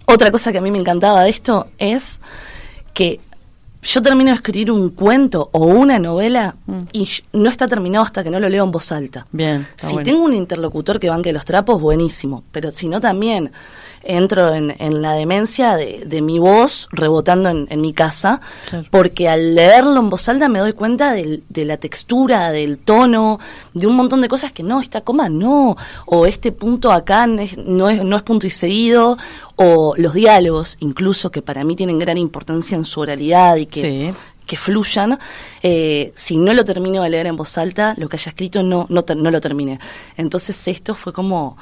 [0.09, 2.21] otra cosa que a mí me encantaba de esto es
[2.95, 3.21] que
[3.83, 6.57] yo termino de escribir un cuento o una novela
[6.93, 9.27] y sh- no está terminado hasta que no lo leo en voz alta.
[9.31, 9.67] Bien.
[9.77, 10.03] Si bueno.
[10.05, 12.43] tengo un interlocutor que banque los trapos, buenísimo.
[12.51, 13.53] Pero si no, también
[14.03, 18.87] entro en, en la demencia de, de mi voz rebotando en, en mi casa, Claro.
[18.91, 23.39] porque al leerlo en voz alta me doy cuenta del- de la textura, del tono,
[23.75, 25.77] de un montón de cosas que no, esta coma no,
[26.07, 29.19] o este punto acá no es, no es, no es punto y seguido,
[29.57, 33.81] o los diálogos, incluso que para mí tienen gran importancia en su oralidad y que
[34.13, 34.19] Sí.
[34.47, 35.19] que fluyan.
[35.63, 38.87] Eh, si no lo termino de leer en voz alta, lo que haya escrito no,
[38.89, 39.79] no, no lo terminé.
[40.17, 41.59] Entonces esto fue como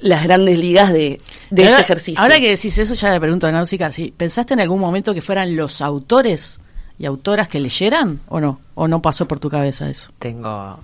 [0.00, 1.18] las grandes ligas de,
[1.50, 2.22] de Ahora- ese ejercicio.
[2.22, 5.22] Ahora que decís eso, ya le pregunto a Náusica, si ¿pensaste en algún momento que
[5.22, 6.58] fueran los autores
[6.98, 8.60] y autoras que leyeran o no?
[8.74, 10.10] ¿O no pasó por tu cabeza eso?
[10.18, 10.78] Tengo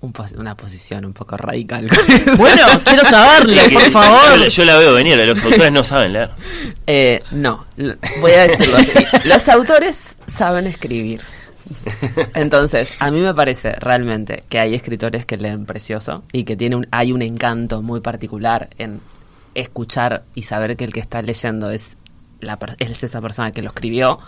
[0.00, 1.88] un pos- una posición un poco radical.
[2.36, 4.38] Bueno, quiero saberlo, por favor.
[4.44, 6.30] Yo, yo la veo venir, los autores no saben leer.
[6.86, 7.66] Eh, no,
[8.20, 9.04] voy a decirlo así.
[9.24, 11.22] Los autores saben escribir.
[12.34, 16.76] Entonces, a mí me parece realmente que hay escritores que leen precioso y que tiene
[16.76, 19.00] un, hay un encanto muy particular en
[19.54, 21.96] escuchar y saber que el que está leyendo es,
[22.40, 24.18] la, es esa persona que lo escribió,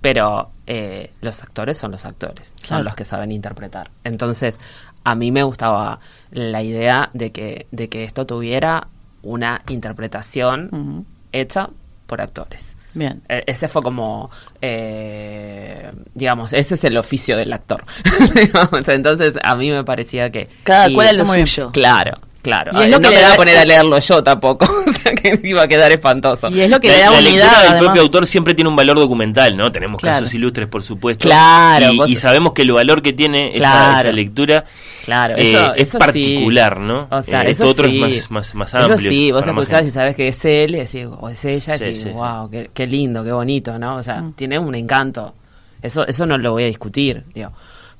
[0.00, 2.84] pero eh, los actores son los actores, son Claro.
[2.84, 3.90] los que saben interpretar.
[4.04, 4.58] Entonces,
[5.04, 8.88] a mí me gustaba la idea de que, de que esto tuviera
[9.22, 11.68] una interpretación hecha
[12.06, 12.76] por actores.
[12.94, 13.22] Bien.
[13.28, 14.30] E- Ese fue como,
[14.60, 17.82] eh, digamos, ese es el oficio del actor.
[18.88, 20.48] Entonces, a mí me parecía que...
[20.64, 21.70] Cada cual a lo suyo.
[21.72, 22.70] Claro, claro.
[22.74, 25.12] Y es lo no que me da- a poner a leerlo yo tampoco, o sea
[25.14, 26.48] que iba a quedar espantoso.
[26.48, 28.68] Y es lo que la, le da la unidad, lectura del propio autor siempre tiene
[28.70, 29.70] un valor documental, ¿no?
[29.72, 30.18] Tenemos Claro.
[30.20, 31.28] casos ilustres, por supuesto.
[31.28, 34.08] Claro, Y, vos- y sabemos que el valor que tiene esa- Claro.
[34.08, 34.64] esa, lectura
[35.04, 36.80] Claro, eh, eso, es eso particular, sí.
[36.82, 37.08] ¿no?
[37.10, 38.02] O sea, Eh, eso otro sí.
[38.04, 38.94] es más, más, más amplio.
[38.96, 41.78] Eso sí, vos escuchás y sabes que es él y decís, o es ella, y
[41.78, 42.08] Sí, decís, sí.
[42.10, 43.96] wow, qué, qué lindo, qué bonito, ¿no?
[43.96, 44.32] O sea, Mm.
[44.34, 45.34] tiene un encanto.
[45.82, 47.50] Eso, eso no lo voy a discutir, digo.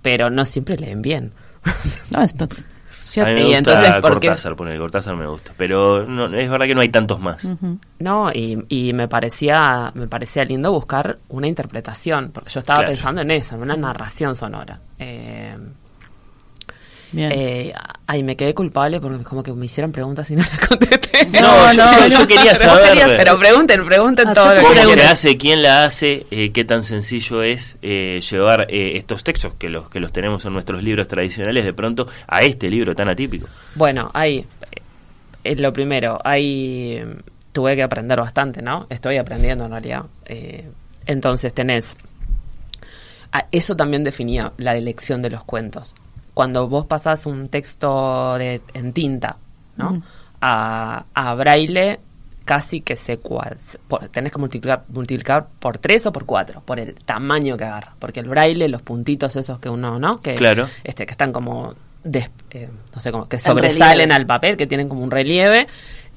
[0.02, 1.32] Pero no siempre leen bien.
[2.10, 2.48] No, esto,
[3.18, 3.32] A mí cierto.
[3.32, 4.10] me Y gusta entonces, ¿por?
[4.12, 7.46] Cortázar, poner Cortázar me gusta, pero no, es verdad que no hay tantos más.
[7.98, 12.92] No, y, y me parecía me parecía lindo buscar una interpretación, porque yo estaba Claro.
[12.92, 14.80] pensando en eso, en una narración sonora.
[14.98, 15.56] Eh.
[17.16, 17.72] Eh,
[18.06, 21.26] ay, me quedé culpable porque como que me hicieron preguntas y no las contesté.
[21.40, 22.88] No, yo- yo quería Pero vos saber.
[22.90, 24.54] querías- Pero pregunten, pregunten todo.
[25.38, 26.26] ¿Quién la hace?
[26.30, 30.44] Eh, ¿Qué tan sencillo es eh, llevar eh, estos textos que los que los tenemos
[30.44, 33.48] en nuestros libros tradicionales de pronto a este libro tan atípico?
[33.74, 34.44] Bueno, ahí,
[35.44, 37.02] eh, lo primero, ahí
[37.52, 38.86] tuve que aprender bastante, ¿no?
[38.88, 40.04] Estoy aprendiendo en realidad.
[40.26, 40.68] Eh,
[41.06, 41.96] entonces tenés,
[43.32, 45.94] ah, eso también definía la elección de los cuentos.
[46.40, 49.36] Cuando vos pasás un texto de, en tinta,
[49.76, 50.00] ¿no?
[50.40, 52.00] A, a braille,
[52.46, 56.94] casi que se por- tenés que multiplicar, multiplicar por tres o por cuatro, por el
[56.94, 57.92] tamaño que agarra.
[57.98, 60.22] Porque el braille, los puntitos esos que uno, ¿no?
[60.22, 60.66] Que, Claro.
[60.82, 61.74] este, que están como,
[62.04, 65.66] des- eh, no sé cómo, que En sobresalen al papel, que tienen como un relieve,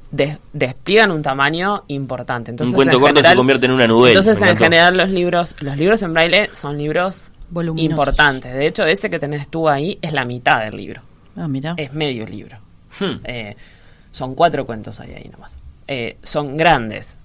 [0.10, 2.50] des- despliegan un tamaño importante.
[2.52, 4.18] Entonces, un cuento en corto se convierte en una novela.
[4.18, 7.92] Entonces, en general, los libros, los libros en braille son libros Voluminosos.
[8.08, 8.54] importantes.
[8.54, 11.02] De hecho, ese que tenés tú ahí es la mitad del libro.
[11.36, 11.74] Ah, mira.
[11.78, 12.58] Es medio libro.
[13.00, 13.20] Hmm.
[13.24, 13.56] Eh,
[14.12, 15.58] son cuatro cuentos ahí, ahí nomás.
[15.88, 17.18] Eh, son grandes.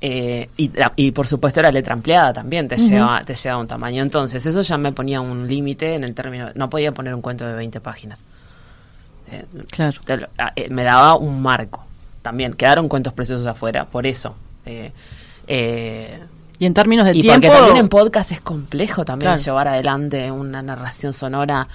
[0.00, 2.88] Eh, y, por supuesto la letra ampliada también te, Ujú.
[2.90, 4.02] lleva, te lleva a un tamaño.
[4.02, 6.50] Entonces, eso ya me ponía un límite en el término.
[6.54, 8.22] No podía poner un cuento de 20 páginas.
[9.30, 9.98] Eh, Claro.
[10.04, 11.84] te ah, eh, me daba un marco.
[12.22, 14.36] También quedaron cuentos preciosos afuera, por eso.
[14.66, 14.92] Eh,
[15.48, 16.20] eh,
[16.58, 17.46] Y en términos de y tiempo...
[17.46, 19.42] porque también en podcast es complejo también Claro.
[19.42, 21.68] llevar adelante una narración sonora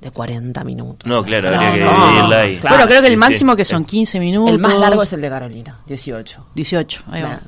[0.00, 1.06] de 40 minutos.
[1.08, 2.58] No, claro, No, habría que no, dividirla ahí.
[2.58, 2.76] claro.
[2.76, 3.56] bueno, creo que el máximo sí.
[3.58, 4.54] que son 15 minutos.
[4.54, 6.46] El más largo es el de Carolina, 18.
[6.54, 7.40] 18, ahí va.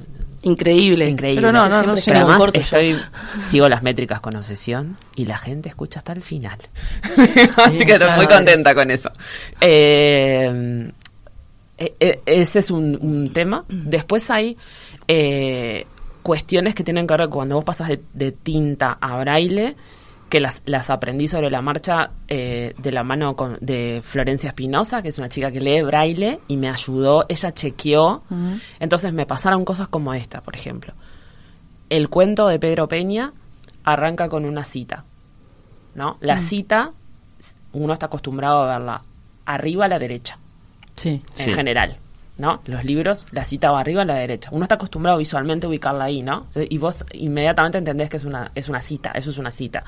[0.43, 1.09] Increíble.
[1.09, 1.41] Increíble.
[1.41, 2.95] Pero no, no, no, además corto estoy,
[3.39, 6.59] sigo las métricas con obsesión y la gente escucha hasta el final.
[7.57, 8.31] Así que estoy muy es.
[8.31, 9.11] contenta con eso.
[9.63, 10.91] Eh,
[11.79, 13.65] eh, eh, ese es un, un tema.
[13.69, 14.57] Después hay
[15.09, 15.87] eh,
[16.25, 19.77] cuestiones que tienen que ver con cuando vos pasas de, de tinta a braille,
[20.29, 25.01] que las, las aprendí sobre la marcha eh, de la mano con, de Florencia Espinosa,
[25.03, 28.25] que es una chica que lee braille y me ayudó, ella chequeó.
[28.81, 30.95] Entonces me pasaron cosas como esta, por ejemplo.
[31.91, 33.33] El cuento de Pedro Peña
[33.85, 35.05] arranca con una cita,
[35.95, 36.17] ¿no?
[36.21, 36.41] La Mm.
[36.41, 36.91] cita,
[37.75, 39.03] uno está acostumbrado a verla
[39.45, 40.39] arriba a la derecha,
[40.97, 41.23] Sí.
[41.37, 41.53] en Sí.
[41.53, 41.99] general,
[42.37, 42.61] ¿no?
[42.67, 44.49] Los libros, la cita va arriba a la derecha.
[44.53, 46.47] Uno está acostumbrado visualmente a ubicarla ahí, ¿no?
[46.55, 49.85] Y vos inmediatamente entendés que es una, es una cita, eso es una cita.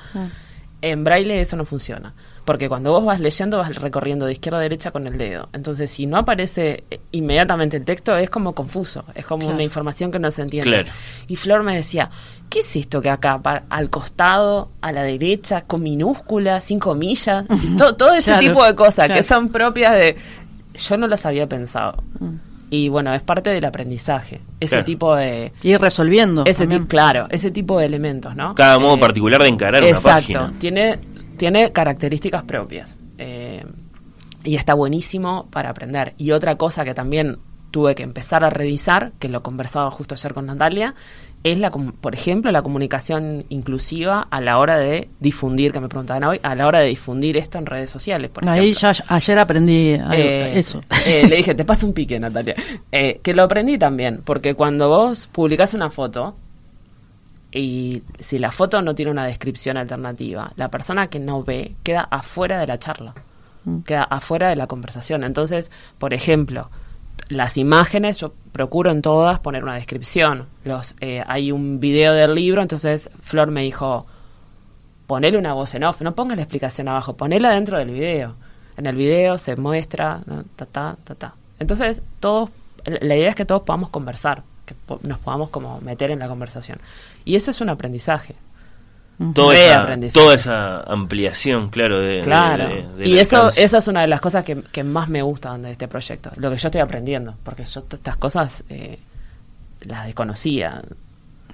[0.79, 2.13] En braille eso no funciona,
[2.45, 5.49] porque cuando vos vas leyendo vas recorriendo de izquierda a derecha con el dedo.
[5.51, 9.55] Entonces, si no aparece inmediatamente el texto, es como confuso, es como Claro.
[9.55, 10.69] una información que no se entiende.
[10.69, 10.89] Claro.
[11.25, 12.11] Y Flor me decía,
[12.47, 17.45] ¿qué es esto que acá, pa- al costado, a la derecha, con minúsculas, sin comillas?
[17.63, 19.15] Y to- todo ese Claro, tipo de cosas claro.
[19.15, 20.15] que son propias de...
[20.77, 22.03] Yo no las había pensado.
[22.19, 22.35] Mm.
[22.69, 24.41] Y bueno, es parte del aprendizaje.
[24.59, 24.83] Ese Claro.
[24.83, 25.53] tipo de...
[25.63, 26.43] Ir resolviendo.
[26.45, 28.55] Ese claro, ese tipo de elementos, ¿no?
[28.55, 30.53] Cada modo Eh, particular de encarar una Exacto, página.
[30.59, 30.99] tiene,
[31.37, 32.97] tiene características propias.
[33.19, 33.65] eh,
[34.43, 36.13] y está buenísimo para aprender.
[36.17, 37.37] Y otra cosa que también
[37.71, 40.93] tuve que empezar a revisar, que lo conversaba justo ayer con Natalia,
[41.43, 46.23] es, la, por ejemplo, la comunicación inclusiva a la hora de difundir, que me preguntaban
[46.25, 48.91] hoy, a la hora de difundir esto en redes sociales, por Ahí ejemplo.
[48.91, 50.81] ya ayer aprendí algo- Eh, eso.
[51.05, 52.55] eh, le dije, te paso un pique, Natalia.
[52.91, 56.35] Eh, que lo aprendí también, porque cuando vos publicás una foto,
[57.51, 62.01] y si la foto no tiene una descripción alternativa, la persona que no ve queda
[62.11, 63.13] afuera de la charla,
[63.63, 63.79] Mm.
[63.81, 65.23] queda afuera de la conversación.
[65.23, 66.69] Entonces, por ejemplo,
[67.29, 70.47] las imágenes, yo procuro en todas poner una descripción.
[70.63, 74.05] Los, eh, hay un video del libro, entonces Flor me dijo,
[75.07, 78.35] ponele una voz en off, no pongas la explicación abajo, ponela dentro del video.
[78.77, 80.21] En el video se muestra,
[80.55, 81.33] ta, ta, ta, ta.
[81.59, 82.51] Entonces, todos,
[82.85, 86.79] la idea es que todos podamos conversar, que nos podamos como meter en la conversación.
[87.25, 88.35] Y eso es un aprendizaje.
[89.33, 92.67] Toda esa, toda esa ampliación, claro, de, Claro.
[92.69, 93.63] de- de- del y eso, alcance.
[93.63, 96.29] eso es una de las cosas que, que más me gustan de este proyecto.
[96.35, 98.99] Lo que yo estoy aprendiendo, porque yo estas cosas eh,
[99.81, 100.83] las desconocía.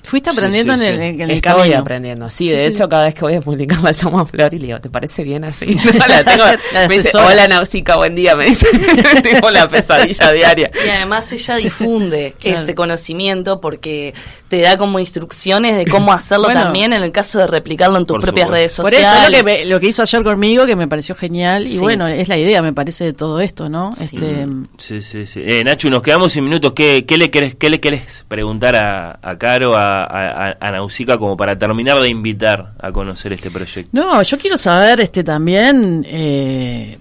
[0.04, 1.78] Fuiste aprendiendo en el, en el Estoy camino.
[1.80, 2.66] aprendiendo, sí, Sí, de sí.
[2.66, 4.90] hecho cada vez que voy a publicar la llamo a Flor y le digo, ¿te
[4.90, 5.66] parece bien así?
[6.08, 6.44] la tengo,
[6.74, 7.28] La me dice, asesora.
[7.28, 8.68] hola Nausica, buen día, me dice,
[9.24, 10.70] tipo la pesadilla diaria.
[10.86, 12.60] Y además ella difunde Claro.
[12.60, 14.14] ese conocimiento porque
[14.50, 16.64] te da como instrucciones de cómo hacerlo Bueno.
[16.64, 18.54] también en el caso de replicarlo en tus Por propias supuesto.
[18.56, 19.08] redes Por sociales.
[19.08, 21.64] eso es lo que, me- lo que hizo ayer conmigo, que me pareció genial.
[21.66, 21.78] Y Sí.
[21.80, 23.92] bueno, es la idea, me parece, de todo esto, ¿no?
[23.94, 24.10] Sí.
[24.14, 24.48] Este,
[24.78, 25.42] Sí, sí, sí.
[25.44, 26.74] Eh, Nacho, nos quedamos sin minutos.
[26.74, 31.18] ¿Qué, qué le querés, qué le querés preguntar a, a Caro, a, a, a Nausica,
[31.18, 33.90] como para terminar de invitar a conocer este proyecto?
[33.94, 36.98] No, yo quiero saber este también, eh,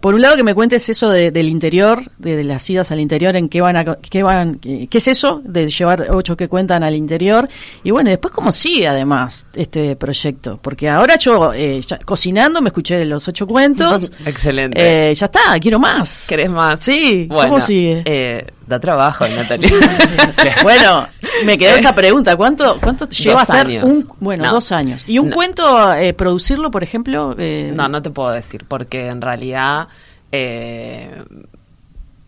[0.00, 2.98] por un lado que me cuentes eso de- del interior, de, de las idas al
[2.98, 6.82] interior, en qué van, a, qué van, qué es eso de llevar ocho que cuentan
[6.82, 7.48] al interior
[7.84, 12.60] y bueno, y después cómo sigue además este proyecto, porque ahora yo eh, ya cocinando
[12.60, 15.10] me escuché los ocho cuentos, Excelente.
[15.10, 16.26] eh, ya está, quiero más.
[16.28, 16.80] ¿Querés más?
[16.80, 18.02] Sí, Bueno, ¿cómo sigue?
[18.04, 19.70] eh, da trabajo, Natalia.
[20.62, 21.06] bueno,
[21.44, 22.36] me quedó esa pregunta.
[22.36, 24.52] ¿Cuánto, cuánto lleva a ser un bueno No.
[24.52, 25.36] dos años y un No.
[25.36, 27.34] cuento eh, producirlo, por ejemplo?
[27.38, 29.88] eh, No, no te puedo decir, porque en realidad
[30.32, 31.22] eh,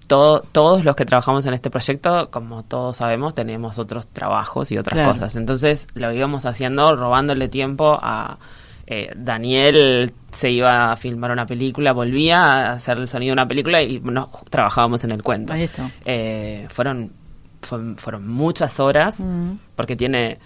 [0.07, 4.78] todo- todos los que trabajamos en este proyecto, como todos sabemos, tenemos otros trabajos y
[4.78, 5.12] otras Claro.
[5.12, 5.36] cosas.
[5.36, 8.39] Entonces lo íbamos haciendo robándole tiempo a...
[8.91, 13.49] eh, Daniel se iba a filmar una película, volvía a hacer el sonido de una
[13.49, 15.53] película y nos trabajábamos en el cuento.
[15.53, 15.91] Ahí está.
[16.07, 17.12] Eh, fueron,
[17.62, 19.53] fueron, fueron muchas horas Mm.
[19.76, 20.39] porque tiene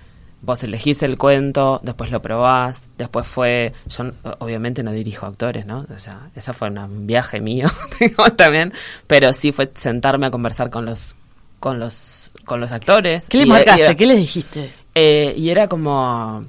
[0.44, 5.86] vos elegís el cuento, después lo probás, después fue, yo obviamente no dirijo actores, ¿no?
[5.94, 7.68] O sea, esa fue un viaje mío
[8.36, 8.72] también,
[9.06, 11.14] pero sí fue sentarme a conversar con los
[11.60, 13.28] con los con los actores.
[13.28, 13.82] ¿Qué le Y- marcaste?
[13.82, 14.72] era- ¿Qué les dijiste?
[14.96, 16.42] eh, y era como,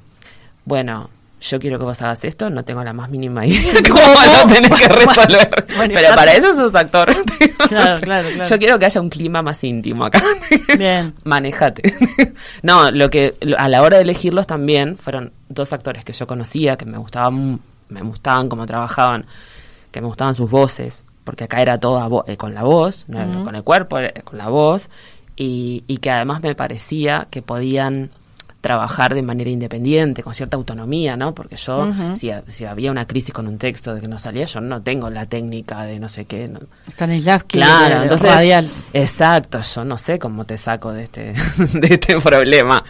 [0.66, 1.10] bueno,
[1.50, 4.72] yo quiero que vos hagas esto, no tengo la más mínima idea cómo lo tenés
[4.82, 5.66] que resolver.
[5.76, 7.08] Bueno, Pero para eso sos actor.
[7.70, 8.50] Claro, claro, claro.
[8.50, 10.22] Yo quiero que haya un clima más íntimo acá.
[10.78, 11.14] Bien.
[11.24, 11.94] Manejate.
[12.62, 16.78] no, lo que a la hora de elegirlos también fueron dos actores que yo conocía,
[16.78, 19.26] que me gustaban, me gustaban cómo trabajaban,
[19.92, 23.44] que me gustaban sus voces, porque acá era toda vo- eh, con la voz, no
[23.44, 24.90] con el cuerpo, era con la voz.
[25.36, 28.12] y, y que además me parecía que podían
[28.64, 31.36] trabajar de manera independiente, con cierta autonomía, ¿no?
[31.36, 34.62] Porque yo, si, si había una crisis con un texto de que no salía, yo
[34.62, 36.48] no tengo la técnica de no sé qué.
[36.48, 38.32] no- Stanislavski, Claro, de- entonces.
[38.32, 38.70] radial.
[38.94, 41.34] Exacto, yo no sé cómo te saco de este,
[41.74, 42.82] de este problema.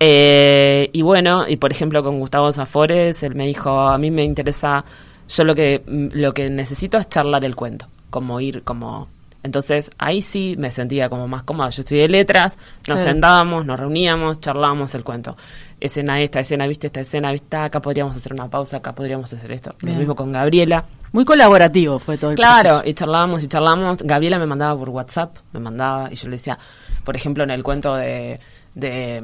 [0.00, 4.24] Eh, y bueno, y por ejemplo con Gustavo Zafores, él me dijo, a mí me
[4.24, 4.84] interesa,
[5.28, 9.06] yo lo que, lo que necesito es charlar el cuento, como ir, como...
[9.42, 11.70] Entonces ahí sí me sentía como más cómoda.
[11.70, 15.36] Yo estudié letras, nos sentábamos, nos reuníamos, charlábamos el cuento.
[15.80, 19.50] Escena esta, escena, viste esta escena, viste acá podríamos hacer una pausa, acá podríamos hacer
[19.52, 19.74] esto.
[19.80, 20.84] Lo mismo con Gabriela.
[21.12, 22.88] Muy colaborativo fue todo el Claro, proceso.
[22.90, 24.02] y charlábamos y charlábamos.
[24.02, 26.58] Gabriela me mandaba por WhatsApp, me mandaba y yo le decía,
[27.02, 28.38] por ejemplo, en el cuento de,
[28.74, 29.22] de,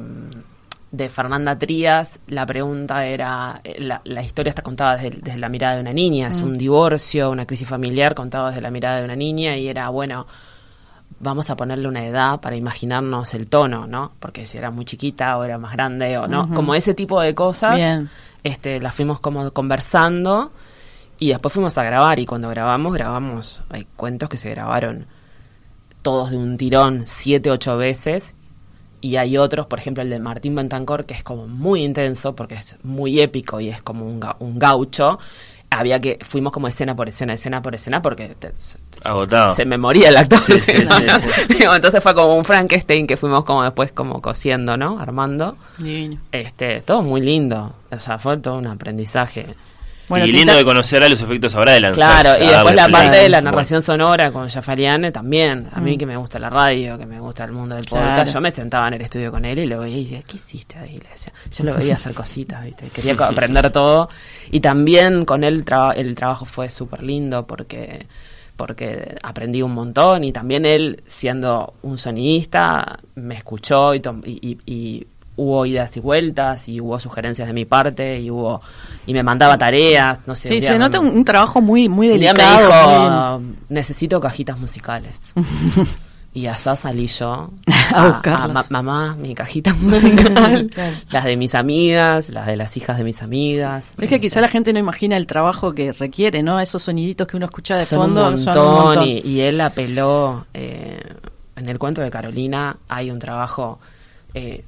[0.91, 5.49] de Fernanda Trías, la pregunta era, eh, la, la historia está contada desde, desde la
[5.49, 6.45] mirada de una niña, es Mm.
[6.45, 10.25] un divorcio, una crisis familiar contada desde la mirada de una niña y era, bueno,
[11.19, 14.13] vamos a ponerle una edad para imaginarnos el tono, ¿no?
[14.19, 17.33] Porque si era muy chiquita o era más grande o no, como ese tipo de
[17.35, 18.09] cosas, Bien.
[18.43, 20.51] este, las fuimos como conversando
[21.19, 25.05] y después fuimos a grabar y cuando grabamos, grabamos, hay cuentos que se grabaron
[26.01, 28.35] todos de un tirón siete, ocho veces
[29.01, 32.55] y hay otros, por ejemplo el de Martín Bentancor, que es como muy intenso porque
[32.55, 35.19] es muy épico y es como un, ga- un gaucho.
[35.69, 39.51] Había que, fuimos como escena por escena, escena por escena, porque te- se, Agotado.
[39.51, 40.39] se me moría el actor.
[40.39, 41.53] Sí, sí, sí, sí.
[41.59, 44.97] Digo, Entonces fue como un Frankenstein que fuimos como después como cosiendo, ¿no?
[44.97, 45.57] Armando.
[45.77, 46.21] Divino.
[46.31, 47.73] Este, todo muy lindo.
[47.91, 49.45] O sea, fue todo un aprendizaje.
[50.09, 52.21] Y lindo de conocer a los efectos ahora de lanzarse.
[52.21, 55.67] Claro, y a después la parte de la narración sonora con Jafariane también.
[55.73, 55.97] A mí Mm.
[55.99, 58.31] que me gusta la radio, que me gusta el mundo del podcast, Claro.
[58.31, 60.77] yo me sentaba en el estudio con él y lo veía y decía, ¿qué hiciste
[60.79, 60.97] ahí?
[60.97, 62.87] Le decía, yo lo veía hacer cositas, ¿viste?
[62.93, 64.09] Quería aprender todo.
[64.51, 68.05] Y también con él el trabajo fue súper lindo porque
[68.55, 75.07] porque aprendí un montón y también él siendo un sonidista me escuchó y, y- y
[75.37, 78.61] hubo idas y vueltas y hubo sugerencias de mi parte y hubo
[79.05, 83.39] y me mandaba tareas no sé Sí, se nota un, un trabajo muy, muy delicado.
[83.39, 85.33] me dijo, necesito cajitas musicales.
[86.33, 87.51] y allá salí yo
[87.93, 90.69] A ma- mamá, mi cajita musical.
[91.09, 93.93] Las de mis amigas, las de las hijas de mis amigas.
[93.99, 96.59] Es que quizá la gente no imagina el trabajo que requiere, ¿no?
[96.59, 99.07] Esos soniditos que uno escucha de son fondo un montón, son un montón.
[99.07, 101.01] Y, y él apeló eh,
[101.55, 103.79] en el cuento de Carolina hay un trabajo
[104.33, 104.63] eh,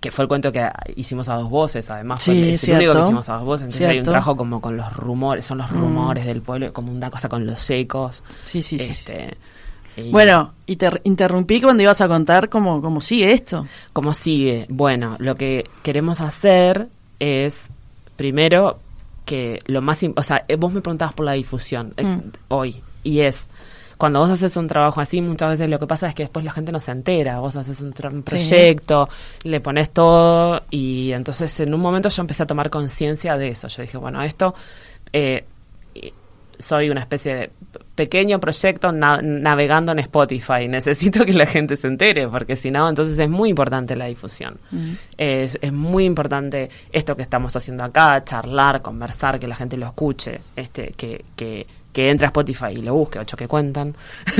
[0.00, 2.92] que fue el cuento que hicimos a dos voces además Sí, fue, es el único
[2.94, 5.70] que hicimos a dos voces entonces hay un trabajo como con los rumores son los
[5.70, 5.78] Mm.
[5.80, 9.36] rumores del pueblo como una cosa con los ecos Sí, sí, sí, Este,
[9.96, 13.66] y- Bueno, y te interrumpí cuando ibas a contar cómo, cómo sigue esto.
[13.92, 14.64] ¿Cómo sigue?
[14.70, 16.88] Bueno, lo que queremos hacer
[17.18, 17.64] es,
[18.16, 18.78] primero,
[19.26, 20.00] que lo más...
[20.16, 22.20] O sea, eh, vos me preguntabas por la difusión eh, Mm.
[22.48, 23.49] hoy, y es...
[24.00, 26.50] Cuando vos haces un trabajo así, muchas veces lo que pasa es que después la
[26.50, 27.38] gente no se entera.
[27.38, 29.08] Vos haces un, proyecto,
[29.44, 33.68] le pones todo, y entonces en un momento yo empecé a tomar conciencia de eso.
[33.68, 34.54] Yo dije, bueno, esto...
[35.12, 35.44] eh,
[36.58, 37.50] soy una especie de
[37.94, 40.68] pequeño proyecto na- navegando en Spotify.
[40.68, 44.58] Necesito que la gente se entere, porque si no, entonces es muy importante la difusión.
[45.16, 49.86] Es, es muy importante esto que estamos haciendo acá, charlar, conversar, que la gente lo
[49.86, 53.94] escuche, este, que, que, que entre a Spotify y lo busque, ocho que cuentan.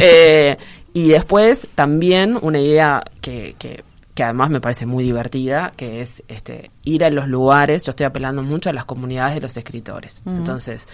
[0.00, 0.56] Eh,
[0.94, 3.84] y después también una idea que, que,
[4.14, 8.06] que además me parece muy divertida, que es este, ir a los lugares, yo estoy
[8.06, 10.22] apelando mucho a las comunidades de los escritores.
[10.24, 10.36] Ujú.
[10.36, 10.88] Entonces,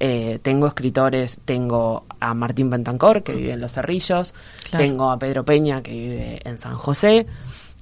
[0.00, 4.34] eh, tengo escritores, tengo a Martín Bentancor, que vive en Los Cerrillos,
[4.70, 4.84] Claro.
[4.84, 7.26] tengo a Pedro Peña, que vive en San José,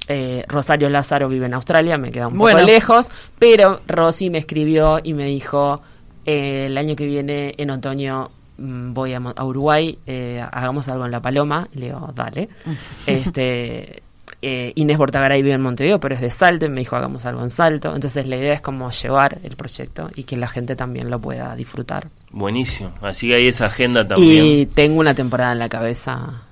[0.08, 2.58] eh, Rosario Lázaro vive en Australia, me queda un Bueno.
[2.58, 5.80] poco lejos, pero Rosy me escribió y me dijo,
[6.26, 10.88] eh, el año que viene, en otoño, mm, voy a, Mo- a Uruguay, eh, hagamos
[10.88, 11.68] algo en La Paloma.
[11.74, 12.48] Le digo, dale.
[13.06, 14.02] este
[14.44, 17.42] eh, Inés Bortagaray vive en Montevideo, pero es de Salto, y me dijo, hagamos algo
[17.42, 17.94] en Salto.
[17.94, 21.54] Entonces la idea es como llevar el proyecto y que la gente también lo pueda
[21.54, 22.08] disfrutar.
[22.30, 22.92] Buenísimo.
[23.02, 24.44] Así que hay esa agenda también.
[24.44, 26.42] Y tengo una temporada en la cabeza,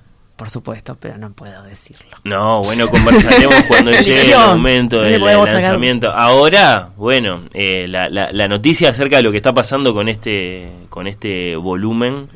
[0.41, 2.17] por supuesto, pero no puedo decirlo.
[2.23, 6.09] No, bueno, conversaremos cuando llegue el momento del sacar- lanzamiento.
[6.09, 10.67] Ahora, bueno, eh, la, la, la noticia acerca de lo que está pasando con este
[10.89, 12.27] con este volumen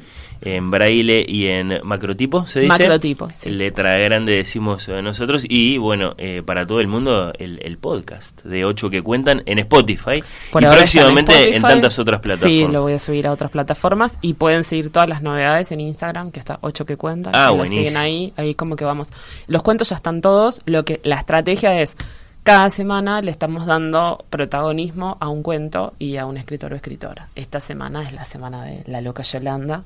[0.45, 2.69] en braille y en macrotipo, ¿se dice?
[2.69, 3.49] Macrotipo, sí.
[3.49, 5.43] Letra grande decimos eh, nosotros.
[5.47, 9.59] Y bueno, eh, para todo el mundo, el, el podcast de ocho que cuentan en
[9.59, 11.61] Spotify Por y próximamente en, Spotify.
[11.61, 12.67] tantas otras plataformas.
[12.67, 15.79] Sí, lo voy a subir a otras plataformas y pueden seguir todas las novedades en
[15.79, 17.33] Instagram, que está 8 que cuentan.
[17.35, 17.87] Ah, que buenísimo.
[17.87, 19.09] siguen ahí, ahí como que vamos.
[19.47, 21.97] Los cuentos ya están todos, lo que la estrategia es
[22.45, 27.29] cada semana le estamos dando protagonismo a un cuento y a un escritor o escritora.
[27.33, 29.81] Esta semana es la semana de La Loca Yolanda.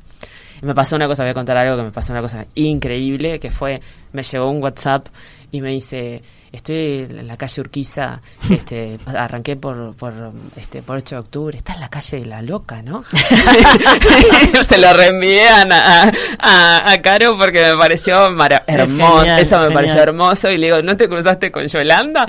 [0.62, 3.50] Me pasó una cosa, voy a contar algo que me pasó una cosa increíble, que
[3.50, 3.82] fue,
[4.12, 5.08] me llegó un WhatsApp
[5.52, 6.22] y me dice,
[6.52, 10.14] estoy en la calle Urquiza, este, arranqué por, por,
[10.56, 13.04] este, por 8 de octubre, está en la calle de la loca, ¿no?
[14.68, 18.28] Se lo reenvié a, a, a, Caro porque me pareció
[18.68, 22.26] hermoso, eso me pareció hermoso y le digo, ¿no te cruzaste con Yolanda?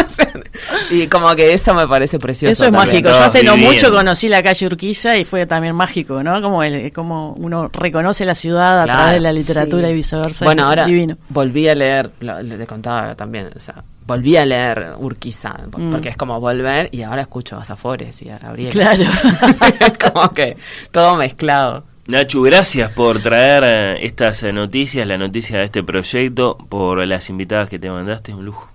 [0.90, 2.52] y como que eso me parece precioso.
[2.52, 6.22] Eso es mágico, yo hace no mucho conocí la calle Urquiza y fue también mágico,
[6.22, 6.40] ¿no?
[6.42, 10.44] Como, el, como uno reconoce la ciudad a través de la literatura y viceversa.
[10.44, 11.16] Bueno, ahora divino.
[11.28, 15.90] volví a leer, le contaba también, o sea, volví a leer Urquiza, mm.
[15.90, 18.72] porque es como volver y ahora escucho a Zafores y a Gabriel.
[18.72, 19.04] Claro.
[20.12, 20.56] como que
[20.90, 21.84] todo mezclado.
[22.06, 27.30] Nachu, gracias por traer eh, estas eh, noticias, la noticia de este proyecto, por las
[27.30, 28.68] invitadas que te mandaste, un lujo.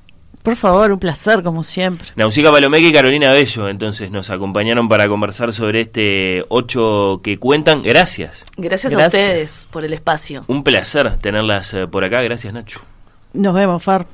[0.45, 2.09] Por favor, un placer, como siempre.
[2.15, 7.81] Nausica Palomeque y Carolina Bello, entonces, nos acompañaron para conversar sobre este ocho que cuentan.
[7.81, 8.43] Gracias.
[8.55, 10.45] Gracias, a ustedes por el espacio.
[10.45, 12.21] Un placer tenerlas eh, por acá.
[12.21, 12.79] Gracias, Nacho.
[13.33, 14.05] Nos vemos, Far.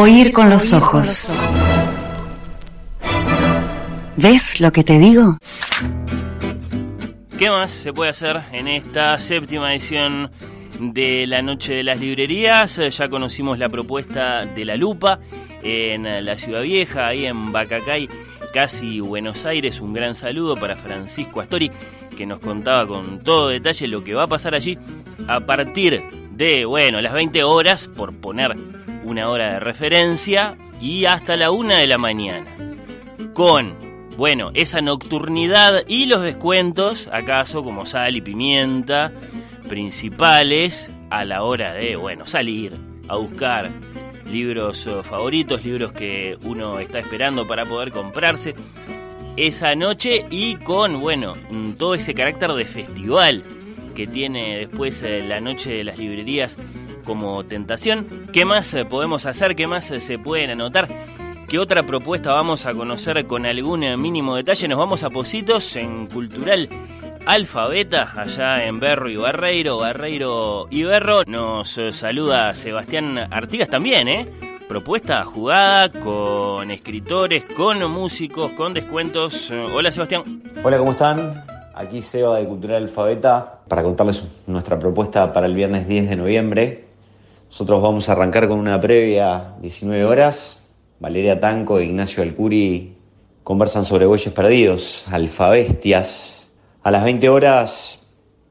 [0.00, 1.28] Oír con los ojos.
[4.16, 5.38] ¿Ves lo que te digo?
[7.36, 10.30] ¿Qué más se puede hacer en esta séptima edición
[10.78, 12.76] de la Noche de las Librerías?
[12.76, 15.18] Ya conocimos la propuesta de la Lupa
[15.64, 18.08] en la Ciudad Vieja, ahí en Bacacay,
[18.54, 19.80] casi Buenos Aires.
[19.80, 21.72] Un gran saludo para Francisco Astori,
[22.16, 24.78] que nos contaba con todo detalle lo que va a pasar allí
[25.26, 26.00] a partir
[26.36, 28.54] de, bueno, las 20 horas, por poner
[29.08, 32.46] una hora de referencia, y hasta la una de la mañana.
[33.32, 33.74] Con,
[34.16, 39.12] bueno, esa nocturnidad y los descuentos, acaso como sal y pimienta,
[39.68, 42.76] principales a la hora de, bueno, salir
[43.08, 43.70] a buscar
[44.30, 48.54] libros eh, favoritos, libros que uno está esperando para poder comprarse
[49.36, 53.42] esa noche y con, bueno, mm, todo ese carácter de festival
[53.94, 56.56] que tiene después eh, la noche de las librerías
[57.08, 58.06] como tentación.
[58.34, 59.56] ¿Qué más eh, podemos hacer?
[59.56, 60.86] ¿Qué más eh, se pueden anotar?
[61.48, 64.68] ¿Qué otra propuesta vamos a conocer con algún mínimo detalle?
[64.68, 66.68] Nos vamos a Positos en Cultural
[67.24, 71.22] Alfabeta, allá en Berro y Barreiro, Barreiro y Berro.
[71.26, 74.26] Nos saluda Sebastián Artigas también, ¿eh?
[74.68, 79.50] Propuesta jugada con escritores, con músicos, con descuentos.
[79.50, 80.42] Hola Sebastián.
[80.62, 81.42] Hola, ¿cómo están?
[81.74, 86.87] Aquí Seba de Cultural Alfabeta para contarles nuestra propuesta para el viernes 10 de noviembre.
[87.48, 90.62] Nosotros vamos a arrancar con una previa 19 horas.
[91.00, 92.96] Valeria Tanco e Ignacio Alcuri
[93.42, 96.46] conversan sobre bueyes perdidos, alfabestias.
[96.82, 98.06] A las 20 horas,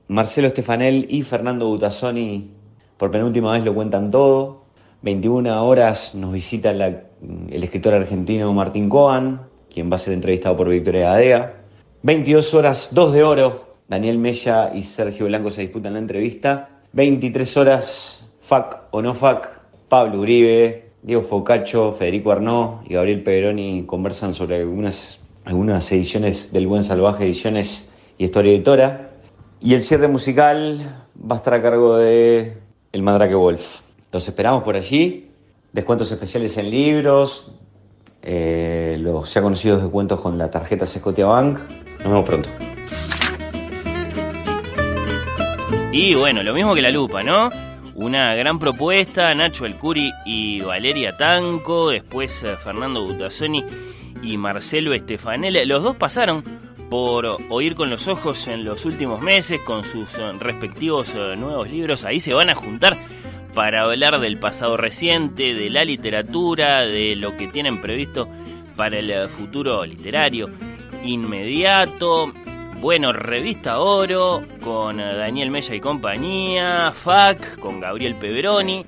[0.07, 2.51] Marcelo Estefanel y Fernando Butazzoni
[2.97, 4.65] por penúltima vez lo cuentan todo.
[5.03, 9.41] 21 horas nos visita el escritor argentino Martín Coan,
[9.71, 11.61] quien va a ser entrevistado por Victoria Gadea.
[12.01, 13.75] 22 horas, 2 de oro.
[13.87, 16.69] Daniel Mella y Sergio Blanco se disputan la entrevista.
[16.93, 19.59] 23 horas, FAC o no FAC.
[19.89, 26.67] Pablo Uribe, Diego Focacho, Federico Arnó y Gabriel Peveroni conversan sobre algunas, algunas ediciones del
[26.67, 27.87] Buen Salvaje, ediciones
[28.17, 29.11] y historia editora.
[29.61, 32.57] Y el cierre musical va a estar a cargo de
[32.91, 33.81] El Mandrake Wolf.
[34.11, 35.29] Los esperamos por allí.
[35.73, 37.51] Descuentos especiales en libros,
[38.23, 41.59] eh, los ya conocidos descuentos con la tarjeta Scotia Bank
[41.99, 42.49] nos vemos pronto.
[45.91, 47.66] Y bueno, lo mismo que la lupa, ¿no?
[47.97, 53.65] Una gran propuesta, Nacho El Curi y Valeria Tanco, después eh, Fernando Butazzoni
[54.21, 55.67] y Marcelo Estefanel.
[55.67, 56.43] Los dos pasaron
[56.91, 61.71] por oír con los ojos en los últimos meses con sus eh, respectivos eh, nuevos
[61.71, 62.05] libros.
[62.05, 62.95] Ahí se van a juntar
[63.55, 68.29] para hablar del pasado reciente, de la literatura, de lo que tienen previsto
[68.75, 70.51] para el futuro literario
[71.03, 72.31] inmediato.
[72.79, 78.85] Bueno, Revista Oro con Daniel Mella y compañía, FAC con Gabriel Peveroni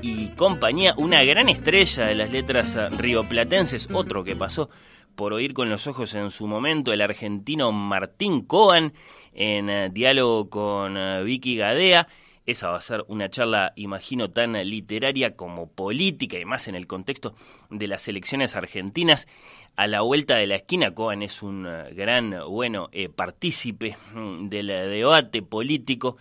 [0.00, 4.70] y compañía, una gran estrella de las letras rioplatenses, otro que pasó
[5.16, 8.92] por oír con los ojos en su momento, el argentino Martín Coan,
[9.34, 12.06] en diálogo con eh, Vicky Gadea.
[12.44, 16.88] Esa va a ser una charla, imagino, tan literaria como política y más en el
[16.88, 17.34] contexto
[17.70, 19.28] de las elecciones argentinas
[19.76, 20.92] a la vuelta de la esquina.
[20.92, 26.16] Coan es un eh, gran, bueno, eh, partícipe mm, del debate político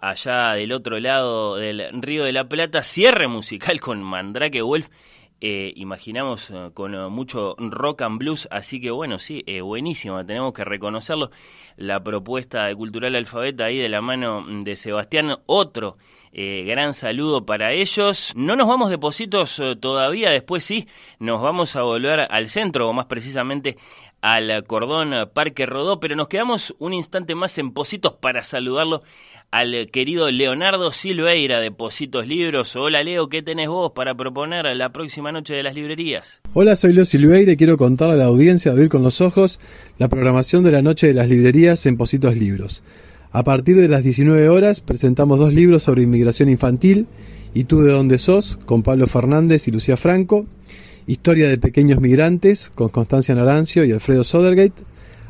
[0.00, 2.82] allá del otro lado del Río de la Plata.
[2.82, 4.88] Cierre musical con Mandrake Wolf.
[5.40, 11.30] Eh, imaginamos con mucho rock and blues, así que bueno, sí, buenísima, tenemos que reconocerlo.
[11.80, 15.38] La propuesta de Cultural Alfabeta ahí de la mano de Sebastián.
[15.46, 15.96] Otro
[16.30, 18.34] eh, gran saludo para ellos.
[18.36, 20.86] No nos vamos de Positos eh, todavía, después sí,
[21.18, 23.78] nos vamos a volver al centro, o más precisamente
[24.22, 29.02] al cordón Parque Rodó, pero nos quedamos un instante más en Positos para saludarlo
[29.50, 32.76] al querido Leonardo Silveira de Positos Libros.
[32.76, 36.40] Hola Leo, ¿qué tenés vos para proponer la próxima noche de las librerías?
[36.54, 39.58] Hola, soy Leo Silveira y quiero contar a la audiencia de Oír con los Ojos
[39.98, 42.82] la programación de la noche de las librerías en Positos Libros.
[43.32, 47.06] A partir de las 19 horas presentamos dos libros sobre inmigración infantil,
[47.52, 50.46] Y tú de dónde sos, con Pablo Fernández y Lucía Franco,
[51.06, 54.82] Historia de pequeños migrantes, con Constancia Narancio y Alfredo Sodergate,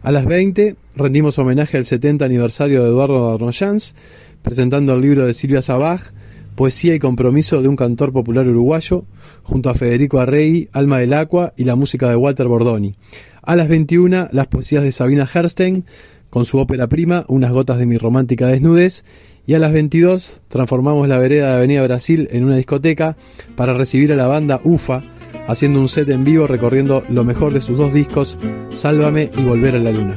[0.03, 3.95] a las 20 rendimos homenaje al 70 aniversario de Eduardo Arnoyans,
[4.43, 6.13] presentando el libro de Silvia Sabaj,
[6.57, 9.05] Poesía y compromiso de un cantor popular uruguayo,
[9.43, 12.97] junto a Federico Arrey, Alma del Aqua y la música de Walter Bordoni.
[13.43, 15.85] A las 21 las poesías de Sabina Herstein,
[16.29, 19.05] con su ópera prima, Unas gotas de mi romántica desnudez,
[19.47, 23.17] y a las 22 transformamos la vereda de Avenida Brasil en una discoteca
[23.57, 25.03] para recibir a la banda UFA,
[25.51, 28.39] haciendo un set en vivo recorriendo lo mejor de sus dos discos,
[28.71, 30.15] Sálvame y Volver a la Luna.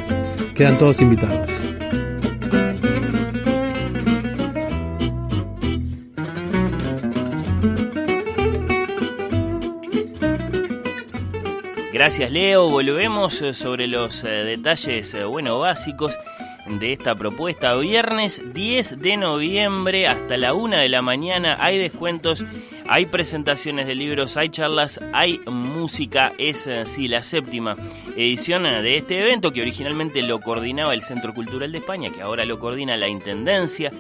[0.54, 1.50] Quedan todos invitados.
[11.92, 16.12] Gracias Leo, volvemos eh, sobre los eh, detalles, eh, bueno, básicos
[16.68, 17.76] de esta propuesta.
[17.76, 22.44] Viernes 10 de noviembre hasta la 1 de la mañana hay descuentos
[22.88, 26.34] hay presentaciones de libros, hay charlas, hay música.
[26.38, 27.78] Es sí la séptima
[28.16, 32.46] edición de este evento que originalmente lo coordinaba el Centro Cultural de España, que ahora
[32.46, 33.92] lo coordina la Intendencia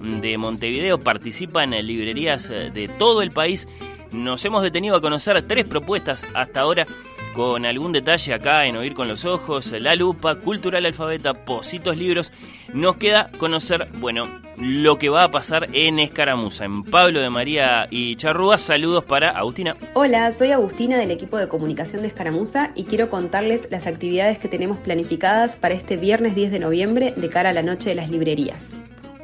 [0.00, 0.98] de Montevideo.
[0.98, 3.68] Participan en librerías de todo el país.
[4.10, 6.86] Nos hemos detenido a conocer tres propuestas hasta ahora
[7.34, 12.32] con algún detalle acá en Oír con los Ojos, La Lupa, Cultural Alfabeta, Positos Libros,
[12.72, 14.24] nos queda conocer, bueno,
[14.58, 18.58] lo que va a pasar en Escaramuza, en Pablo de María y Charrúa.
[18.58, 19.76] Saludos para Agustina.
[19.94, 24.48] Hola, soy Agustina del equipo de comunicación de Escaramuza y quiero contarles las actividades que
[24.48, 28.10] tenemos planificadas para este viernes 10 de noviembre de cara a la Noche de las
[28.10, 28.80] Librerías.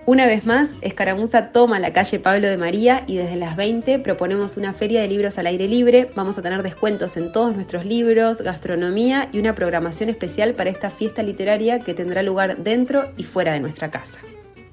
[0.08, 4.56] Una vez más, Escaramuza toma la calle Pablo de María y desde las 20 proponemos
[4.56, 6.08] una feria de libros al aire libre.
[6.14, 10.90] Vamos a tener descuentos en todos nuestros libros, gastronomía y una programación especial para esta
[10.90, 14.20] fiesta literaria que tendrá lugar dentro y fuera de nuestra casa.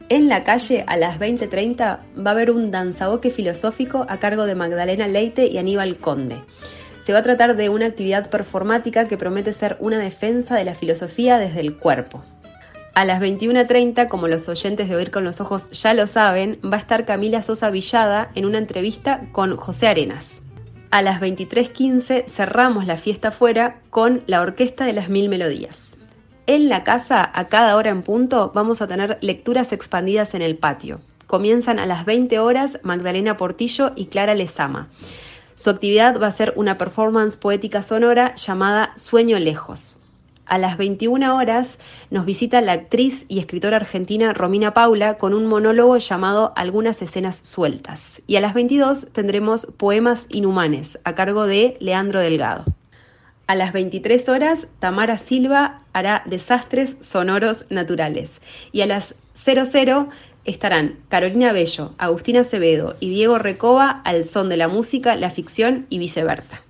[0.08, 4.54] En la calle, a las 20.30, va a haber un danzaboque filosófico a cargo de
[4.54, 6.38] Magdalena Leite y Aníbal Conde.
[7.02, 10.76] Se va a tratar de una actividad performática que promete ser una defensa de la
[10.76, 12.24] filosofía desde el cuerpo.
[12.96, 16.78] A las 21.30, como los oyentes de Oír con los Ojos ya lo saben, va
[16.78, 20.44] a estar Camila Sosa Villada en una entrevista con José Arenas.
[20.92, 25.98] A las 23.15 cerramos la fiesta afuera con la Orquesta de las Mil Melodías.
[26.46, 30.56] En la casa, a cada hora en punto, vamos a tener lecturas expandidas en el
[30.56, 31.02] patio.
[31.26, 34.90] Comienzan a las 20 horas Magdalena Portillo y Clara Lezama.
[35.56, 39.98] Su actividad va a ser una performance poética sonora llamada Sueño Lejos.
[40.54, 41.80] A las 21 horas
[42.12, 47.40] nos visita la actriz y escritora argentina Romina Paula con un monólogo llamado Algunas escenas
[47.44, 48.22] sueltas.
[48.28, 52.66] Y a las 22 tendremos Poemas Inhumanes a cargo de Leandro Delgado.
[53.48, 58.40] A las 23 horas, Tamara Silva hará Desastres Sonoros Naturales.
[58.72, 60.10] Y a las 00
[60.46, 65.88] estarán Carolina Bello, Agustina Acevedo y Diego Recoba al son de la música, la ficción
[65.90, 66.62] y viceversa.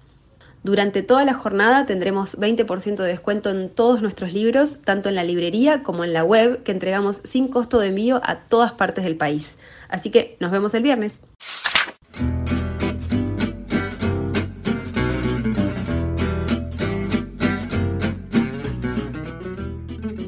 [0.63, 5.25] Durante toda la jornada tendremos 20% de descuento en todos nuestros libros, tanto en la
[5.25, 9.17] librería como en la web, que entregamos sin costo de envío a todas partes del
[9.17, 9.57] país.
[9.89, 11.21] Así que nos vemos el viernes.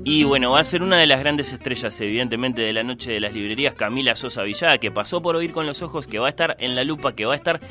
[0.04, 3.22] Y bueno, va a ser una de las grandes estrellas, evidentemente, de la noche de
[3.22, 6.30] las librerías, Camila Sosa Villada, que pasó por oír con los ojos, que va a
[6.30, 7.62] estar en la lupa, que va a estar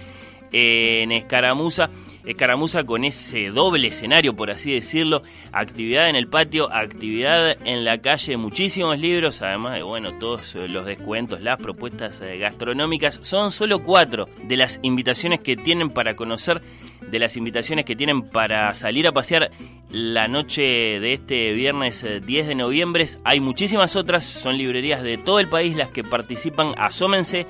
[0.51, 1.91] en Escaramuza.
[2.25, 5.23] Escaramuza con ese doble escenario, por así decirlo,
[5.53, 10.87] actividad en el patio, actividad en la calle, muchísimos libros, además de, bueno, todos los
[10.87, 16.63] descuentos, las propuestas eh, gastronómicas, son solo cuatro de las invitaciones que tienen para conocer,
[17.03, 19.51] de las invitaciones que tienen para salir a pasear
[19.91, 23.07] la noche de este viernes 10 eh, de noviembre.
[23.25, 27.47] Hay muchísimas otras, son librerías de todo el país las que participan, asómense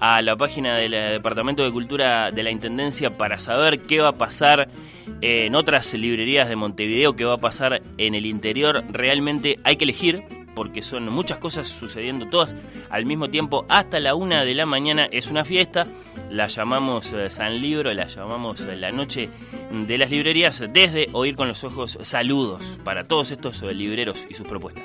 [0.00, 4.08] a la página del eh, Departamento de Cultura de la Intendencia para saber qué va
[4.08, 4.68] a pasar
[5.20, 8.84] en otras librerías de Montevideo, qué va a pasar en el interior.
[8.90, 12.54] Realmente hay que elegir porque son muchas cosas sucediendo todas
[12.90, 13.64] al mismo tiempo.
[13.68, 15.86] Hasta la una de la mañana es una fiesta,
[16.30, 19.28] la llamamos eh, San Libro, la llamamos eh, la noche
[19.70, 20.62] de las librerías.
[20.72, 24.84] Desde Oír con los Ojos, saludos para todos estos libreros y sus propuestas.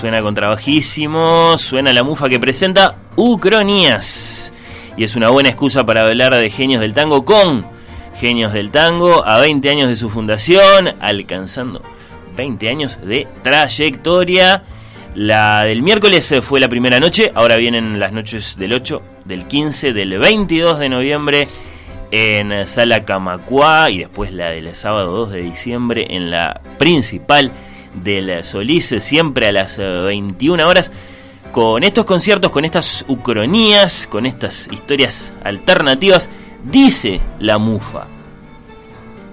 [0.00, 4.50] Suena contrabajísimo, suena la mufa que presenta Ucronías.
[4.96, 7.66] Y es una buena excusa para hablar de genios del tango con
[8.18, 11.82] Genios del Tango a 20 años de su fundación, alcanzando
[12.36, 14.62] 20 años de trayectoria.
[15.14, 19.92] La del miércoles fue la primera noche, ahora vienen las noches del 8, del 15,
[19.92, 21.48] del 22 de noviembre
[22.10, 27.50] en Sala Camacuá y después la del sábado 2 de diciembre en la principal
[27.94, 30.92] del Solís, siempre a las eh, 21 horas.
[31.52, 36.30] Con estos conciertos, con estas ucronías, con estas historias alternativas,
[36.62, 38.06] dice la mufa.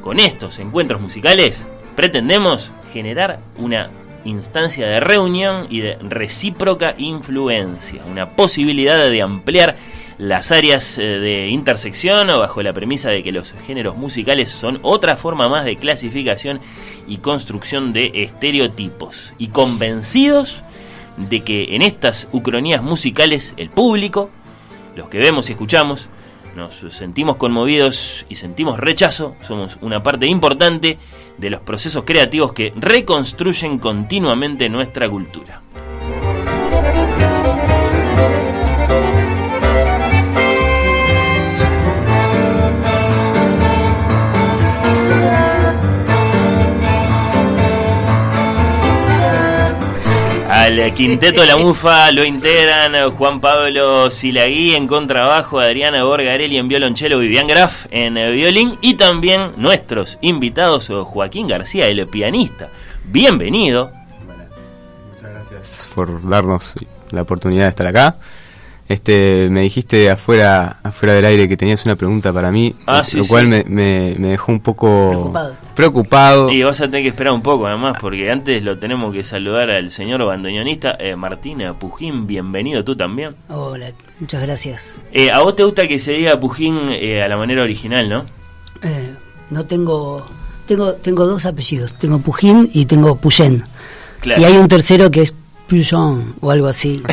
[0.02, 1.64] Con estos encuentros musicales
[1.96, 3.90] pretendemos generar una
[4.24, 9.76] instancia de reunión y de recíproca influencia, una posibilidad de ampliar
[10.18, 15.16] las áreas eh, de intersección bajo la premisa de que los géneros musicales son otra
[15.16, 16.60] forma más de clasificación
[17.08, 20.64] y construcción de estereotipos y convencidos
[21.18, 24.30] de que en estas ucronías musicales el público,
[24.96, 26.10] los que vemos y escuchamos,
[26.56, 30.98] nos sentimos conmovidos y sentimos rechazo, somos una parte importante
[31.38, 35.62] de los procesos creativos que reconstruyen continuamente nuestra cultura.
[50.68, 57.20] Al quinteto La Mufa lo integran Juan Pablo Silagui en contrabajo, Adriana Borgarelli en violonchelo,
[57.20, 62.68] Vivian Graf en eh, violín y también nuestros invitados Joaquín García, el pianista.
[63.06, 63.94] Bienvenido.
[65.22, 66.74] Gracias por darnos
[67.12, 68.18] la oportunidad de estar acá.
[68.90, 73.24] Este, me dijiste afuera, afuera del aire que tenías una pregunta para mí, Ah, lo
[73.24, 73.50] sí, cual sí.
[73.50, 75.34] Me, me- me dejó un poco
[75.76, 76.50] preocupado.
[76.50, 79.70] Y vas a tener que esperar un poco además, porque antes lo tenemos que saludar
[79.70, 82.28] al señor bandoneonista eh, Martín Pujín.
[82.28, 83.36] Bienvenido tú también.
[83.50, 83.92] Hola,
[84.22, 85.00] muchas gracias.
[85.12, 88.26] Eh, a vos te gusta que se diga Pujín eh, a la manera original, ¿no?
[88.84, 89.14] Eh,
[89.50, 90.26] no tengo,
[90.66, 93.64] tengo, tengo dos apellidos, tengo Pujín y tengo Puyen.
[94.22, 94.42] Claro.
[94.42, 95.34] Y hay un tercero que es
[95.68, 97.02] Pujon o algo así.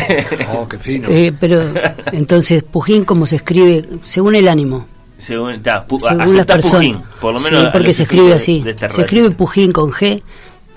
[0.56, 1.08] Oh, qué fino.
[1.10, 1.72] Eh, pero
[2.12, 4.86] entonces Pujín como se escribe según el ánimo,
[5.18, 6.78] Según, ta, pu- según la aceptás persona.
[6.80, 7.60] Pujín, por lo menos.
[7.64, 8.62] Sí, porque se escribe así.
[8.62, 9.04] de esta Se radio.
[9.04, 10.22] escribe Pujín con G,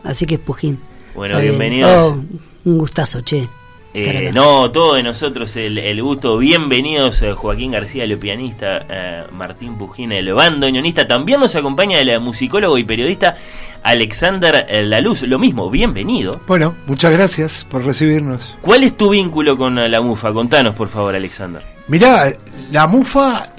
[0.04, 0.80] así que es Pujín.
[1.16, 1.58] Bueno, Está bien.
[1.60, 2.14] bienvenidos.
[2.14, 2.24] Oh,
[2.66, 3.48] un gustazo, che.
[3.94, 6.38] Eh, no, todos de nosotros el, el gusto.
[6.38, 11.08] Bienvenidos eh, Joaquín García, el pianista, eh, Martín Pujín, el bandoneonista.
[11.08, 13.38] También nos acompaña el musicólogo y periodista
[13.82, 15.24] Alexander eh, Laluz.
[15.24, 16.40] Lo mismo, bienvenido.
[16.48, 18.56] Bueno, muchas gracias por recibirnos.
[18.62, 20.32] ¿Cuál es tu vínculo con la mufa?
[20.32, 21.64] Contanos, por favor, Alexander.
[21.88, 22.26] Mirá,
[22.72, 23.50] la mufa,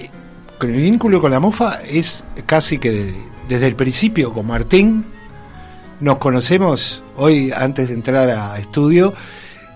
[0.59, 3.15] con el vínculo con la mufa es casi que de-
[3.49, 5.05] desde el principio con Martín.
[6.01, 9.15] Nos conocemos hoy antes de entrar a estudio.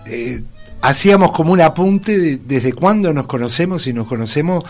[0.05, 0.41] Eh,
[0.81, 4.63] hacíamos como un apunte de- desde cuándo nos conocemos y nos conocemos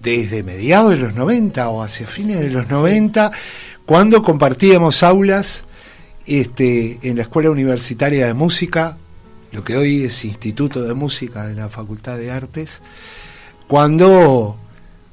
[0.00, 3.32] desde mediados de los 90 o hacia fines de los 90,
[3.86, 5.64] cuando compartíamos aulas
[6.26, 8.98] este, en la Escuela Universitaria de Música,
[9.52, 12.80] lo que hoy es Instituto de Música en la Facultad de Artes,
[13.68, 14.56] cuando,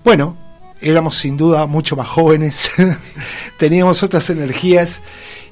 [0.04, 0.36] bueno,
[0.82, 2.72] éramos sin duda mucho más jóvenes,
[3.58, 5.02] teníamos otras energías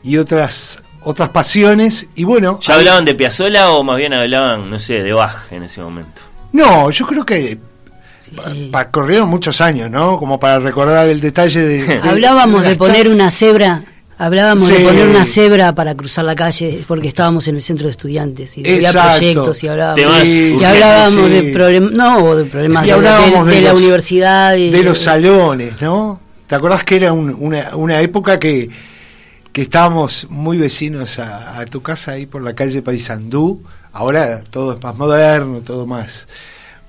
[0.04, 4.80] y otras otras pasiones y bueno, ¿Ya hablaban de Piazzolla o más bien hablaban, no
[4.80, 6.22] sé, de Bach en ese momento?
[6.52, 7.58] no, yo creo que
[8.36, 10.18] pa- pa- corrieron muchos años, ¿no?
[10.18, 11.84] Como para recordar el detalle de...
[11.84, 13.84] de- Hablábamos de las poner una cebra,
[14.18, 14.74] hablábamos Sí.
[14.74, 18.58] de poner una cebra para cruzar la calle porque estábamos en el centro de estudiantes
[18.58, 21.30] y había proyectos y hablábamos, Temas y hablábamos sí.
[21.30, 24.70] de problemas, no, de problemas Y de, hablábamos de- de de la los- universidad y
[24.70, 26.20] de los salones, ¿no?
[26.48, 28.70] ¿Te acordás que era un- una, una época que,
[29.60, 33.62] que estábamos muy vecinos a, tu casa ahí por la calle Paysandú?
[33.92, 36.30] Ahora todo es más moderno, todo más,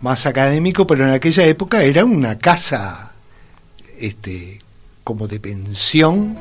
[0.01, 3.11] más académico, pero en aquella época era una casa
[3.99, 4.61] este,
[5.03, 6.39] como de pensión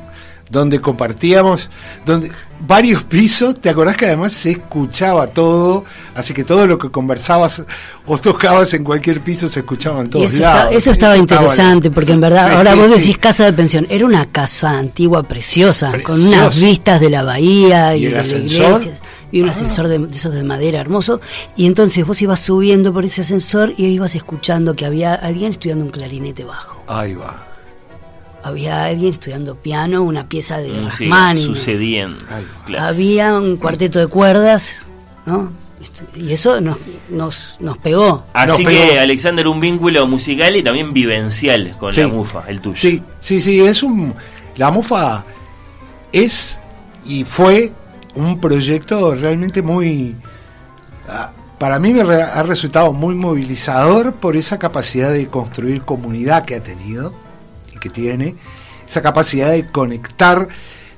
[0.50, 1.70] donde compartíamos,
[2.04, 2.30] donde
[2.66, 7.62] varios pisos, te acordás que además se escuchaba todo, así que todo lo que conversabas
[8.04, 10.64] o tocabas en cualquier piso se escuchaba en todos eso lados.
[10.64, 12.98] Está, eso estaba interesante, porque en verdad, Sí, ahora vos sí.
[13.00, 17.94] decís casa de pensión, era una casa antigua preciosa, con unas vistas de la bahía
[17.96, 18.66] y, ¿Y el de la ascensor?
[18.80, 18.92] iglesia,
[19.32, 19.52] y un Ah.
[19.52, 21.20] ascensor de, de esos de madera hermoso,
[21.56, 25.84] y entonces vos ibas subiendo por ese ascensor y ibas escuchando que había alguien estudiando
[25.84, 26.82] un clarinete bajo.
[26.88, 27.46] Ahí va.
[28.42, 31.56] Había alguien estudiando piano, una pieza de Mm, sí, Rachmaninoff.
[31.58, 32.18] sucediendo.
[32.66, 32.86] Claro.
[32.86, 34.86] Había un cuarteto de cuerdas,
[35.26, 35.52] ¿no?
[36.14, 36.76] Y eso nos,
[37.08, 38.24] nos, nos pegó.
[38.34, 42.00] Así que, Alexander, un vínculo musical y también vivencial con Sí.
[42.02, 42.76] la mufa, el tuyo.
[42.78, 44.14] Sí, sí, sí, es un.
[44.56, 45.24] La mufa
[46.12, 46.58] es
[47.06, 47.72] y fue
[48.14, 50.16] un proyecto realmente muy.
[51.08, 56.44] ah, Para mí me re- ha resultado muy movilizador por esa capacidad de construir comunidad
[56.46, 57.12] que ha tenido
[57.80, 58.36] que tiene,
[58.86, 60.46] esa capacidad de conectar,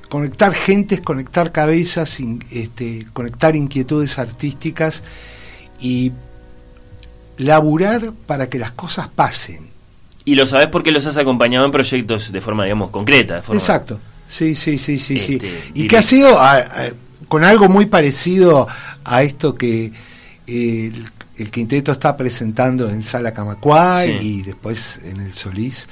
[0.09, 2.19] conectar gentes, conectar cabezas,
[2.51, 5.01] este, conectar inquietudes artísticas
[5.79, 6.11] y
[7.37, 9.71] laburar para que las cosas pasen.
[10.25, 13.35] Y lo sabes porque los has acompañado en proyectos de forma, digamos, concreta.
[13.35, 13.99] de forma- Exacto.
[14.27, 15.33] Sí, sí, sí, sí, sí.
[15.35, 16.91] Este, Y que ha sido a- a-
[17.27, 18.67] con algo muy parecido
[19.03, 19.91] a esto que
[20.47, 21.05] eh, el,
[21.37, 24.27] el quinteto está presentando en Sala Camacuay Sí.
[24.39, 25.87] y después en el Solís.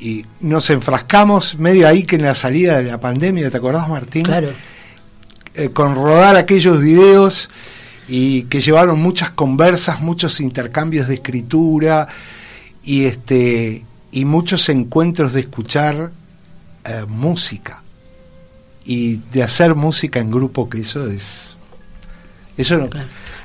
[0.00, 4.22] Y nos enfrascamos medio ahí que en la salida de la pandemia, ¿te acordás, Martín?
[4.22, 4.50] Claro.
[5.54, 7.50] Eh, con rodar aquellos videos
[8.08, 12.08] y que llevaron muchas conversas, muchos intercambios de escritura
[12.82, 16.10] y este y muchos encuentros de escuchar
[16.84, 17.82] eh, música
[18.84, 21.54] y de hacer música en grupo que eso es
[22.56, 22.88] eso no,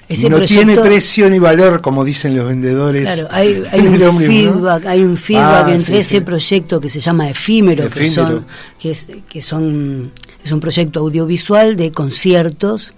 [0.07, 4.19] Ese no proyecto- tiene precio ni valor como dicen los vendedores Claro, hay, hay un
[4.19, 6.21] feedback, hay un feedback Ah, entre sí, ese sí.
[6.21, 8.45] proyecto que se llama Efímero, que son,
[8.79, 10.11] que es, que son,
[10.43, 12.93] es un proyecto audiovisual de conciertos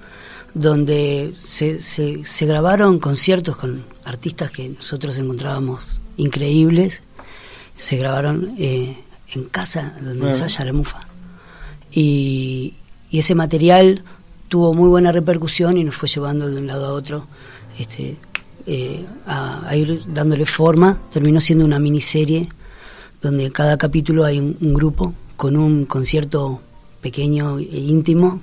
[0.53, 5.81] donde se, se, se grabaron conciertos con artistas que nosotros encontrábamos
[6.17, 7.01] increíbles,
[7.79, 8.97] se grabaron eh,
[9.33, 10.33] en casa donde Bueno.
[10.33, 11.07] ensaya la mufa.
[11.91, 12.73] Y,
[13.09, 14.03] y ese material
[14.47, 17.25] tuvo muy buena repercusión y nos fue llevando de un lado a otro
[17.79, 18.17] este,
[18.65, 20.97] eh, a, a ir dándole forma.
[21.11, 22.49] Terminó siendo una miniserie
[23.21, 26.61] donde en cada capítulo hay un, un grupo con un concierto
[27.01, 28.41] pequeño e íntimo.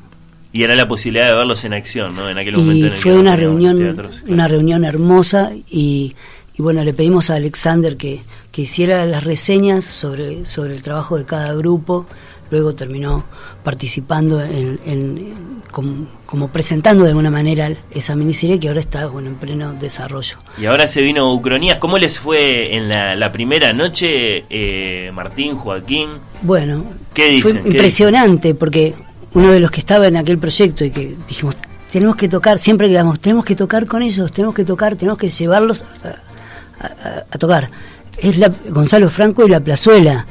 [0.53, 2.31] Y era la posibilidad de verlos en acción, ¿no?
[2.31, 4.23] En aquel Y momento en el fue una reunión, teatros.
[4.29, 6.15] una reunión hermosa y,
[6.57, 8.23] y bueno, le pedimos a Alexander que,
[8.53, 12.07] que hiciera las reseñas sobre, sobre el trabajo de cada grupo.
[12.55, 13.25] Luego terminó
[13.65, 15.35] participando en, en-
[15.73, 20.37] como, como presentando de alguna manera esa miniserie que ahora está bueno en pleno desarrollo.
[20.57, 21.79] Y ahora se vino Ucronías.
[21.79, 26.11] ¿Cómo les fue en la, la primera noche, eh, Martín, Joaquín?
[26.43, 27.51] Bueno, ¿Qué dicen?
[27.55, 28.95] fue ¿Qué impresionante porque
[29.33, 31.57] uno de los que estaba en aquel proyecto y que dijimos,
[31.91, 35.29] tenemos que tocar, siempre quedamos, tenemos que tocar con ellos, tenemos que tocar, tenemos que
[35.29, 37.69] llevarlos a, a- a tocar.
[38.17, 40.25] Es la, Gonzalo Franco y la Plazuela,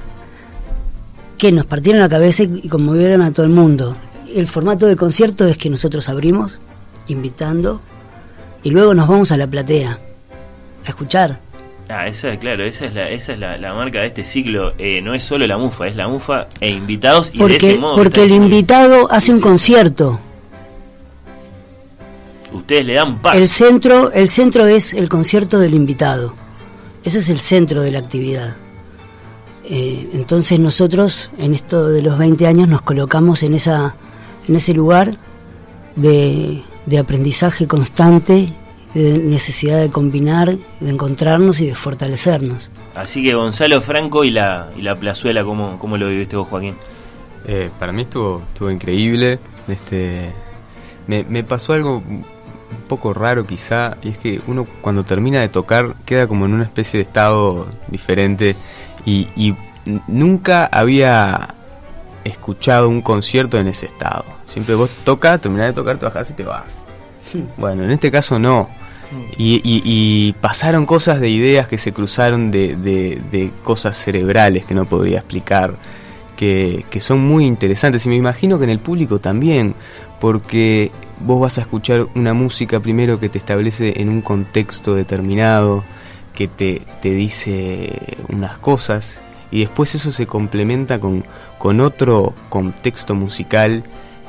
[1.37, 3.95] que nos partieron la cabeza y, conmovieron a todo el mundo.
[4.33, 6.59] El formato de concierto es que nosotros abrimos,
[7.07, 7.81] invitando,
[8.63, 9.99] y luego nos vamos a la platea
[10.85, 11.39] a escuchar.
[11.89, 14.73] Ah, esa es, claro, esa es la, esa es la, la marca de este ciclo.
[14.77, 17.29] Eh, no es solo la mufa, es la mufa e invitados.
[17.33, 20.19] Y de Porque, ese modo porque el invitado hace un concierto.
[22.53, 23.37] ustedes le dan paso.
[23.37, 26.33] El centro, el centro es el concierto del invitado.
[27.03, 28.55] Ese es el centro de la actividad.
[29.65, 33.95] Eh, entonces nosotros, en esto de los 20 años, nos colocamos en, esa,
[34.47, 35.15] en ese lugar
[35.95, 38.49] de, de aprendizaje constante,
[38.93, 42.69] de necesidad de combinar, de encontrarnos y de fortalecernos.
[42.95, 46.75] Así que Gonzalo Franco y la, y la plazuela, ¿cómo, ¿cómo lo viviste vos, Joaquín?
[47.45, 49.39] Eh, para mí estuvo, estuvo increíble.
[49.67, 50.29] Este,
[51.07, 52.25] me, me pasó algo un
[52.87, 56.63] poco raro quizá, y es que uno cuando termina de tocar queda como en una
[56.63, 58.55] especie de estado diferente
[59.05, 59.55] y, y
[60.07, 61.53] nunca había
[62.23, 64.25] escuchado un concierto en ese estado.
[64.47, 66.77] Siempre vos tocas, terminás de tocar, te bajás y te vas.
[67.57, 68.69] Bueno, en este caso no.
[69.37, 74.65] Y, y- y pasaron cosas de ideas que se cruzaron de, de- de cosas cerebrales
[74.65, 75.75] que no podría explicar,
[76.35, 78.05] que, que son muy interesantes.
[78.05, 79.75] Y me imagino que en el público también,
[80.19, 85.83] porque vos vas a escuchar una música primero que te establece en un contexto determinado,
[86.33, 89.19] que te, te dice unas cosas,
[89.51, 91.23] y después eso se complementa con,
[91.57, 93.83] con otro contexto musical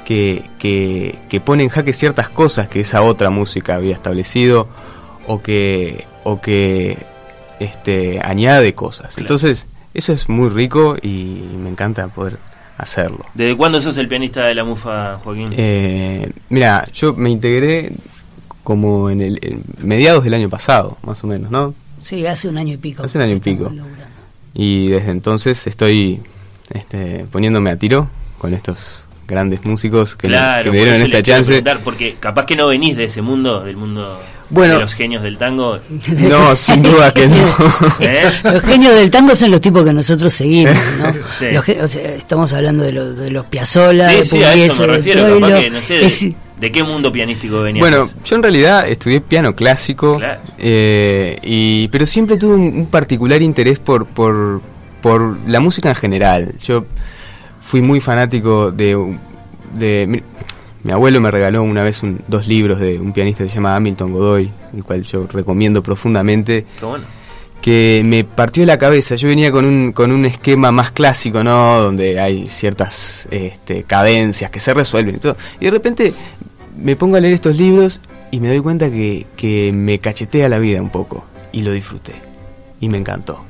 [0.05, 4.69] que, que, que pone en jaque ciertas cosas que esa otra música había establecido
[5.27, 6.99] o que, o que
[7.59, 9.17] este, añade cosas.
[9.17, 12.37] Entonces, eso es muy rico y me encanta poder
[12.77, 13.25] hacerlo.
[13.33, 15.49] ¿Desde cuándo sos el pianista de la mufa, Joaquín?
[15.57, 17.93] Eh, mira, yo me integré
[18.63, 21.75] como en el en mediados del año pasado, más o menos, ¿no?
[22.05, 23.03] Sí, hace un año y pico.
[23.03, 23.73] Hace un año y pico.
[24.55, 26.21] Y desde entonces estoy
[26.73, 28.09] este, poniéndome a tiro
[28.39, 31.49] con estos grandes músicos que, me- claro, me dieron esta chance.
[31.49, 34.21] preguntar, porque capaz que no venís de ese mundo, del mundo
[34.51, 34.75] Bueno.
[34.75, 35.79] de los genios del tango.
[36.29, 37.37] No, sin duda que no.
[38.01, 38.23] ¿Eh?
[38.45, 41.13] Los genios del tango son los tipos que nosotros seguimos, ¿no?
[41.39, 41.47] Sí.
[41.53, 44.77] Los o sea, estamos hablando de, los de los Piazzolla, Sí, de sí, a eso
[44.77, 45.47] Pugliese, me de refiero, Troilo.
[45.49, 46.27] capaz que no sé de, Es-
[46.61, 47.81] de qué mundo pianístico venías.
[47.81, 50.41] Bueno, yo en realidad estudié piano clásico, Claro.
[50.59, 54.61] eh, y, pero siempre tuve un, un particular interés por, por,
[55.03, 56.55] por la música en general.
[56.63, 56.85] Yo
[57.61, 59.17] fui muy fanático de...
[59.75, 60.23] de mi,
[60.85, 63.75] mi abuelo me regaló una vez un- dos libros de un pianista que se llama
[63.75, 66.67] Hamilton Godoy, el cual yo recomiendo profundamente.
[66.79, 67.05] Qué bueno.
[67.65, 69.15] Que me partió la cabeza.
[69.15, 71.81] Yo venía con un, con un esquema más clásico, ¿no?
[71.81, 75.39] Donde hay ciertas este, cadencias que se resuelven y todo.
[75.61, 76.13] Y de repente
[76.77, 80.59] me pongo a leer estos libros y me doy cuenta que, que me cachetea la
[80.59, 81.25] vida un poco.
[81.53, 82.13] Y lo disfruté.
[82.81, 83.43] Y me encantó.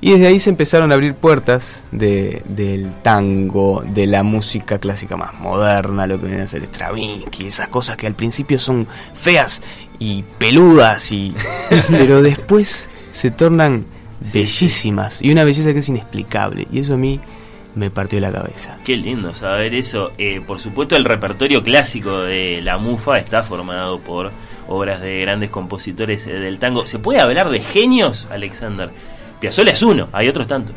[0.00, 5.16] Y desde ahí se empezaron a abrir puertas de, del tango, de la música clásica
[5.16, 9.62] más moderna, lo que viene a ser Stravinsky, esas cosas que al principio son feas
[9.98, 11.34] y peludas, y
[11.88, 12.88] pero después
[13.18, 13.84] se tornan
[14.32, 16.68] bellísimas y una belleza que es inexplicable.
[16.72, 17.18] Y eso a mí
[17.74, 18.76] me partió la cabeza.
[18.84, 20.12] Qué lindo saber eso.
[20.18, 24.30] Eh, por supuesto, el repertorio clásico de la mufa está formado por
[24.68, 26.86] obras de grandes compositores eh, del tango.
[26.86, 28.90] ¿Se puede hablar de genios, Alexander?
[29.40, 30.74] Piazzolla es uno, hay otros tantos.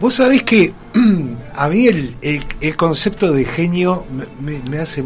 [0.00, 0.72] Vos sabés que
[1.56, 4.24] a mí el, el- el concepto de genio me,
[4.58, 5.04] me- me hace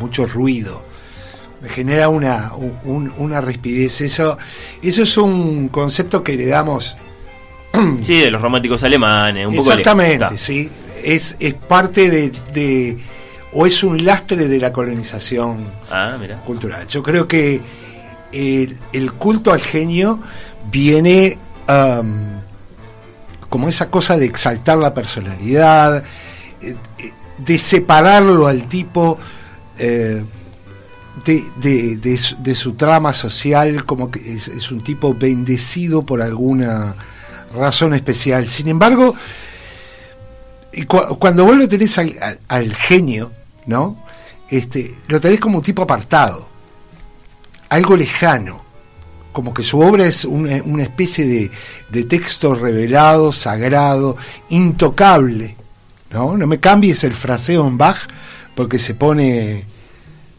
[0.00, 0.84] mucho ruido.
[1.60, 2.52] Me genera una,
[2.84, 4.00] un- una rispidez.
[4.00, 4.38] Eso,
[4.82, 6.96] eso es un concepto que le damos
[8.02, 10.70] Sí, de los románticos alemanes, un poco Exactamente, sí.
[11.04, 12.98] Es, es parte de, de-
[13.52, 16.16] o es un lastre de la colonización Ah,
[16.46, 16.86] cultural.
[16.86, 17.60] Yo creo que
[18.32, 20.20] el, el culto al genio
[20.70, 22.40] viene am,
[23.48, 26.04] como esa cosa de exaltar la personalidad,
[26.60, 29.18] eh, eh, de separarlo al tipo
[29.78, 30.22] eh,
[31.24, 31.96] de, de-
[32.38, 36.94] de su, trama social, como que es, un tipo bendecido por alguna
[37.54, 38.46] razón especial.
[38.46, 39.14] Sin embargo,
[41.18, 43.32] cuando vos lo tenés al, genio,
[43.66, 44.04] ¿no?
[44.48, 46.48] Este, lo tenés como un tipo apartado,
[47.68, 48.62] algo lejano,
[49.32, 51.50] como que su obra es una, una especie de,
[51.90, 54.16] de texto revelado, sagrado,
[54.48, 55.56] intocable,
[56.10, 56.36] ¿no?
[56.36, 57.98] No me cambies el fraseo en Bach
[58.54, 59.64] porque se pone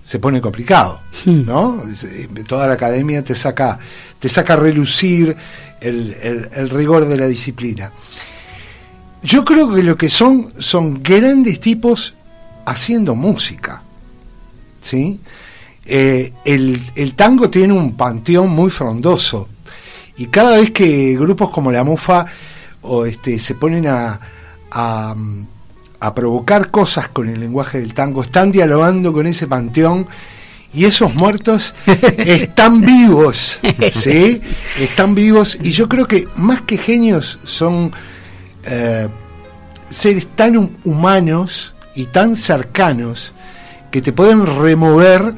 [0.03, 1.83] se pone complicado, ¿no?
[1.89, 3.77] Es- eh, Toda la academia te saca
[4.19, 5.35] te saca a relucir
[5.81, 7.91] el, el- el rigor de la disciplina.
[9.21, 12.15] Yo creo que lo que son son grandes tipos
[12.65, 13.83] haciendo música,
[14.81, 15.19] ¿sí?
[15.85, 19.49] Eh, el, el tango tiene un panteón muy frondoso
[20.17, 22.25] y cada vez que grupos como la Mufa
[22.81, 24.19] o este, se ponen a,
[24.71, 25.15] a,
[25.99, 30.07] a provocar cosas con el lenguaje del tango, están dialogando con ese panteón
[30.73, 31.73] y esos muertos
[32.17, 33.59] están vivos,
[33.91, 34.41] ¿sí?
[34.79, 37.91] Están vivos y yo creo que más que genios son
[38.63, 39.07] eh,
[39.89, 43.33] seres tan hum- humanos y tan cercanos
[43.91, 45.33] que te pueden remover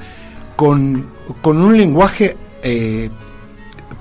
[0.58, 1.08] con,
[1.42, 3.10] con un lenguaje, eh,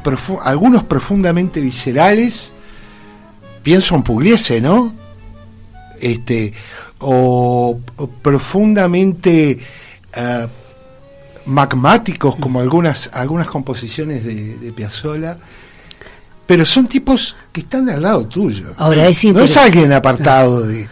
[0.02, 2.52] profu- algunos profundamente viscerales,
[3.62, 4.92] pienso en Pugliese, ¿no?
[6.00, 6.52] Este,
[6.98, 9.58] o, o profundamente
[10.14, 10.46] eh,
[11.46, 15.36] magmáticos como algunas, algunas composiciones de, de Piazzolla.
[16.46, 18.74] Pero son tipos que están al lado tuyo.
[18.76, 20.88] Ahora, es no es alguien apartado de.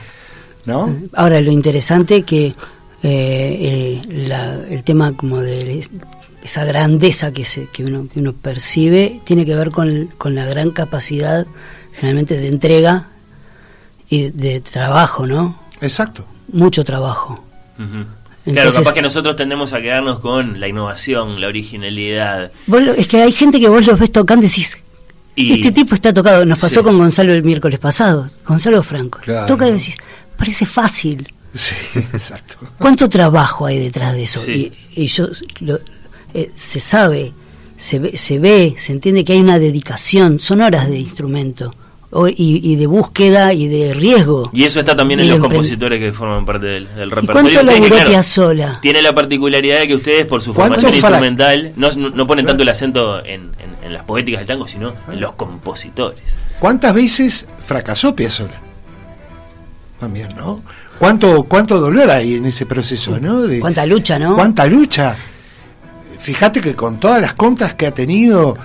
[0.67, 0.95] ¿No?
[1.15, 2.55] Ahora, lo interesante que eh,
[3.03, 5.85] eh, la- el tema como de
[6.45, 10.45] esa grandeza que, se, que, uno, que uno percibe tiene que ver con, con la
[10.47, 11.47] gran capacidad
[11.93, 13.09] generalmente de entrega
[14.09, 15.59] y de trabajo, ¿no?
[15.81, 16.25] Exacto.
[16.53, 17.35] Mucho trabajo.
[17.79, 17.87] Ujú.
[17.89, 18.09] claro,
[18.45, 22.51] Entonces- capaz que nosotros tendemos a quedarnos con la innovación, la originalidad.
[22.67, 24.79] Vos lo- es que hay gente que vos los ves tocando y decís,
[25.37, 26.45] Y- este tipo está tocado.
[26.47, 26.85] Nos pasó Sí.
[26.85, 29.19] con Gonzalo el miércoles pasado, Gonzalo Franco.
[29.23, 29.47] Claro.
[29.47, 29.97] Toca y decís,
[30.37, 31.33] parece fácil.
[31.55, 31.75] Sí,
[32.13, 32.57] exacto.
[32.79, 34.41] ¿Cuánto trabajo hay detrás de eso?
[34.41, 34.73] Sí.
[34.97, 35.29] Y, y yo
[35.61, 35.79] lo-
[36.35, 37.33] eh, se sabe,
[37.77, 41.75] se ve, se ve, se entiende que hay una dedicación, son horas de instrumento,
[42.11, 44.51] y, y de búsqueda y de riesgo.
[44.55, 47.33] Y eso está también en los compositores que forman parte del, del ¿Y repertorio.
[47.53, 48.79] cuánto laburó claro, Piazzolla?
[48.81, 52.47] Tiene la particularidad de que ustedes, por su ¿Cuánto formación instrumental, no, no- no ponen
[52.47, 56.21] tanto el acento en, en- en las poéticas del tango, sino en los compositores.
[56.59, 58.61] ¿Cuántas veces fracasó Piazzolla?
[60.01, 60.63] También, ¿no?
[60.99, 63.43] ¿Cuánto, cuánto dolor hay en ese proceso, ¿no?
[63.43, 64.35] De, Cuánta lucha, ¿no?
[64.35, 65.17] ¿Cuánta lucha?
[66.19, 68.57] Fíjate que con todas las contras que ha tenido,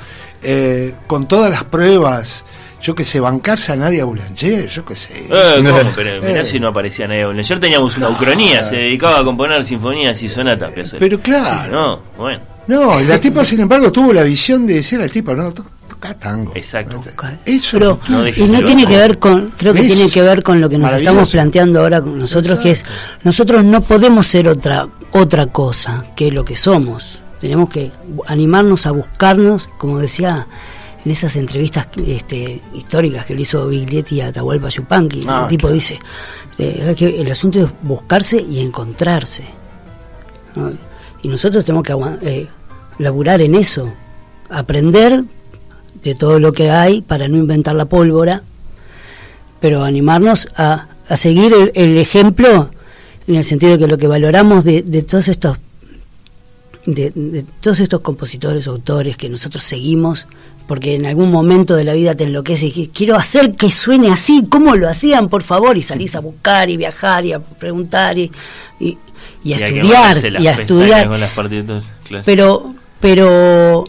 [0.41, 2.44] eh, con todas las pruebas,
[2.84, 5.26] yo que sé, bancarse a Nadia Boulanger, yo que sé.
[5.30, 5.92] Eh, ¿cómo?
[5.96, 7.24] Pero mirá Eh, si no aparecía nadie.
[7.24, 10.74] Ayer teníamos una ucronía, se dedicaba a componer sinfonías y sonatas.
[11.00, 11.72] Pero claro.
[11.72, 12.42] No, bueno.
[12.68, 15.66] No, y la tipa, sin embargo, tuvo la visión de decir al tipo, no, to-
[15.88, 16.52] toca tango.
[16.56, 17.02] Exacto.
[17.46, 20.60] Eso Pero, No y no tiene que ver con, creo que tiene que ver con
[20.62, 22.86] lo que nos estamos planteando ahora con nosotros, que es,
[23.24, 27.20] nosotros no podemos ser otra, otra cosa que lo que somos.
[27.42, 27.92] Tenemos que
[28.28, 30.48] animarnos a buscarnos, como decía
[31.06, 35.62] en esas entrevistas este, históricas que le hizo Biglietti a Atahualpa Yupanqui, Ah, el tipo
[35.68, 35.74] claro.
[35.76, 36.00] dice,
[36.58, 39.44] eh, que- el asunto es buscarse y encontrarse.
[40.56, 40.72] ¿no?
[41.22, 41.94] Y nosotros tenemos que
[42.30, 42.48] eh,
[43.00, 43.92] laburar en eso,
[44.50, 45.24] aprender
[46.04, 48.44] de todo lo que hay para no inventar la pólvora,
[49.60, 52.70] pero animarnos a, a seguir el, el ejemplo
[53.28, 55.58] en el sentido de que lo que valoramos de, de todos estos
[56.86, 60.28] de, de todos estos compositores, autores que nosotros seguimos,
[60.68, 64.10] porque en algún momento de la vida te enloquece y que quiero hacer que suene
[64.10, 65.77] así, ¿cómo lo hacían, por favor?
[65.77, 68.31] Y salís a buscar y viajar y a preguntar y,
[68.80, 68.98] y,
[69.44, 71.10] y a estudiar y a estudiar.
[71.10, 72.23] Con las partituras, claro.
[72.26, 73.85] Pero, pero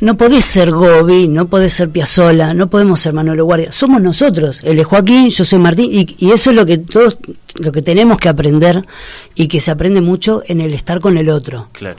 [0.00, 3.72] no podés ser Gobi, no podés ser Piazzola, no podemos ser Manolo Guardia.
[3.72, 4.60] Somos nosotros.
[4.62, 7.18] Él es Joaquín, yo soy Martín, y, y eso es lo que todos,
[7.56, 8.84] lo que tenemos que aprender
[9.34, 11.68] y que se aprende mucho en el estar con el otro.
[11.72, 11.96] Claro.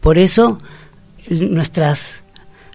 [0.00, 0.60] Por eso
[1.28, 2.22] nuestras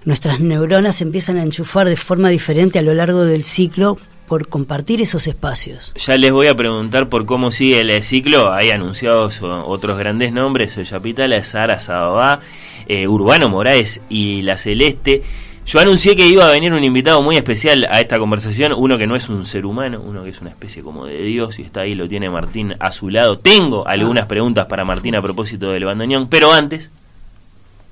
[0.04, 3.98] nuestras neuronas empiezan a enchufar de forma diferente a lo largo del ciclo
[4.28, 5.92] por compartir esos espacios.
[5.96, 8.52] Ya les voy a preguntar por cómo sigue el ciclo.
[8.52, 12.40] Hay anunciados otros grandes nombres: Soya Pitala, Sara Sababá,
[12.88, 15.22] eh, Urbano Moraes y La Celeste.
[15.64, 19.06] Yo anuncié que iba a venir un invitado muy especial a esta conversación, uno que
[19.06, 21.82] no es un ser humano, uno que es una especie como de Dios y está
[21.82, 23.38] ahí, lo tiene Martín a su lado.
[23.38, 26.90] Tengo algunas preguntas para Martín a propósito del bandoneón, pero antes,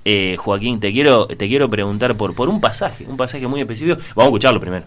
[0.04, 4.00] eh, Joaquín, te quiero, te quiero preguntar por, por un pasaje, un pasaje muy específico.
[4.14, 4.84] Vamos a escucharlo primero.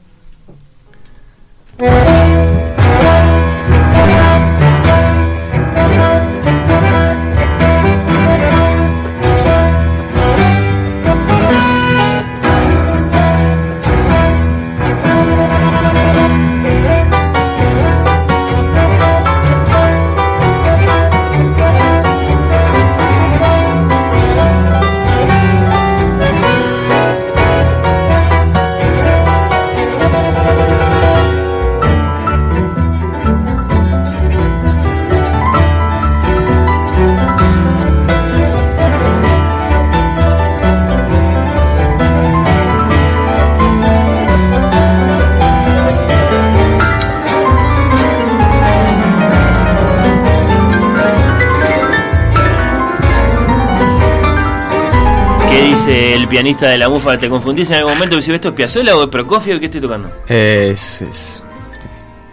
[56.34, 57.20] Pianista de la mufa?
[57.20, 58.18] ¿Te confundís en algún momento?
[58.18, 59.60] ¿Esto es Piazzolla o es Prokofiev?
[59.60, 60.10] ¿Qué estoy tocando?
[60.28, 61.44] Es, es,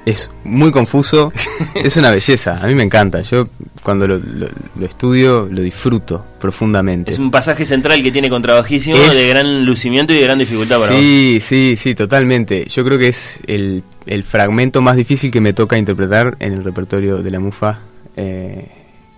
[0.06, 1.30] es muy confuso,
[1.74, 3.20] es una belleza, a mí me encanta.
[3.20, 3.48] Yo
[3.82, 4.48] cuando lo, lo-
[4.78, 7.12] lo estudio lo disfruto profundamente.
[7.12, 10.80] Es un pasaje central que tiene contrabajísimo Es- de gran lucimiento y de gran dificultad
[10.80, 10.98] para vos.
[11.00, 12.64] Sí, sí, sí, totalmente.
[12.70, 16.64] Yo creo que es el, el fragmento más difícil que me toca interpretar en el
[16.64, 17.80] repertorio de la mufa
[18.16, 18.66] eh,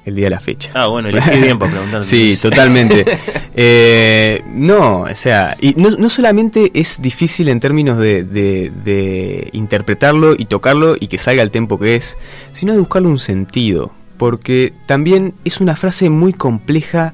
[0.04, 0.70] el día de la fecha.
[0.74, 2.04] Ah, bueno, elegí bien para preguntar.
[2.04, 3.04] Sí, totalmente.
[3.54, 9.50] Eh, no, o sea, y no, no solamente es difícil en términos de, de- de
[9.52, 12.16] interpretarlo y tocarlo y que salga el tempo que es,
[12.54, 17.12] sino de buscarle un sentido, porque también es una frase muy compleja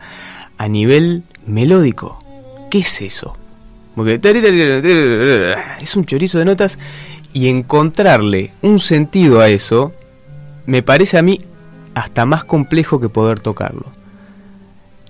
[0.58, 2.22] a nivel melódico.
[2.70, 3.36] ¿Qué es eso?
[3.96, 4.20] Porque
[5.80, 6.78] es un chorizo de notas
[7.32, 9.92] y encontrarle un sentido a eso
[10.66, 11.40] me parece a mí
[11.98, 13.86] hasta más complejo que poder tocarlo.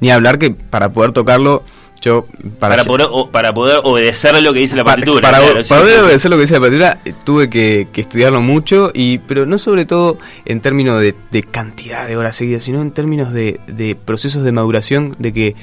[0.01, 1.63] Ni hablar que para poder tocarlo,
[2.01, 2.27] yo
[2.61, 5.21] Para, para, poder, o- para poder obedecer lo que dice la partitura.
[5.21, 6.05] para- claro, para poder sí.
[6.05, 9.85] obedecer lo que dice la partitura, tuve que, que estudiarlo mucho, y pero no sobre
[9.87, 14.45] todo en términos de, de cantidad de horas seguidas, sino en términos de, de procesos
[14.45, 15.57] de maduración, de que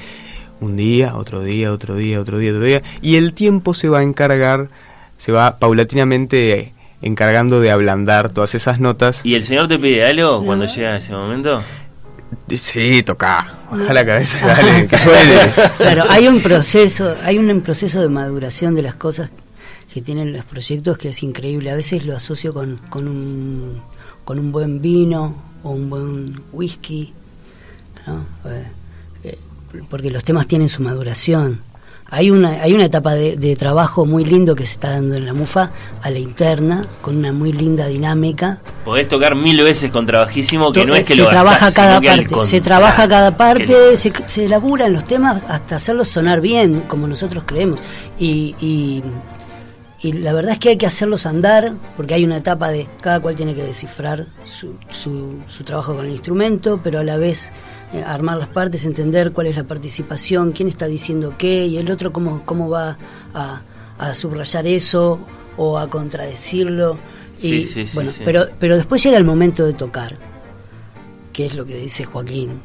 [0.60, 4.00] un día, otro día, otro día, otro día, otro día, y el tiempo se va
[4.00, 4.68] a encargar,
[5.18, 6.74] se va paulatinamente
[7.06, 9.24] encargando de ablandar todas esas notas.
[9.24, 11.62] ¿Y el señor te pide algo cuando llega ese momento?
[12.54, 13.54] Sí, toca.
[13.72, 15.54] Baja la cabeza, dale, que suene.
[15.78, 19.30] Claro, hay un proceso, hay un proceso de maduración de las cosas
[19.94, 21.70] que tienen los proyectos que es increíble.
[21.70, 23.82] A veces lo asocio con, con, un,
[24.24, 27.14] con un buen vino o un buen whisky,
[28.08, 28.26] ¿no?
[28.52, 28.68] Eh,
[29.24, 29.40] eh,
[29.90, 31.62] porque los temas tienen su maduración.
[32.08, 35.26] Hay una, hay una etapa de, de, trabajo muy lindo que se está dando en
[35.26, 35.72] la MUFA
[36.04, 38.60] a la interna, con una muy linda dinámica.
[38.84, 42.02] Podés tocar mil veces con trabajísimo, que no es que se lo trabaja gastás, cada
[42.02, 47.08] parte, se trabaja cada parte, se, se elaboran los temas hasta hacerlos sonar bien, como
[47.08, 47.80] nosotros creemos.
[48.20, 49.04] Y, y,
[50.02, 53.20] y la verdad es que hay que hacerlos andar, porque hay una etapa de cada
[53.20, 57.50] cual tiene que descifrar su, su, su trabajo con el instrumento, pero a la vez
[57.94, 61.90] eh, armar las partes, entender cuál es la participación, quién está diciendo qué, y el
[61.92, 62.98] otro cómo, cómo va
[63.34, 63.62] a,
[63.98, 65.20] a subrayar eso
[65.58, 66.98] o a contradecirlo.
[67.38, 68.12] Sí, Y, sí, sí, bueno.
[68.24, 70.18] Pero, pero después llega el momento de tocar,
[71.34, 72.62] que es lo que dice Joaquín,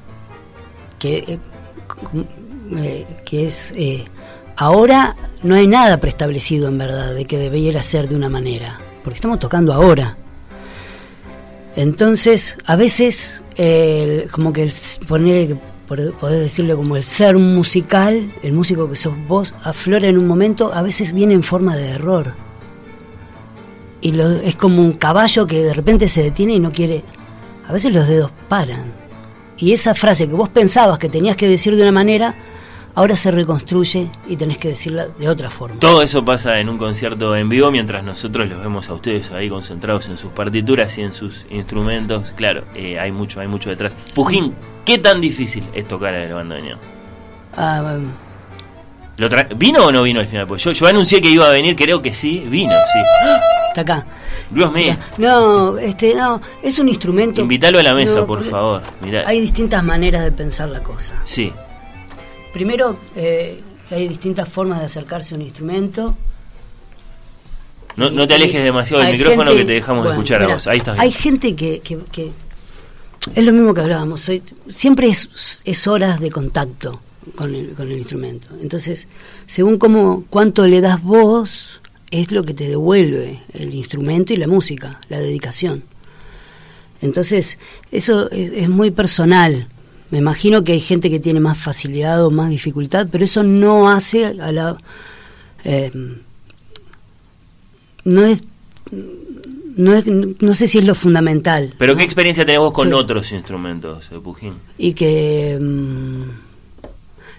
[0.98, 1.38] que, eh,
[2.76, 4.04] eh, que es, eh,
[4.56, 9.16] ahora no hay nada preestablecido en verdad de que debiera ser de una manera, porque
[9.16, 10.16] estamos tocando ahora.
[11.76, 14.72] Entonces, a veces, eh, como que el,
[15.06, 15.54] poner,
[16.18, 20.80] podés como el ser musical, el músico que sos vos, aflora en un momento, a
[20.80, 22.32] veces viene en forma de error.
[24.00, 27.04] Y lo- es como un caballo que de repente se detiene y no quiere.
[27.68, 28.94] A veces los dedos paran.
[29.58, 32.34] Y esa frase que vos pensabas que tenías que decir de una manera,
[32.94, 35.78] ahora se reconstruye y tenés que decirla de otra forma.
[35.80, 39.48] Todo eso pasa en un concierto en vivo mientras nosotros los vemos a ustedes ahí
[39.48, 42.32] concentrados en sus partituras y en sus instrumentos.
[42.36, 43.94] Claro, eh, hay mucho, hay mucho detrás.
[44.14, 44.54] Pujín,
[44.84, 46.78] ¿qué tan difícil es tocar el bandoneón?
[47.56, 48.06] Ah, um,
[49.16, 50.46] ¿Lo tra- ¿Vino o no vino al final?
[50.46, 52.98] Pues yo, yo anuncié que iba a venir, creo que sí, vino, sí.
[53.68, 54.06] está acá.
[54.48, 57.40] Dios mío, No, este, no, es un instrumento.
[57.42, 58.80] invítalo a la mesa, No, por favor.
[59.02, 59.24] Mirá.
[59.26, 61.14] Hay distintas maneras de pensar la cosa.
[61.24, 61.52] Sí,
[62.52, 66.16] Primero, eh, que hay distintas formas de acercarse a un instrumento.
[67.96, 70.56] no, no te alejes demasiado del micrófono gente- que te dejamos bueno, escuchar mira, a
[70.56, 70.66] vos.
[70.66, 71.02] Ahí estás bien.
[71.02, 72.32] Hay gente que, que, que-
[73.34, 74.30] es lo mismo que hablábamos.
[74.68, 77.00] Siempre es, es horas de contacto
[77.36, 78.50] con el, con el instrumento.
[78.62, 79.06] Entonces,
[79.46, 84.46] según cómo, cuánto le das vos, es lo que te devuelve el instrumento y la
[84.46, 85.84] música, la dedicación.
[87.02, 87.58] Entonces,
[87.92, 89.68] eso es, es muy personal.
[90.10, 93.88] Me imagino que hay gente que tiene más facilidad o más dificultad, pero eso no
[93.90, 94.76] hace a la...
[95.64, 95.90] eh,
[98.04, 98.40] no es
[99.76, 103.30] no es no sé si es lo fundamental Pero ¿qué experiencia tenés vos con otros
[103.32, 104.54] instrumentos, eh, Pujín?
[104.78, 106.22] y que mm,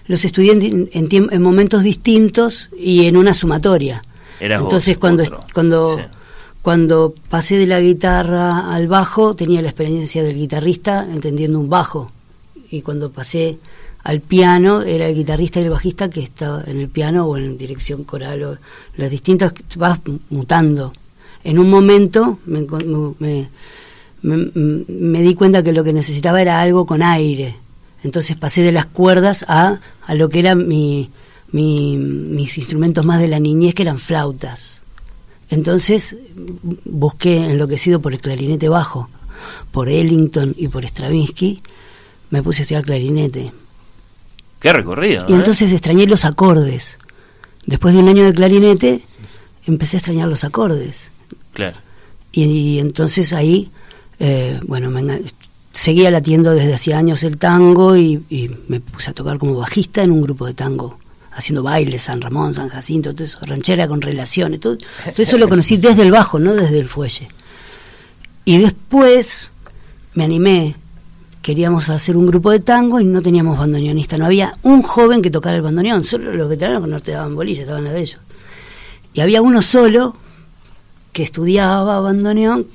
[0.06, 4.02] los estudié en, en tiemp- en momentos distintos y en una sumatoria
[4.40, 5.40] Eras vos, entonces cuando otro.
[5.52, 6.02] cuando Sí.
[6.62, 12.12] cuando pasé de la guitarra al bajo tenía la experiencia del guitarrista entendiendo un bajo
[12.72, 13.58] y cuando pasé
[14.02, 17.56] al piano era el guitarrista y el bajista que estaba en el piano o en
[17.56, 18.58] dirección coral o
[18.96, 20.00] las distintas vas
[20.30, 20.92] mutando.
[21.44, 22.66] En un momento me,
[24.22, 27.56] me di cuenta que lo que necesitaba era algo con aire.
[28.02, 31.10] Entonces pasé de las cuerdas a, a lo que eran mi,
[31.52, 34.80] mi- mis instrumentos más de la niñez que eran flautas.
[35.50, 36.16] Entonces
[36.84, 39.10] busqué enloquecido por el clarinete bajo
[39.72, 41.62] por Ellington y por Stravinsky
[42.32, 43.52] me puse a estudiar clarinete
[44.58, 45.26] Qué recorrido.
[45.28, 45.36] y ¿eh?
[45.36, 46.98] entonces extrañé los acordes.
[47.66, 49.02] Después de un año de clarinete,
[49.66, 51.10] empecé a extrañar los acordes.
[51.52, 51.76] Claro.
[52.32, 53.70] Y, y entonces ahí,
[54.18, 55.22] eh, bueno, me
[55.72, 60.02] seguía latiendo desde hacía años el tango y, y me puse a tocar como bajista
[60.02, 60.98] en un grupo de tango,
[61.32, 64.86] haciendo bailes, San Ramón, San Jacinto, todo eso, ranchera con relaciones, todo, todo
[65.18, 67.28] eso lo conocí desde el bajo, no desde el fuelle.
[68.44, 69.50] Y después
[70.14, 70.76] me animé,
[71.42, 75.30] queríamos hacer un grupo de tango y no teníamos bandoneonista, no había un joven que
[75.30, 78.20] tocara el bandoneón, solo los veteranos que no te daban bolilla, estaban las de ellos.
[79.12, 80.16] Y había uno solo
[81.12, 82.66] que estudiaba bandoneón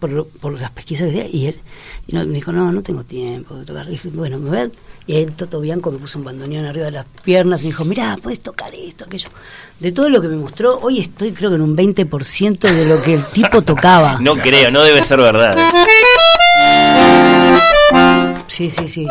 [0.00, 1.60] por, por las pesquisas que hacía, y él
[2.06, 3.86] y me dijo, no, no tengo tiempo de tocar.
[3.86, 4.72] Dije, bueno, me voy
[5.06, 7.84] Y ahí Toto Bianco me puso un bandoneón arriba de las piernas y me dijo,
[7.84, 9.28] mirá, puedes tocar esto, aquello.
[9.78, 13.00] De todo lo que me mostró, hoy estoy creo que en un 20% de lo
[13.00, 14.18] que el tipo tocaba.
[14.20, 15.56] No creo, no debe ser verdad.
[18.46, 19.08] Sí, sí, sí.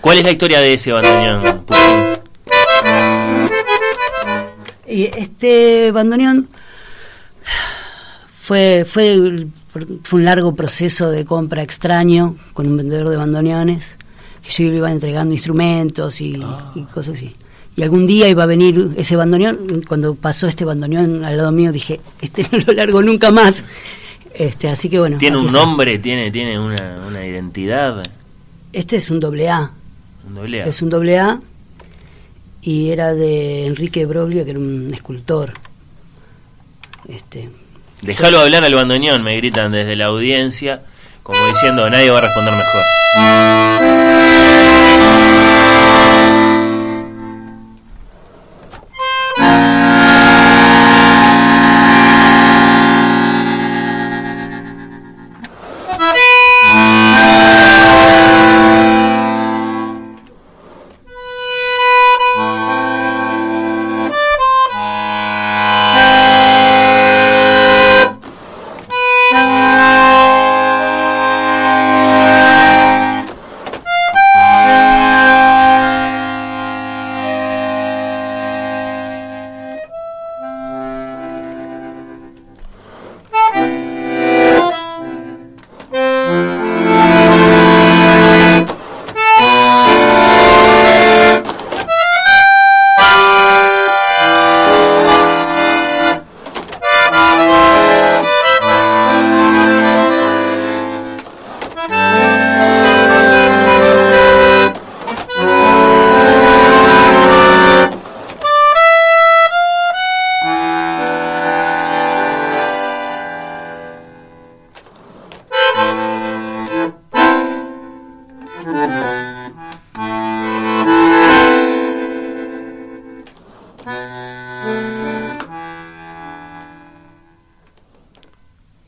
[0.00, 1.64] ¿Cuál es la historia de ese bandoneón?
[4.86, 6.48] Y este bandoneón
[8.40, 9.46] fue, fue,
[10.02, 13.96] fue un largo proceso de compra extraño con un vendedor de bandoneones,
[14.42, 16.42] que yo le iba entregando instrumentos y,
[16.74, 17.36] y cosas así.
[17.76, 21.70] Y algún día iba a venir ese bandoneón, cuando pasó este bandoneón al lado mío
[21.70, 23.64] dije, este no lo largo nunca más.
[24.40, 25.18] Este, así que bueno.
[25.18, 25.98] ¿Tiene un nombre?
[25.98, 28.02] ¿Tiene, tiene una, una identidad?
[28.72, 29.70] Este es un doble A.
[30.26, 30.64] Un doble A.
[30.64, 31.42] Es un doble A
[32.62, 35.52] y era de Enrique Broglio, que era un escultor.
[37.06, 37.50] Este,
[38.00, 40.84] Déjalo hablar al bandoneón, me gritan desde la audiencia,
[41.22, 44.29] como diciendo nadie va a responder mejor.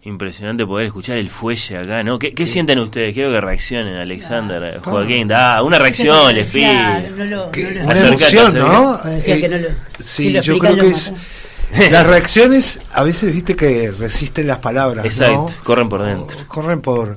[0.04, 2.18] Impresionante poder escuchar el fuelle acá, ¿no?
[2.18, 3.14] ¿Qué, qué sienten ustedes?
[3.14, 5.30] Quiero que reaccionen, Alexander, Joaquín.
[5.32, 6.72] Ah, una reacción, les pido.
[6.72, 8.98] no lo- no lo- Una emoción, ¿no?
[8.98, 11.12] Decía que no lo- Eh, si sí, lo yo creo que es.
[11.90, 15.04] Las reacciones a veces viste que resisten las palabras.
[15.06, 15.64] Exacto, ¿no?
[15.64, 16.36] corren por dentro.
[16.48, 17.16] Corren por.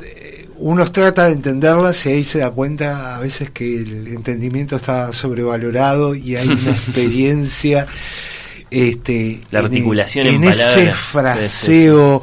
[0.00, 4.76] eh, Uno trata de entenderlas y ahí se da cuenta a veces que el entendimiento
[4.76, 7.86] está sobrevalorado y hay una experiencia.
[8.74, 12.22] Este, La articulación en, en ese fraseo,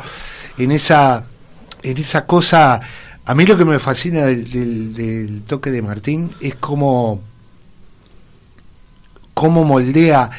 [0.57, 1.23] en esa,
[1.83, 2.79] en esa cosa.
[3.23, 7.21] A mí lo que me fascina del, del- del toque de Martín es cómo
[9.33, 10.29] cómo moldea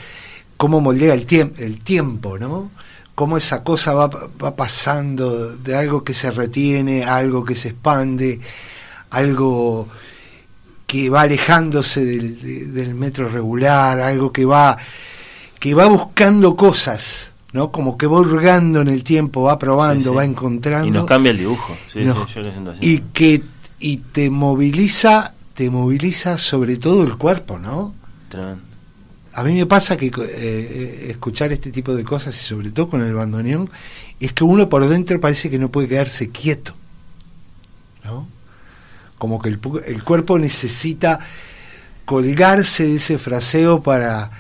[0.57, 2.71] cómo moldea el, tiemp- el tiempo, ¿no?
[3.15, 7.69] Cómo esa cosa va, va pasando de algo que se retiene a algo que se
[7.71, 8.41] expande,
[9.11, 9.89] algo
[10.87, 14.77] que va alejándose del, de- del metro regular, algo que va
[15.63, 17.71] que va buscando cosas, ¿no?
[17.71, 20.17] Como que va hurgando en el tiempo, va probando, Sí, sí.
[20.17, 21.77] va encontrando Y nos cambia el dibujo.
[21.87, 22.81] Sí, Nos- yo lo siento así.
[22.83, 23.45] y que
[23.79, 27.95] y te moviliza, te moviliza sobre todo el cuerpo, ¿no?
[28.29, 28.61] Tremendo.
[29.35, 32.89] A mí me pasa que eh, eh, escuchar este tipo de cosas y sobre todo
[32.89, 33.71] con el bandoneón
[34.19, 36.75] es que uno por dentro parece que no puede quedarse quieto,
[38.05, 38.27] ¿no?
[39.17, 41.21] Como que el, el cuerpo necesita
[42.05, 44.31] colgarse de ese fraseo para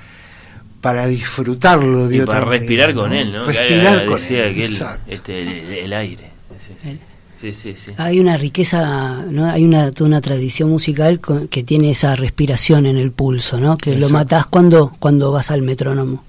[0.82, 3.16] para disfrutarlo de Y otra para respirar manera, con ¿no?
[3.18, 3.46] él, ¿no?
[3.46, 4.66] Que Respirar con él,
[5.08, 5.48] este, el,
[5.78, 6.30] el aire.
[7.40, 7.92] Sí, sí, sí.
[7.96, 9.50] Hay una riqueza, ¿no?
[9.50, 13.76] hay una, toda una tradición musical con- que tiene esa respiración en el pulso, ¿no?
[13.78, 16.22] que lo matás cuando, cuando vas al metrónomo,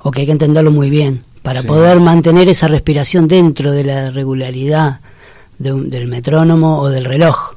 [0.00, 1.66] o que hay que entenderlo muy bien, para Sí.
[1.66, 5.00] poder mantener esa respiración dentro de la regularidad
[5.58, 7.54] de un- del metrónomo o del reloj.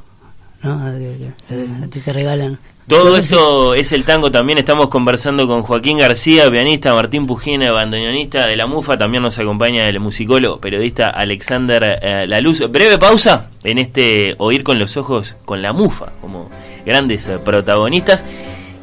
[0.64, 0.86] ¿no?
[0.86, 2.60] A ti te regalan.
[2.88, 4.58] Todo esto es el tango también.
[4.58, 8.98] Estamos conversando con Joaquín García, pianista, Martín Pujina, bandoneonista de la MUFA.
[8.98, 12.70] También nos acompaña el musicólogo, periodista Alexander eh, Laluz.
[12.70, 16.50] Breve pausa en este Oír con los Ojos con la MUFA, como
[16.86, 18.26] grandes eh, protagonistas.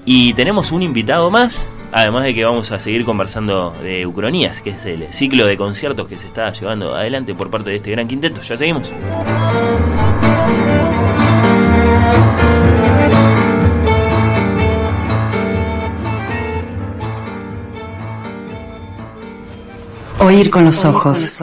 [0.05, 4.71] Y tenemos un invitado más, además de que vamos a seguir conversando de Ucronías, que
[4.71, 8.09] es el ciclo de conciertos que se está llevando adelante por parte de este gran
[8.09, 8.41] quinteto.
[8.41, 8.91] Ya seguimos.
[20.21, 21.43] Oír con los ojos.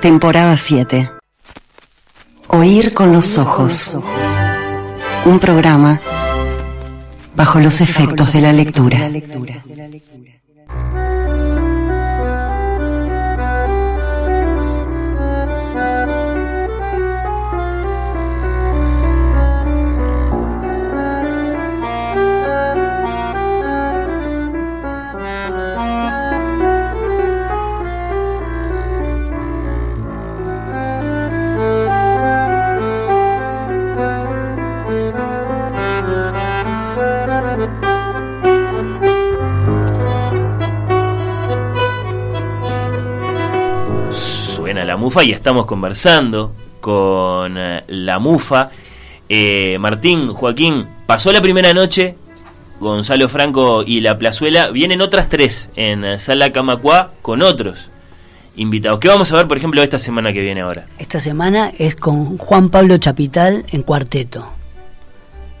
[0.00, 1.10] Temporada 7.
[2.48, 3.98] Oír con los ojos.
[5.24, 6.00] Un programa
[7.36, 9.08] bajo los efectos de la lectura.
[45.06, 48.70] Mufa y estamos conversando con eh, la mufa.
[49.28, 52.16] Eh, Martín, Joaquín, pasó la primera noche,
[52.80, 57.88] Gonzalo Franco y La Plazuela, vienen otras tres en Sala Camacuá con otros
[58.56, 58.98] invitados.
[58.98, 60.86] ¿Qué vamos a ver, por ejemplo, esta semana que viene ahora?
[60.98, 64.44] Esta semana es con Juan Pablo Chapital en cuarteto.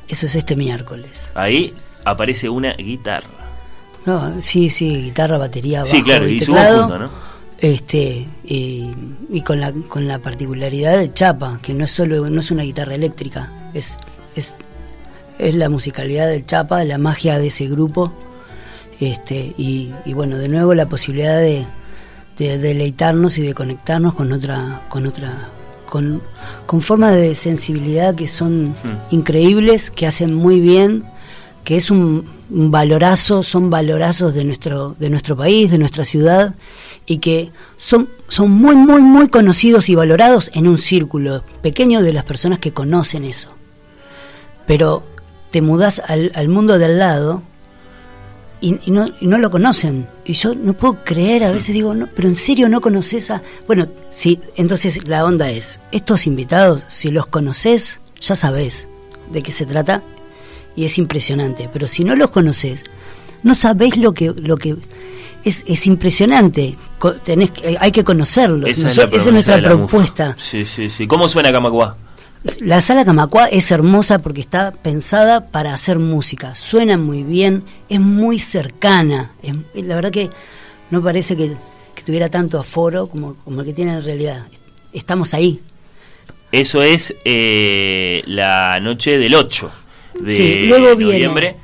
[0.08, 1.30] Eso es este miércoles.
[1.36, 1.72] Ahí
[2.04, 3.28] aparece una guitarra.
[4.06, 6.88] No, sí, sí, guitarra, batería, bajo Sí, claro, y y teclado.
[6.88, 7.35] conjunto, ¿no?
[7.58, 8.90] Este y,
[9.30, 12.64] y con la con la particularidad de Chapa, que no es solo no es una
[12.64, 13.98] guitarra eléctrica, es
[14.34, 14.54] es
[15.38, 18.12] es la musicalidad del Chapa, la magia de ese grupo.
[19.00, 21.66] Este y, y bueno, de nuevo la posibilidad de,
[22.38, 25.50] de deleitarnos y de conectarnos con otra con otra
[25.86, 26.22] con,
[26.66, 28.74] con formas de sensibilidad que son
[29.10, 31.04] increíbles, que hacen muy bien,
[31.64, 36.54] que es un, un valorazo, son valorazos de nuestro, de nuestro país, de nuestra ciudad,
[37.06, 42.12] y que son, son muy, muy, muy conocidos y valorados en un círculo pequeño de
[42.12, 43.50] las personas que conocen eso.
[44.66, 45.04] Pero
[45.52, 47.42] te mudás al, al mundo de al lado
[48.60, 50.08] y, y no, y no lo conocen.
[50.24, 53.42] Y yo no puedo creer, a veces digo, no, pero en serio no conoces a...
[53.66, 58.88] Bueno, sí, entonces la onda es, estos invitados, si los conoces, ya sabés
[59.30, 60.02] de qué se trata
[60.74, 61.70] y es impresionante.
[61.72, 62.82] Pero si no los conoces,
[63.44, 64.32] no sabés lo que...
[64.36, 64.76] Lo que
[65.46, 66.76] es, es impresionante,
[67.24, 67.50] tenés
[67.80, 68.66] hay que conocerlo.
[68.66, 69.66] Esa es, esa nuestra MUF.
[69.90, 70.34] propuesta.
[70.38, 71.06] Sí, sí, sí.
[71.06, 71.96] ¿Cómo suena Camacuá?
[72.60, 76.54] La sala Camacuá es hermosa porque está pensada para hacer música.
[76.54, 79.32] Suena muy bien, es muy cercana.
[79.42, 80.30] es- la verdad que
[80.90, 81.56] no parece que,
[81.94, 84.46] que tuviera tanto aforo como, como el que tiene en realidad.
[84.92, 85.60] Estamos ahí.
[86.52, 89.70] Eso es eh, la noche del 8
[90.20, 91.56] de Sí, luego viene- noviembre.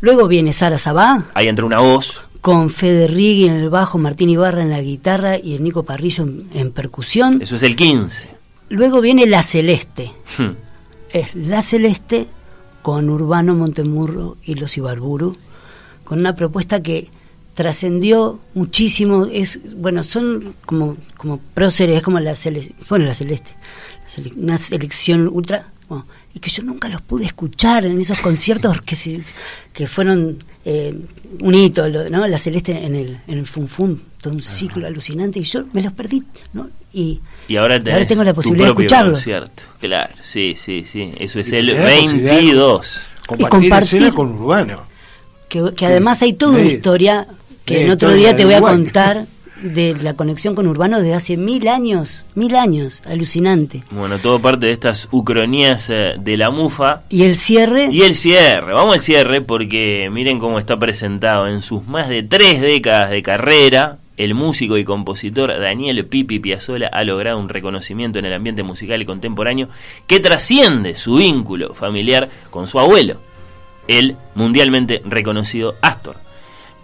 [0.00, 2.22] Luego viene Sara Sabá Ahí entra una voz.
[2.46, 6.22] Con Fede Riggi en el bajo, Martín Ibarra en la guitarra y el Nico Parrillo
[6.22, 7.42] en, en percusión.
[7.42, 8.28] Eso es el 15.
[8.68, 10.12] Luego viene La Celeste.
[10.38, 10.50] Hmm.
[11.10, 12.28] es La Celeste
[12.82, 15.36] con Urbano Montemurro y los Ibarburu,
[16.04, 17.08] con una propuesta que
[17.54, 23.56] trascendió muchísimo, es bueno, son como como próceres, es como la Celeste, bueno, la Celeste,
[24.36, 26.06] una selección ultra, bueno,
[26.36, 29.22] y que yo nunca los pude escuchar en esos conciertos que se-
[29.72, 30.36] que fueron
[30.66, 30.94] eh,
[31.40, 32.26] un hito, ¿no?
[32.26, 35.80] La Celeste en el en el Fun Fun, todo un ciclo alucinante y yo me
[35.82, 36.22] los perdí,
[36.52, 36.68] ¿no?
[36.92, 39.12] Y Y ahora, tenés tengo la posibilidad de propio escucharlo.
[39.12, 39.62] concierto.
[39.80, 41.12] Claro, sí, sí, sí.
[41.18, 43.00] Eso es Y el tenés la posibilidad de 22.
[43.26, 44.80] Compartir, compartir- escena con Urbano.
[45.48, 47.26] que, que además hay toda una historia
[47.64, 49.26] que en otro día te voy a contar
[49.62, 53.82] de la conexión con Urbano desde hace mil años, mil años, alucinante.
[53.90, 57.02] Bueno, todo parte de estas ucronías eh, de la mufa.
[57.08, 61.62] Y el cierre, Y el cierre, vamos al cierre porque miren cómo está presentado en
[61.62, 63.98] sus más de tres décadas de carrera.
[64.16, 69.02] El músico y compositor Daniel Pipi Piazzolla ha logrado un reconocimiento en el ambiente musical
[69.02, 69.68] y contemporáneo
[70.06, 73.20] que trasciende su vínculo familiar con su abuelo,
[73.88, 76.25] el mundialmente reconocido Astor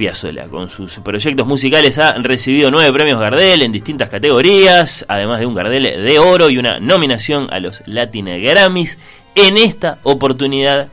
[0.03, 0.49] Piazzolla.
[0.49, 5.55] Con sus proyectos musicales ha recibido nueve premios Gardel en distintas categorías, además de un
[5.55, 8.99] Gardel de oro y una nominación a los Latin Grammys.
[9.37, 10.89] En esta oportunidad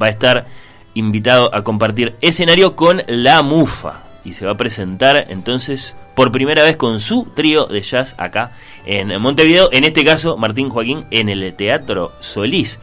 [0.00, 0.46] va a estar
[0.94, 6.64] invitado a compartir escenario con La Mufa y se va a presentar entonces por primera
[6.64, 11.28] vez con su trío de jazz acá en Montevideo, en este caso Martín Joaquín en
[11.28, 12.80] el Teatro Solís.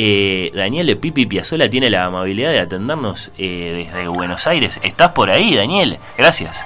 [0.00, 4.78] Eh, Daniel Pipi Piazzola tiene la amabilidad de atendernos eh, desde Buenos Aires.
[4.84, 5.98] ¿Estás por ahí, Daniel?
[6.16, 6.56] Gracias.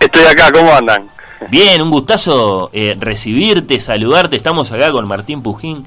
[0.00, 1.08] Estoy acá, ¿cómo andan?
[1.50, 4.34] Bien, un gustazo eh, recibirte, saludarte.
[4.34, 5.86] Estamos acá con Martín Pujín.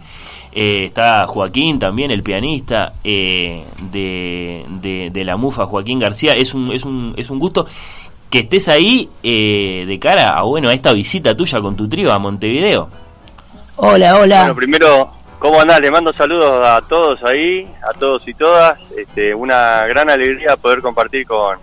[0.54, 6.36] Eh, está Joaquín también, el pianista eh, de, de- de la MUFA, Joaquín García.
[6.38, 7.68] Es un, es un, es un gusto
[8.30, 12.14] que estés ahí eh, de cara a, bueno, a esta visita tuya con tu trío
[12.14, 12.90] a Montevideo.
[13.76, 14.38] hola, hola.
[14.40, 15.80] Bueno, primero, ¿cómo andás?
[15.82, 18.80] Le mando saludos a todos ahí, a todos y todas.
[18.98, 21.58] Este, una gran alegría poder compartir con,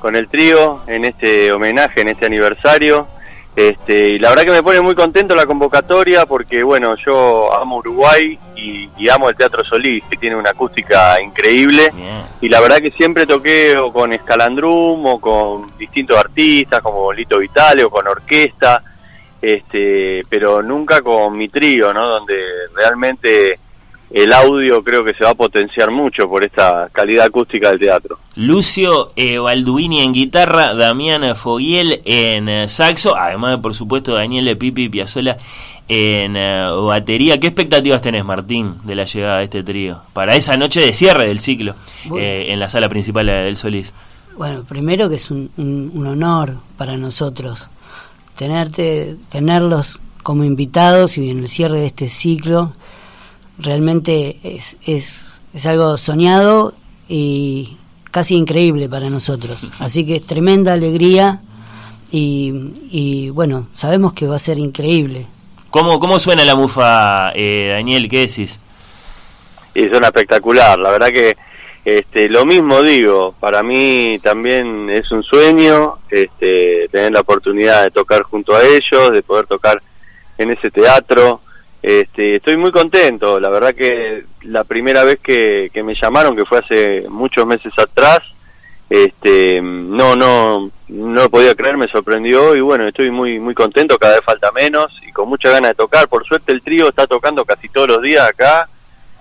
[0.00, 3.06] con el trío en este homenaje, en este aniversario.
[3.56, 7.78] Este, y la verdad que me pone muy contento la convocatoria porque, bueno, yo amo
[7.78, 11.92] Uruguay y, y amo el Teatro Solís, que tiene una acústica increíble.
[12.40, 17.38] Y la verdad que siempre toqué o con Escalandrum o con distintos artistas como Lito
[17.38, 18.82] Vitale o con orquesta,
[19.42, 22.06] este, pero nunca con mi trío, ¿no?
[22.08, 22.34] Donde
[22.74, 23.58] realmente
[24.10, 28.18] el audio creo que se va a potenciar mucho por esta calidad acústica del teatro.
[28.34, 34.56] Lucio eh, Balduini en guitarra, Damián Foguiel en eh, saxo, además de por supuesto Daniel
[34.58, 35.36] Pipi Piazzola
[35.88, 37.38] en eh, batería.
[37.38, 40.00] ¿Qué expectativas tenés, Martín, de la llegada de este trío?
[40.12, 41.74] Para esa noche de cierre del ciclo
[42.06, 42.24] Bueno.
[42.24, 43.94] eh, en la sala principal del Solís.
[44.36, 47.68] Bueno, primero que es un, un- un honor para nosotros
[48.36, 52.72] tenerte, tenerlos como invitados y en el cierre de este ciclo
[53.58, 56.74] realmente es, es, es algo soñado
[57.08, 57.76] y
[58.10, 59.70] casi increíble para nosotros.
[59.78, 61.40] Así que es tremenda alegría
[62.10, 62.52] y,
[62.90, 65.26] y bueno, sabemos que va a ser increíble.
[65.70, 68.08] ¿Cómo, cómo suena la mufa, eh, Daniel?
[68.08, 68.58] ¿Qué decís?
[69.74, 71.36] Y suena espectacular, la verdad que
[71.84, 77.90] este, lo mismo digo, para mí también es un sueño este, tener la oportunidad de
[77.90, 79.80] tocar junto a ellos, de poder tocar
[80.36, 81.40] en ese teatro.
[81.82, 86.58] Este, estoy muy contento, la verdad que la primera vez que, me llamaron, que fue
[86.58, 88.20] hace muchos meses atrás,
[88.90, 93.98] este, no, no, no lo podía creer, me sorprendió y bueno, estoy muy, muy contento,
[93.98, 96.08] cada vez falta menos y con mucha ganas de tocar.
[96.08, 98.68] Por suerte el trío está tocando casi todos los días acá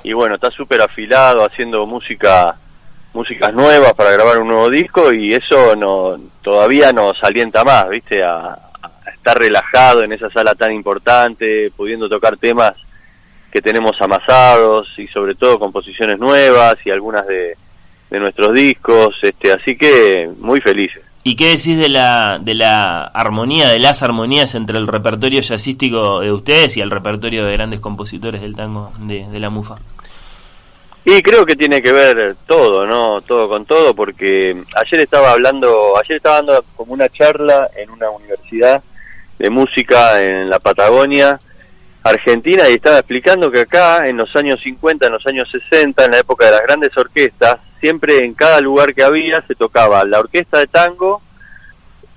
[0.03, 2.55] y bueno, está súper afilado haciendo música,
[3.13, 8.23] músicas nuevas para grabar un nuevo disco y eso no, todavía nos alienta más, viste,
[8.23, 12.73] a, a estar relajado en esa sala tan importante, pudiendo tocar temas
[13.51, 17.57] que tenemos amasados y sobre todo composiciones nuevas y algunas de
[18.09, 21.03] de nuestros discos, este, así que muy felices.
[21.23, 26.21] ¿Y qué decís de la, de la armonía, de las armonías entre el repertorio jazzístico
[26.21, 29.75] de ustedes y el repertorio de grandes compositores del tango de, de la MUFA?
[31.05, 33.21] Y creo que tiene que ver todo, ¿no?
[33.21, 38.09] Todo con todo, porque ayer estaba hablando, ayer estaba dando como una charla en una
[38.09, 38.83] universidad
[39.39, 41.39] de música en la Patagonia,
[42.03, 46.11] Argentina, y estaba explicando que acá, en los años 50, en los años 60, en
[46.11, 50.19] la época de las grandes orquestas, siempre en cada lugar que había se tocaba la
[50.19, 51.21] orquesta de tango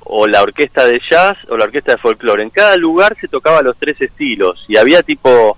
[0.00, 2.42] o la orquesta de jazz o la orquesta de folclore.
[2.42, 5.56] En cada lugar se tocaba los tres estilos y había tipo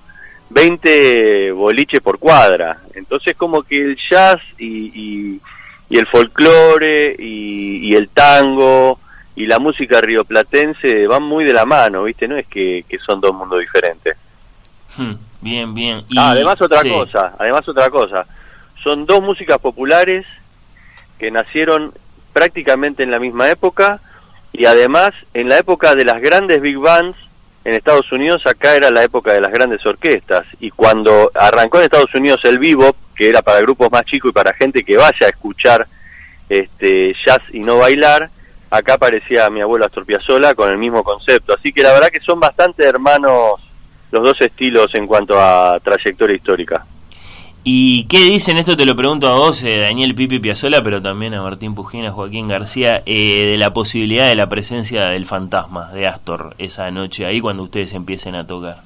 [0.50, 2.78] 20 boliches por cuadra.
[2.94, 5.40] Entonces como que el jazz y, y,
[5.88, 9.00] y el folclore y, y, el tango
[9.34, 12.28] y la música rioplatense van muy de la mano, ¿viste?
[12.28, 14.16] No es que, que son dos mundos diferentes.
[14.96, 16.04] Hmm, bien, bien.
[16.16, 16.90] Ah, además otra sí.
[16.90, 18.26] cosa, además otra cosa
[18.84, 20.26] son dos músicas populares
[21.18, 21.94] que nacieron
[22.34, 24.00] prácticamente en la misma época
[24.52, 27.18] y además en la época de las grandes big bands
[27.64, 30.44] en Estados Unidos acá era la época de las grandes orquestas.
[30.60, 34.34] Y cuando arrancó en Estados Unidos el bebop que era para grupos más chicos y
[34.34, 35.86] para gente que vaya a escuchar
[36.48, 38.28] este jazz y no bailar
[38.70, 40.04] acá aparecía mi abuelo Astor
[40.54, 41.54] con el mismo concepto.
[41.54, 43.62] Así que la verdad que son bastante hermanos
[44.10, 46.84] los dos estilos en cuanto a trayectoria histórica
[47.66, 48.58] ¿Y qué dicen?
[48.58, 52.12] Esto te lo pregunto a vos, eh, Daniel Pipi Piazzola, pero también a Martín Pujina,
[52.12, 57.24] Joaquín García, eh, de la posibilidad de la presencia del fantasma de Astor esa noche
[57.24, 58.82] ahí cuando ustedes empiecen a tocar.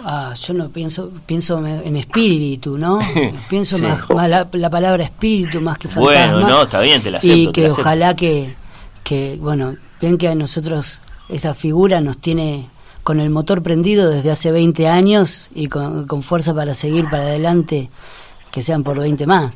[0.00, 2.98] Ah, yo no pienso, pienso en espíritu, ¿no?
[3.48, 3.82] pienso sí.
[3.82, 6.32] más, más la, la, palabra espíritu más que fantasma.
[6.32, 7.36] Bueno, no, está bien, te la acepto.
[7.36, 8.56] Y que ojalá que,
[9.04, 12.68] que, bueno, ven que a nosotros esa figura nos tiene
[13.10, 17.24] con el motor prendido desde hace 20 años y con, con, fuerza para seguir para
[17.24, 17.90] adelante,
[18.52, 19.52] que sean por 20 más.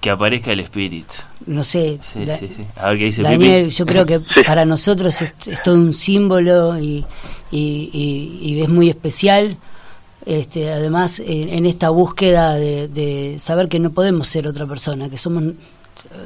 [0.00, 1.12] Que aparezca el espíritu.
[1.44, 1.98] No sé.
[2.00, 2.64] Sí, da, sí, sí.
[2.76, 3.74] A ver qué dice Daniel, Pipi.
[3.74, 7.04] yo creo que para nosotros es, es, todo un símbolo y,
[7.50, 9.58] y, y, y es muy especial.
[10.24, 15.10] Este, además, en, en esta búsqueda de, de saber que no podemos ser otra persona,
[15.10, 15.42] que somos,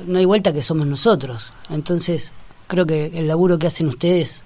[0.06, 1.52] no hay vuelta que somos nosotros.
[1.70, 2.32] Entonces,
[2.68, 4.44] creo que el laburo que hacen ustedes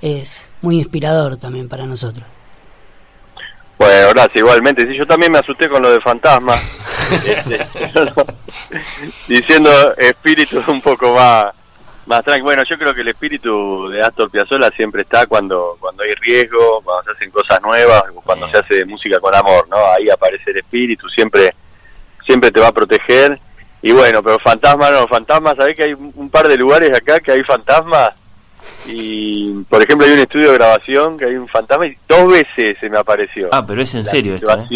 [0.00, 2.26] es muy inspirador también para nosotros.
[3.78, 4.86] Bueno, gracias, igualmente.
[4.86, 6.54] Sí, yo también me asusté con lo de fantasma,
[7.26, 7.66] este,
[9.28, 11.46] diciendo espíritu un poco más,
[12.06, 12.44] más tranquilo.
[12.44, 16.80] Bueno, yo creo que el espíritu de Astor Piazzolla siempre está cuando cuando hay riesgo,
[16.82, 19.76] cuando se hacen cosas nuevas, cuando se hace música con amor, ¿no?
[19.92, 21.54] Ahí aparece el espíritu, siempre
[22.24, 23.38] siempre te va a proteger.
[23.82, 27.32] Y bueno, pero fantasma no, fantasmas, ¿sabés que hay un par de lugares acá que
[27.32, 28.10] hay fantasmas?
[28.86, 32.76] Y por ejemplo hay un estudio de grabación que hay un fantasma y dos veces
[32.80, 33.48] se me apareció.
[33.52, 34.50] Ah, pero es en serio esto.
[34.52, 34.66] ¿eh?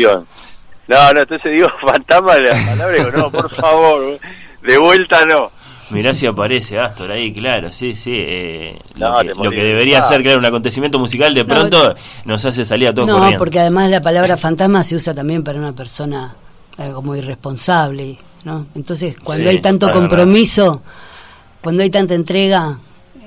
[0.89, 4.19] No, no, entonces digo fantasma de la palabra digo, no, por favor,
[4.63, 5.51] de vuelta no.
[5.91, 8.13] Mirá si aparece Astor ahí, claro, sí, sí.
[8.15, 11.95] Eh, no, lo, que, lo, que, debería ser, claro, un acontecimiento musical, de pronto no,
[12.27, 13.39] nos hace salir a todos No, corriendo.
[13.39, 16.37] porque además la palabra fantasma se usa también para una persona
[16.79, 18.67] eh, como irresponsable, ¿no?
[18.77, 20.83] Entonces, cuando sí, hay tanto compromiso, verdad.
[21.61, 22.79] cuando hay tanta entrega,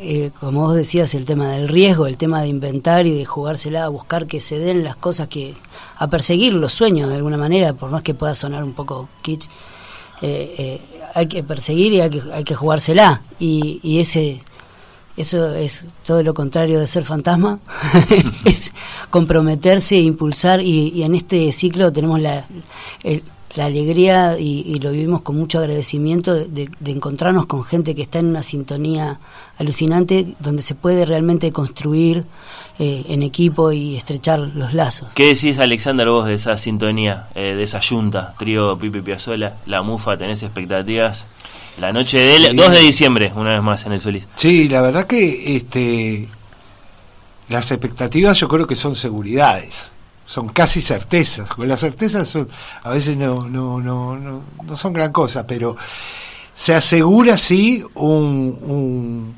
[0.06, 3.86] eh, como vos decías, el tema del riesgo, el tema de inventar y de jugársela,
[3.86, 5.56] a buscar que se den las cosas que.
[5.98, 9.48] a perseguir los sueños de alguna manera, por más que pueda sonar un poco kitsch,
[10.22, 10.82] eh, eh,
[11.16, 13.22] hay que perseguir y hay que, hay que jugársela.
[13.40, 14.42] Y, y ese.
[15.16, 17.60] Eso es todo lo contrario de ser fantasma,
[18.46, 18.74] es
[19.12, 22.48] comprometerse, impulsar y, y, en este ciclo tenemos la,
[23.56, 28.28] la alegría y, lo vivimos con mucho agradecimiento de, encontrarnos con gente que está en
[28.28, 29.20] una sintonía
[29.58, 32.26] alucinante donde se puede realmente construir
[32.80, 35.10] eh, en equipo y estrechar los lazos.
[35.14, 39.82] ¿Qué decís, Alexander, vos de esa sintonía, eh, de esa yunta, trío Pipi Piazzola, la
[39.82, 41.26] mufa, tenés expectativas?
[41.80, 44.28] La noche del 2 de diciembre, una vez más en el Solís.
[44.36, 46.28] Sí, la verdad que este
[47.50, 49.92] las expectativas yo creo que son seguridades
[50.26, 51.48] son casi certezas.
[51.48, 52.48] Porque las certezas son,
[52.84, 55.76] a veces no, no, no, no, son gran cosa, pero
[56.54, 59.36] se asegura sí un,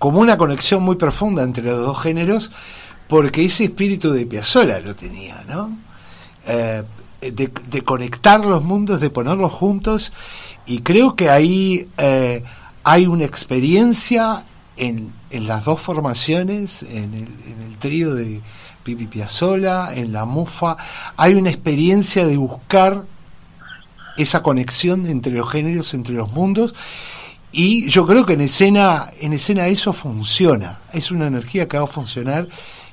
[0.00, 2.50] como una conexión muy profunda entre los dos géneros,
[3.06, 5.78] porque ese espíritu de Piazzolla lo tenía, ¿no?
[6.48, 6.82] Eh,
[7.20, 10.12] de, conectar los mundos, de ponerlos juntos,
[10.64, 12.42] y creo que ahí eh,
[12.82, 14.44] hay una experiencia
[14.78, 18.40] en, en, las dos formaciones, en el, en el trío de,
[18.82, 20.76] Pipi Piazzola, en La Mufa,
[21.16, 23.04] hay una experiencia de buscar
[24.16, 26.74] esa conexión entre los géneros, entre los mundos,
[27.52, 31.84] y yo creo que en escena, en escena eso funciona, es una energía que va
[31.84, 32.46] a funcionar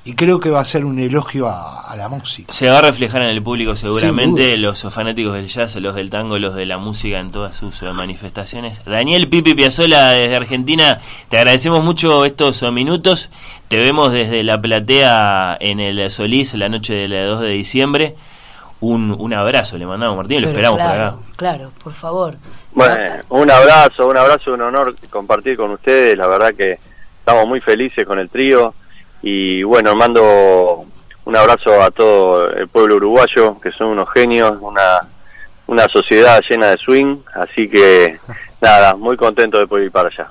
[0.08, 2.50] y creo que va a ser un elogio a, la música.
[2.50, 6.38] Se va a reflejar en el público seguramente, los fanáticos del jazz, los del tango,
[6.38, 8.80] los de la música en todas sus eh, manifestaciones.
[8.86, 13.28] Daniel Pipi Piazzola desde Argentina, te agradecemos mucho estos eh, minutos.
[13.68, 18.16] Te vemos desde la platea en el Solís la noche del 2 de diciembre.
[18.80, 21.16] Un, un abrazo le mandamos, Martín, lo esperamos por acá.
[21.36, 22.38] Claro, por favor.
[22.72, 22.94] Bueno,
[23.30, 26.16] un abrazo, un abrazo, un honor compartir con ustedes.
[26.16, 26.78] La verdad que
[27.18, 28.74] estamos muy felices con el trío
[29.22, 30.84] y bueno, mando
[31.24, 35.00] un abrazo a todo el pueblo uruguayo, que son unos genios, una,
[35.66, 38.18] una sociedad llena de swing, así que
[38.60, 40.28] nada, muy contento de poder ir para allá.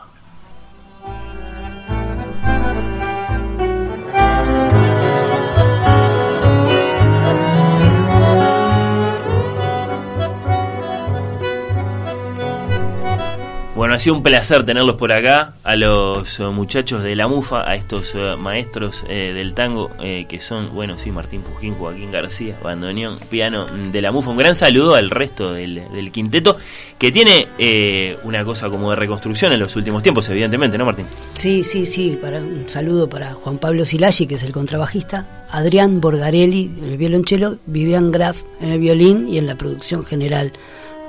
[13.78, 17.70] Bueno, ha sido un placer tenerlos por acá, a los eh, muchachos de la MUFA,
[17.70, 22.58] a estos eh, maestros eh, del tango, que son, bueno, sí, Martín Pujín, Joaquín García,
[22.64, 24.32] bandoneón, piano de la MUFA.
[24.32, 26.58] Un gran saludo al resto del, quinteto,
[26.98, 27.50] que tiene
[28.24, 31.06] una cosa como de reconstrucción en los últimos tiempos, evidentemente, ¿no, Martín?
[31.34, 32.18] Sí, sí, sí.
[32.20, 36.98] Para, un saludo para Juan Pablo Silagi, que es el contrabajista, Adrián Borgarelli en el
[36.98, 40.52] violonchelo, Vivian Graf en el violín y en la producción general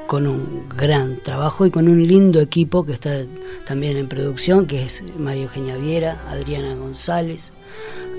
[0.09, 3.27] con un gran trabajo y con un lindo equipo que está
[3.67, 7.53] también en producción, que es María Eugenia Viera, Adriana González.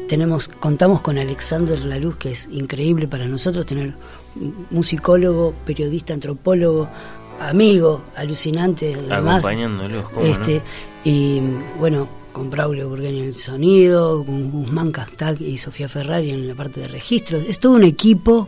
[0.08, 3.96] Tenemos, contamos con Alexander Laluz, que es increíble para nosotros tener
[4.70, 6.88] musicólogo, periodista, antropólogo,
[7.40, 9.44] amigo, alucinante, además.
[10.22, 10.62] Este,
[11.04, 11.42] Y
[11.80, 16.54] bueno, con Braulio Burgueño en el sonido, con Guzmán Castag y Sofía Ferrari en la
[16.54, 17.46] parte de registros.
[17.48, 18.48] Es todo un equipo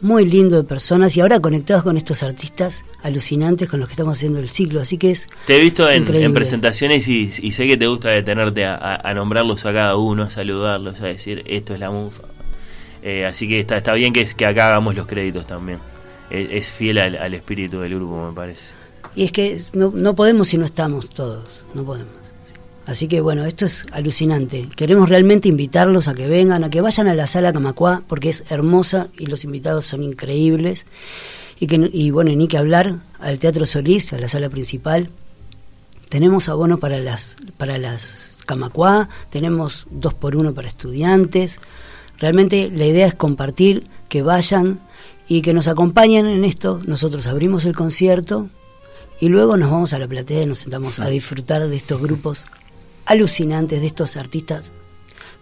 [0.00, 4.16] muy lindo de personas y ahora conectados con estos artistas alucinantes con los que estamos
[4.16, 5.26] haciendo el ciclo, así que es...
[5.46, 9.96] Te he visto en, presentaciones y, sé que te gusta detenerte a, nombrarlos a cada
[9.96, 12.22] uno, a saludarlos, a decir esto es la mufa.
[13.02, 15.78] Eh, así que está, está bien que, es, que acá hagamos los créditos también.
[16.30, 18.72] Es, fiel al, espíritu del grupo, me parece.
[19.16, 21.44] Y es que no, no podemos si no estamos todos,
[21.74, 22.17] no podemos.
[22.88, 24.66] Así que bueno, esto es alucinante.
[24.74, 28.50] Queremos realmente invitarlos a que vengan, a que vayan a la sala Camacuá, porque es
[28.50, 30.86] hermosa y los invitados son increíbles.
[31.60, 35.10] Y, que, y bueno, ni que hablar al Teatro Solís, a la sala principal.
[36.08, 41.60] Tenemos abono para las, para las Camacuá, tenemos dos por uno para estudiantes.
[42.16, 44.80] Realmente la idea es compartir, que vayan
[45.28, 46.80] y que nos acompañen en esto.
[46.86, 48.48] Nosotros abrimos el concierto
[49.20, 52.46] y luego nos vamos a la platea y nos sentamos a disfrutar de estos grupos
[53.08, 54.72] alucinantes de estos artistas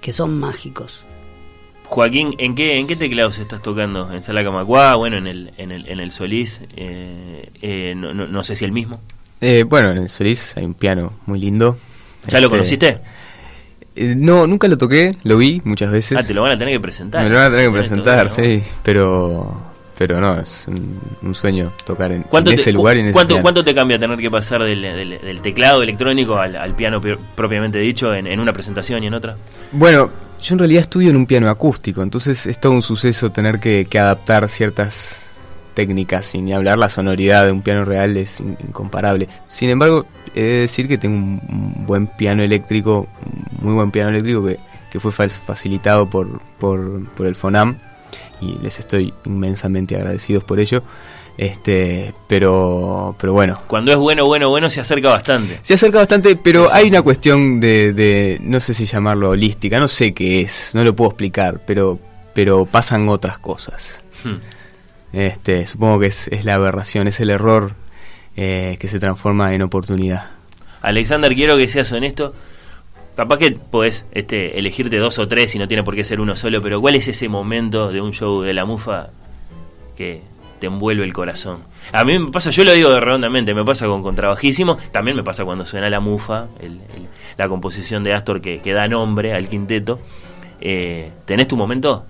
[0.01, 1.05] que son mágicos.
[1.85, 4.13] Joaquín, ¿en qué, en qué teclados estás tocando?
[4.13, 4.95] ¿En Sala Camacuá?
[4.95, 6.61] Bueno, en el, en el, en el Solís.
[6.77, 9.01] Eh, eh, no, no, sé si el mismo.
[9.41, 11.77] Eh, bueno, en el Solís hay un piano muy lindo.
[12.29, 12.99] ¿Ya lo este, conociste?
[13.97, 16.19] no, nunca lo toqué, lo vi muchas veces.
[16.19, 17.23] Ah, te lo van a tener que presentar.
[17.23, 18.63] Me lo van a tener que presentar, sí.
[18.83, 23.64] Pero pero no, es un, sueño tocar en, ese lugar y en ese ¿cuánto, ¿Cuánto
[23.64, 27.01] te cambia tener que pasar del, teclado electrónico al, piano
[27.35, 29.36] propiamente dicho en, una presentación y en otra?
[29.73, 30.10] Bueno,
[30.43, 33.86] yo en realidad estudio en un piano acústico, entonces es todo un suceso tener que,
[33.98, 35.31] adaptar ciertas
[35.73, 39.28] técnicas, sin ni hablar la sonoridad de un piano real es incomparable.
[39.48, 43.09] Sin embargo, he de decir que tengo un, buen piano eléctrico,
[43.62, 44.59] muy buen piano eléctrico que,
[44.90, 47.78] que fue facilitado por, por, por el FONAM
[48.41, 50.83] y les estoy inmensamente agradecidos por ello.
[51.39, 53.61] Este, pero, pero bueno.
[53.67, 55.61] Cuando es bueno, bueno, bueno, se acerca bastante.
[55.63, 59.89] Se acerca bastante, pero hay una cuestión de, de, no sé si llamarlo holística, no
[59.89, 61.99] sé qué es, no lo puedo explicar, pero,
[62.33, 64.03] pero pasan otras cosas.
[64.25, 64.37] Hmm.
[65.13, 67.75] Este, supongo que es, es la aberración, es el error
[68.37, 70.31] eh, que se transforma en oportunidad.
[70.83, 72.35] Alexander, quiero que seas honesto.
[73.17, 76.37] Capaz que podés este, elegirte dos o tres y no tiene por qué ser uno
[76.37, 79.09] solo, pero ¿cuál es ese momento de un show de la mufa
[79.97, 80.21] que
[80.61, 81.61] te envuelve el corazón?
[81.93, 85.45] A mí me pasa, yo lo digo redondamente, me pasa con Contrabajísimo, también me pasa
[85.47, 87.07] cuando suena la mufa, el- el-
[87.39, 89.99] la composición de Astor que, que da nombre al quinteto.
[90.61, 92.05] Eh, ¿Tenés tu momento?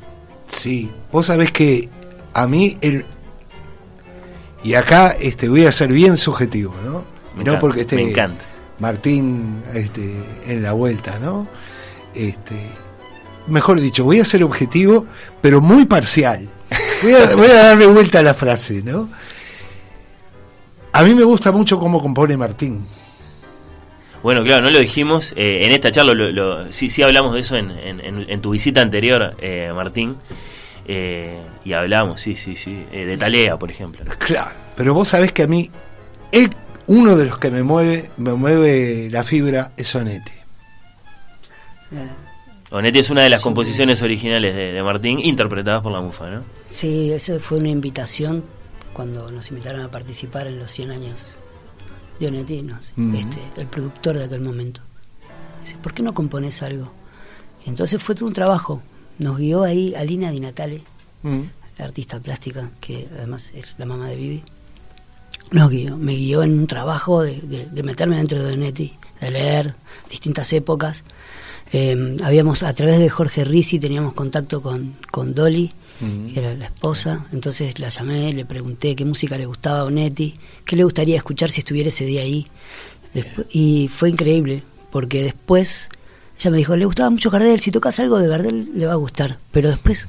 [0.47, 1.89] Sí, vos sabés que
[2.35, 3.05] a mí el
[4.65, 7.05] y acá este voy a ser bien subjetivo, ¿no?
[7.37, 8.45] Me no encanta, porque esté me encanta.
[8.78, 11.47] Martín este, en la vuelta, ¿no?
[12.15, 12.55] Este,
[13.47, 15.07] mejor dicho, voy a ser objetivo,
[15.40, 16.48] pero muy parcial.
[17.03, 19.09] Voy a, voy a darle vuelta a la frase, ¿no?
[20.93, 22.85] A mí me gusta mucho cómo compone Martín.
[24.23, 25.32] Bueno, claro, no lo dijimos.
[25.36, 28.40] eh, en esta charla lo, lo- sí, sí hablamos de eso en, en- en- en
[28.40, 30.16] tu visita anterior, eh, Martín.
[30.89, 32.85] eh, y hablamos, sí, sí, sí.
[32.93, 34.05] de Talea, por ejemplo.
[34.19, 35.70] Claro, pero vos sabés que a mí,
[36.32, 36.51] él-
[36.88, 40.32] uno de los que me mueve, me mueve la fibra es Sonetti.
[42.70, 46.42] Onetti es una de las composiciones originales de, de Martín, interpretadas por la mufa, ¿no?
[46.66, 48.44] Sí, esa fue una invitación
[48.92, 51.36] cuando nos invitaron a participar en los 100 años
[52.18, 52.78] de Onetti, ¿no?
[53.14, 54.80] Este, el productor de aquel momento.
[55.62, 56.92] Dice, ¿por qué no compones algo?
[57.64, 58.82] Y entonces fue todo un trabajo.
[59.18, 60.82] Nos guió ahí Alina Di Natale,
[61.22, 64.42] la artista plástica, que además es la mamá de Vivi.
[65.52, 69.31] Nos guió, me guió en un trabajo de, de- de meterme dentro de Onetti, de
[69.31, 69.74] leer
[70.10, 71.05] distintas épocas.
[71.73, 75.73] Eh, habíamos, a través de Jorge Risi, teníamos contacto con, con Dolly,
[76.32, 77.27] que era la esposa.
[77.32, 81.51] Entonces la llamé, le pregunté qué música le gustaba a Onetti, qué le gustaría escuchar
[81.51, 82.47] si estuviera ese día ahí.
[83.51, 85.89] Y fue increíble, porque después
[86.39, 88.97] ella me dijo, le gustaba mucho Gardel, si tocas algo de Gardel le va a
[88.97, 89.39] gustar.
[89.52, 90.06] Pero después,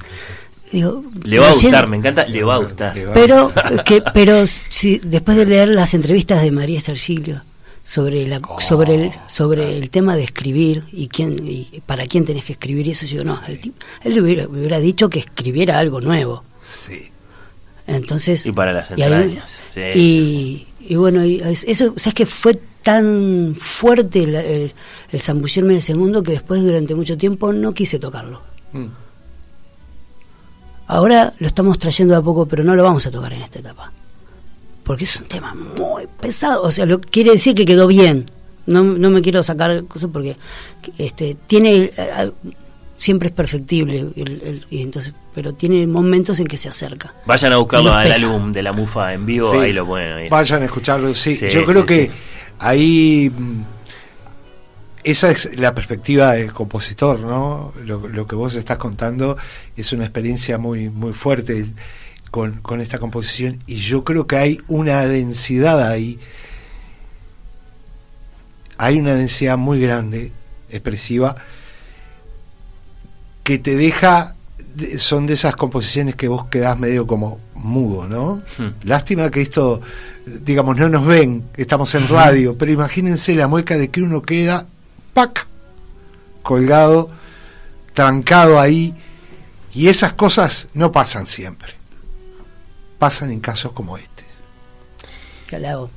[0.72, 2.94] digo, Le va a gustar, me encanta, le va a gustar.
[3.14, 3.52] pero
[3.84, 7.42] que pero si después de leer las entrevistas de María Estergilio
[7.84, 12.44] sobre la sobre el sobre el tema de escribir y quién y para quién tenés
[12.44, 15.20] que escribir y eso yo no el tipo- él le hubiera, me hubiera dicho que
[15.20, 17.10] escribiera algo nuevo sí
[17.86, 19.60] Y entonces para las y ahí- entrañas.
[19.72, 19.80] sí.
[19.94, 24.72] y, y bueno y es- eso sabes que fue tan fuerte el, el,
[25.10, 28.42] el zambullirme en ese mundo que después durante mucho tiempo no quise tocarlo
[28.72, 28.88] Mm.
[30.88, 33.60] Ahora lo estamos trayendo de a poco, pero no lo vamos a tocar en esta
[33.60, 33.92] etapa.
[34.82, 36.62] Porque es un tema muy pesado.
[36.62, 38.24] O sea, lo quiere decir que quedó bien.
[38.66, 40.36] No, no me quiero sacar cosas porque
[40.98, 42.30] este tiene eh,
[42.96, 47.52] siempre es perfectible el- el- y entonces pero tiene momentos en que se acerca Vayan
[47.52, 48.26] a buscarlo al pesa.
[48.26, 49.56] álbum de la mufa en vivo, Sí.
[49.58, 50.30] ahí lo pueden oír.
[50.30, 51.34] Vayan a escucharlo, sí.
[51.36, 52.10] Sí, Yo creo sí, que sí.
[52.58, 53.32] ahí
[55.04, 57.72] esa es la perspectiva del compositor, ¿no?
[57.84, 59.36] Lo, lo que vos estás contando
[59.76, 61.66] es una experiencia muy muy fuerte
[62.30, 66.18] con, con esta composición y yo creo que hay una densidad ahí,
[68.76, 70.30] hay una densidad muy grande,
[70.70, 71.36] expresiva,
[73.42, 74.34] que te deja,
[74.74, 78.42] de- son de esas composiciones que vos quedás medio como mudo, ¿no?
[78.58, 78.74] Hmm.
[78.82, 79.80] Lástima que esto,
[80.26, 84.66] digamos, no nos ven, estamos en radio, pero imagínense la mueca de que uno queda,
[85.14, 85.46] ¡pac!
[86.48, 87.10] colgado,
[87.92, 88.94] trancado ahí,
[89.74, 91.74] y esas cosas no pasan siempre,
[92.98, 94.24] pasan en casos como este.
[95.46, 95.90] ¿Qué hago?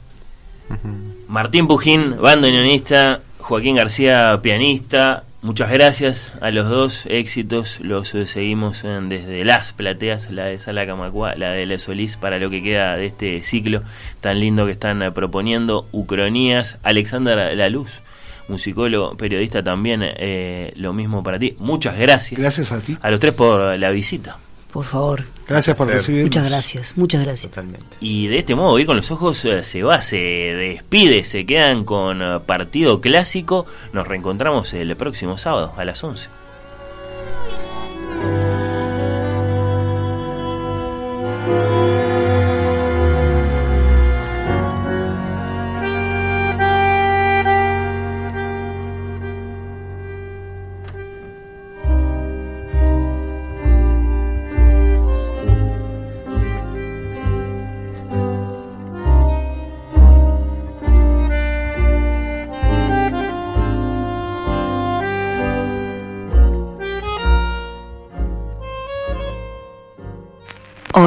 [1.29, 5.23] Martín Pujín, bandoneonista, Joaquín García, pianista.
[5.41, 7.79] Muchas gracias a los dos, éxitos.
[7.79, 12.39] Los seguimos eh, desde las plateas, la de Sala Camacua, la de La Solís, para
[12.39, 13.83] lo que queda de este ciclo
[14.19, 15.87] tan lindo que están eh, proponiendo.
[15.91, 18.03] Ucronías, Alexander La Luz,
[18.51, 21.55] musicólogo, periodista también, eh, lo mismo para ti.
[21.59, 22.39] Muchas gracias.
[22.39, 22.97] Gracias a ti.
[23.01, 24.37] A los tres por la visita.
[24.71, 26.27] por favor Gracias por recibirnos.
[26.29, 27.51] muchas gracias muchas gracias
[27.99, 31.83] Y de este modo, ir con los ojos eh, se va, se despide, se quedan
[31.83, 33.65] con eh, partido clásico.
[33.91, 36.40] Nos reencontramos el próximo sábado a las 11.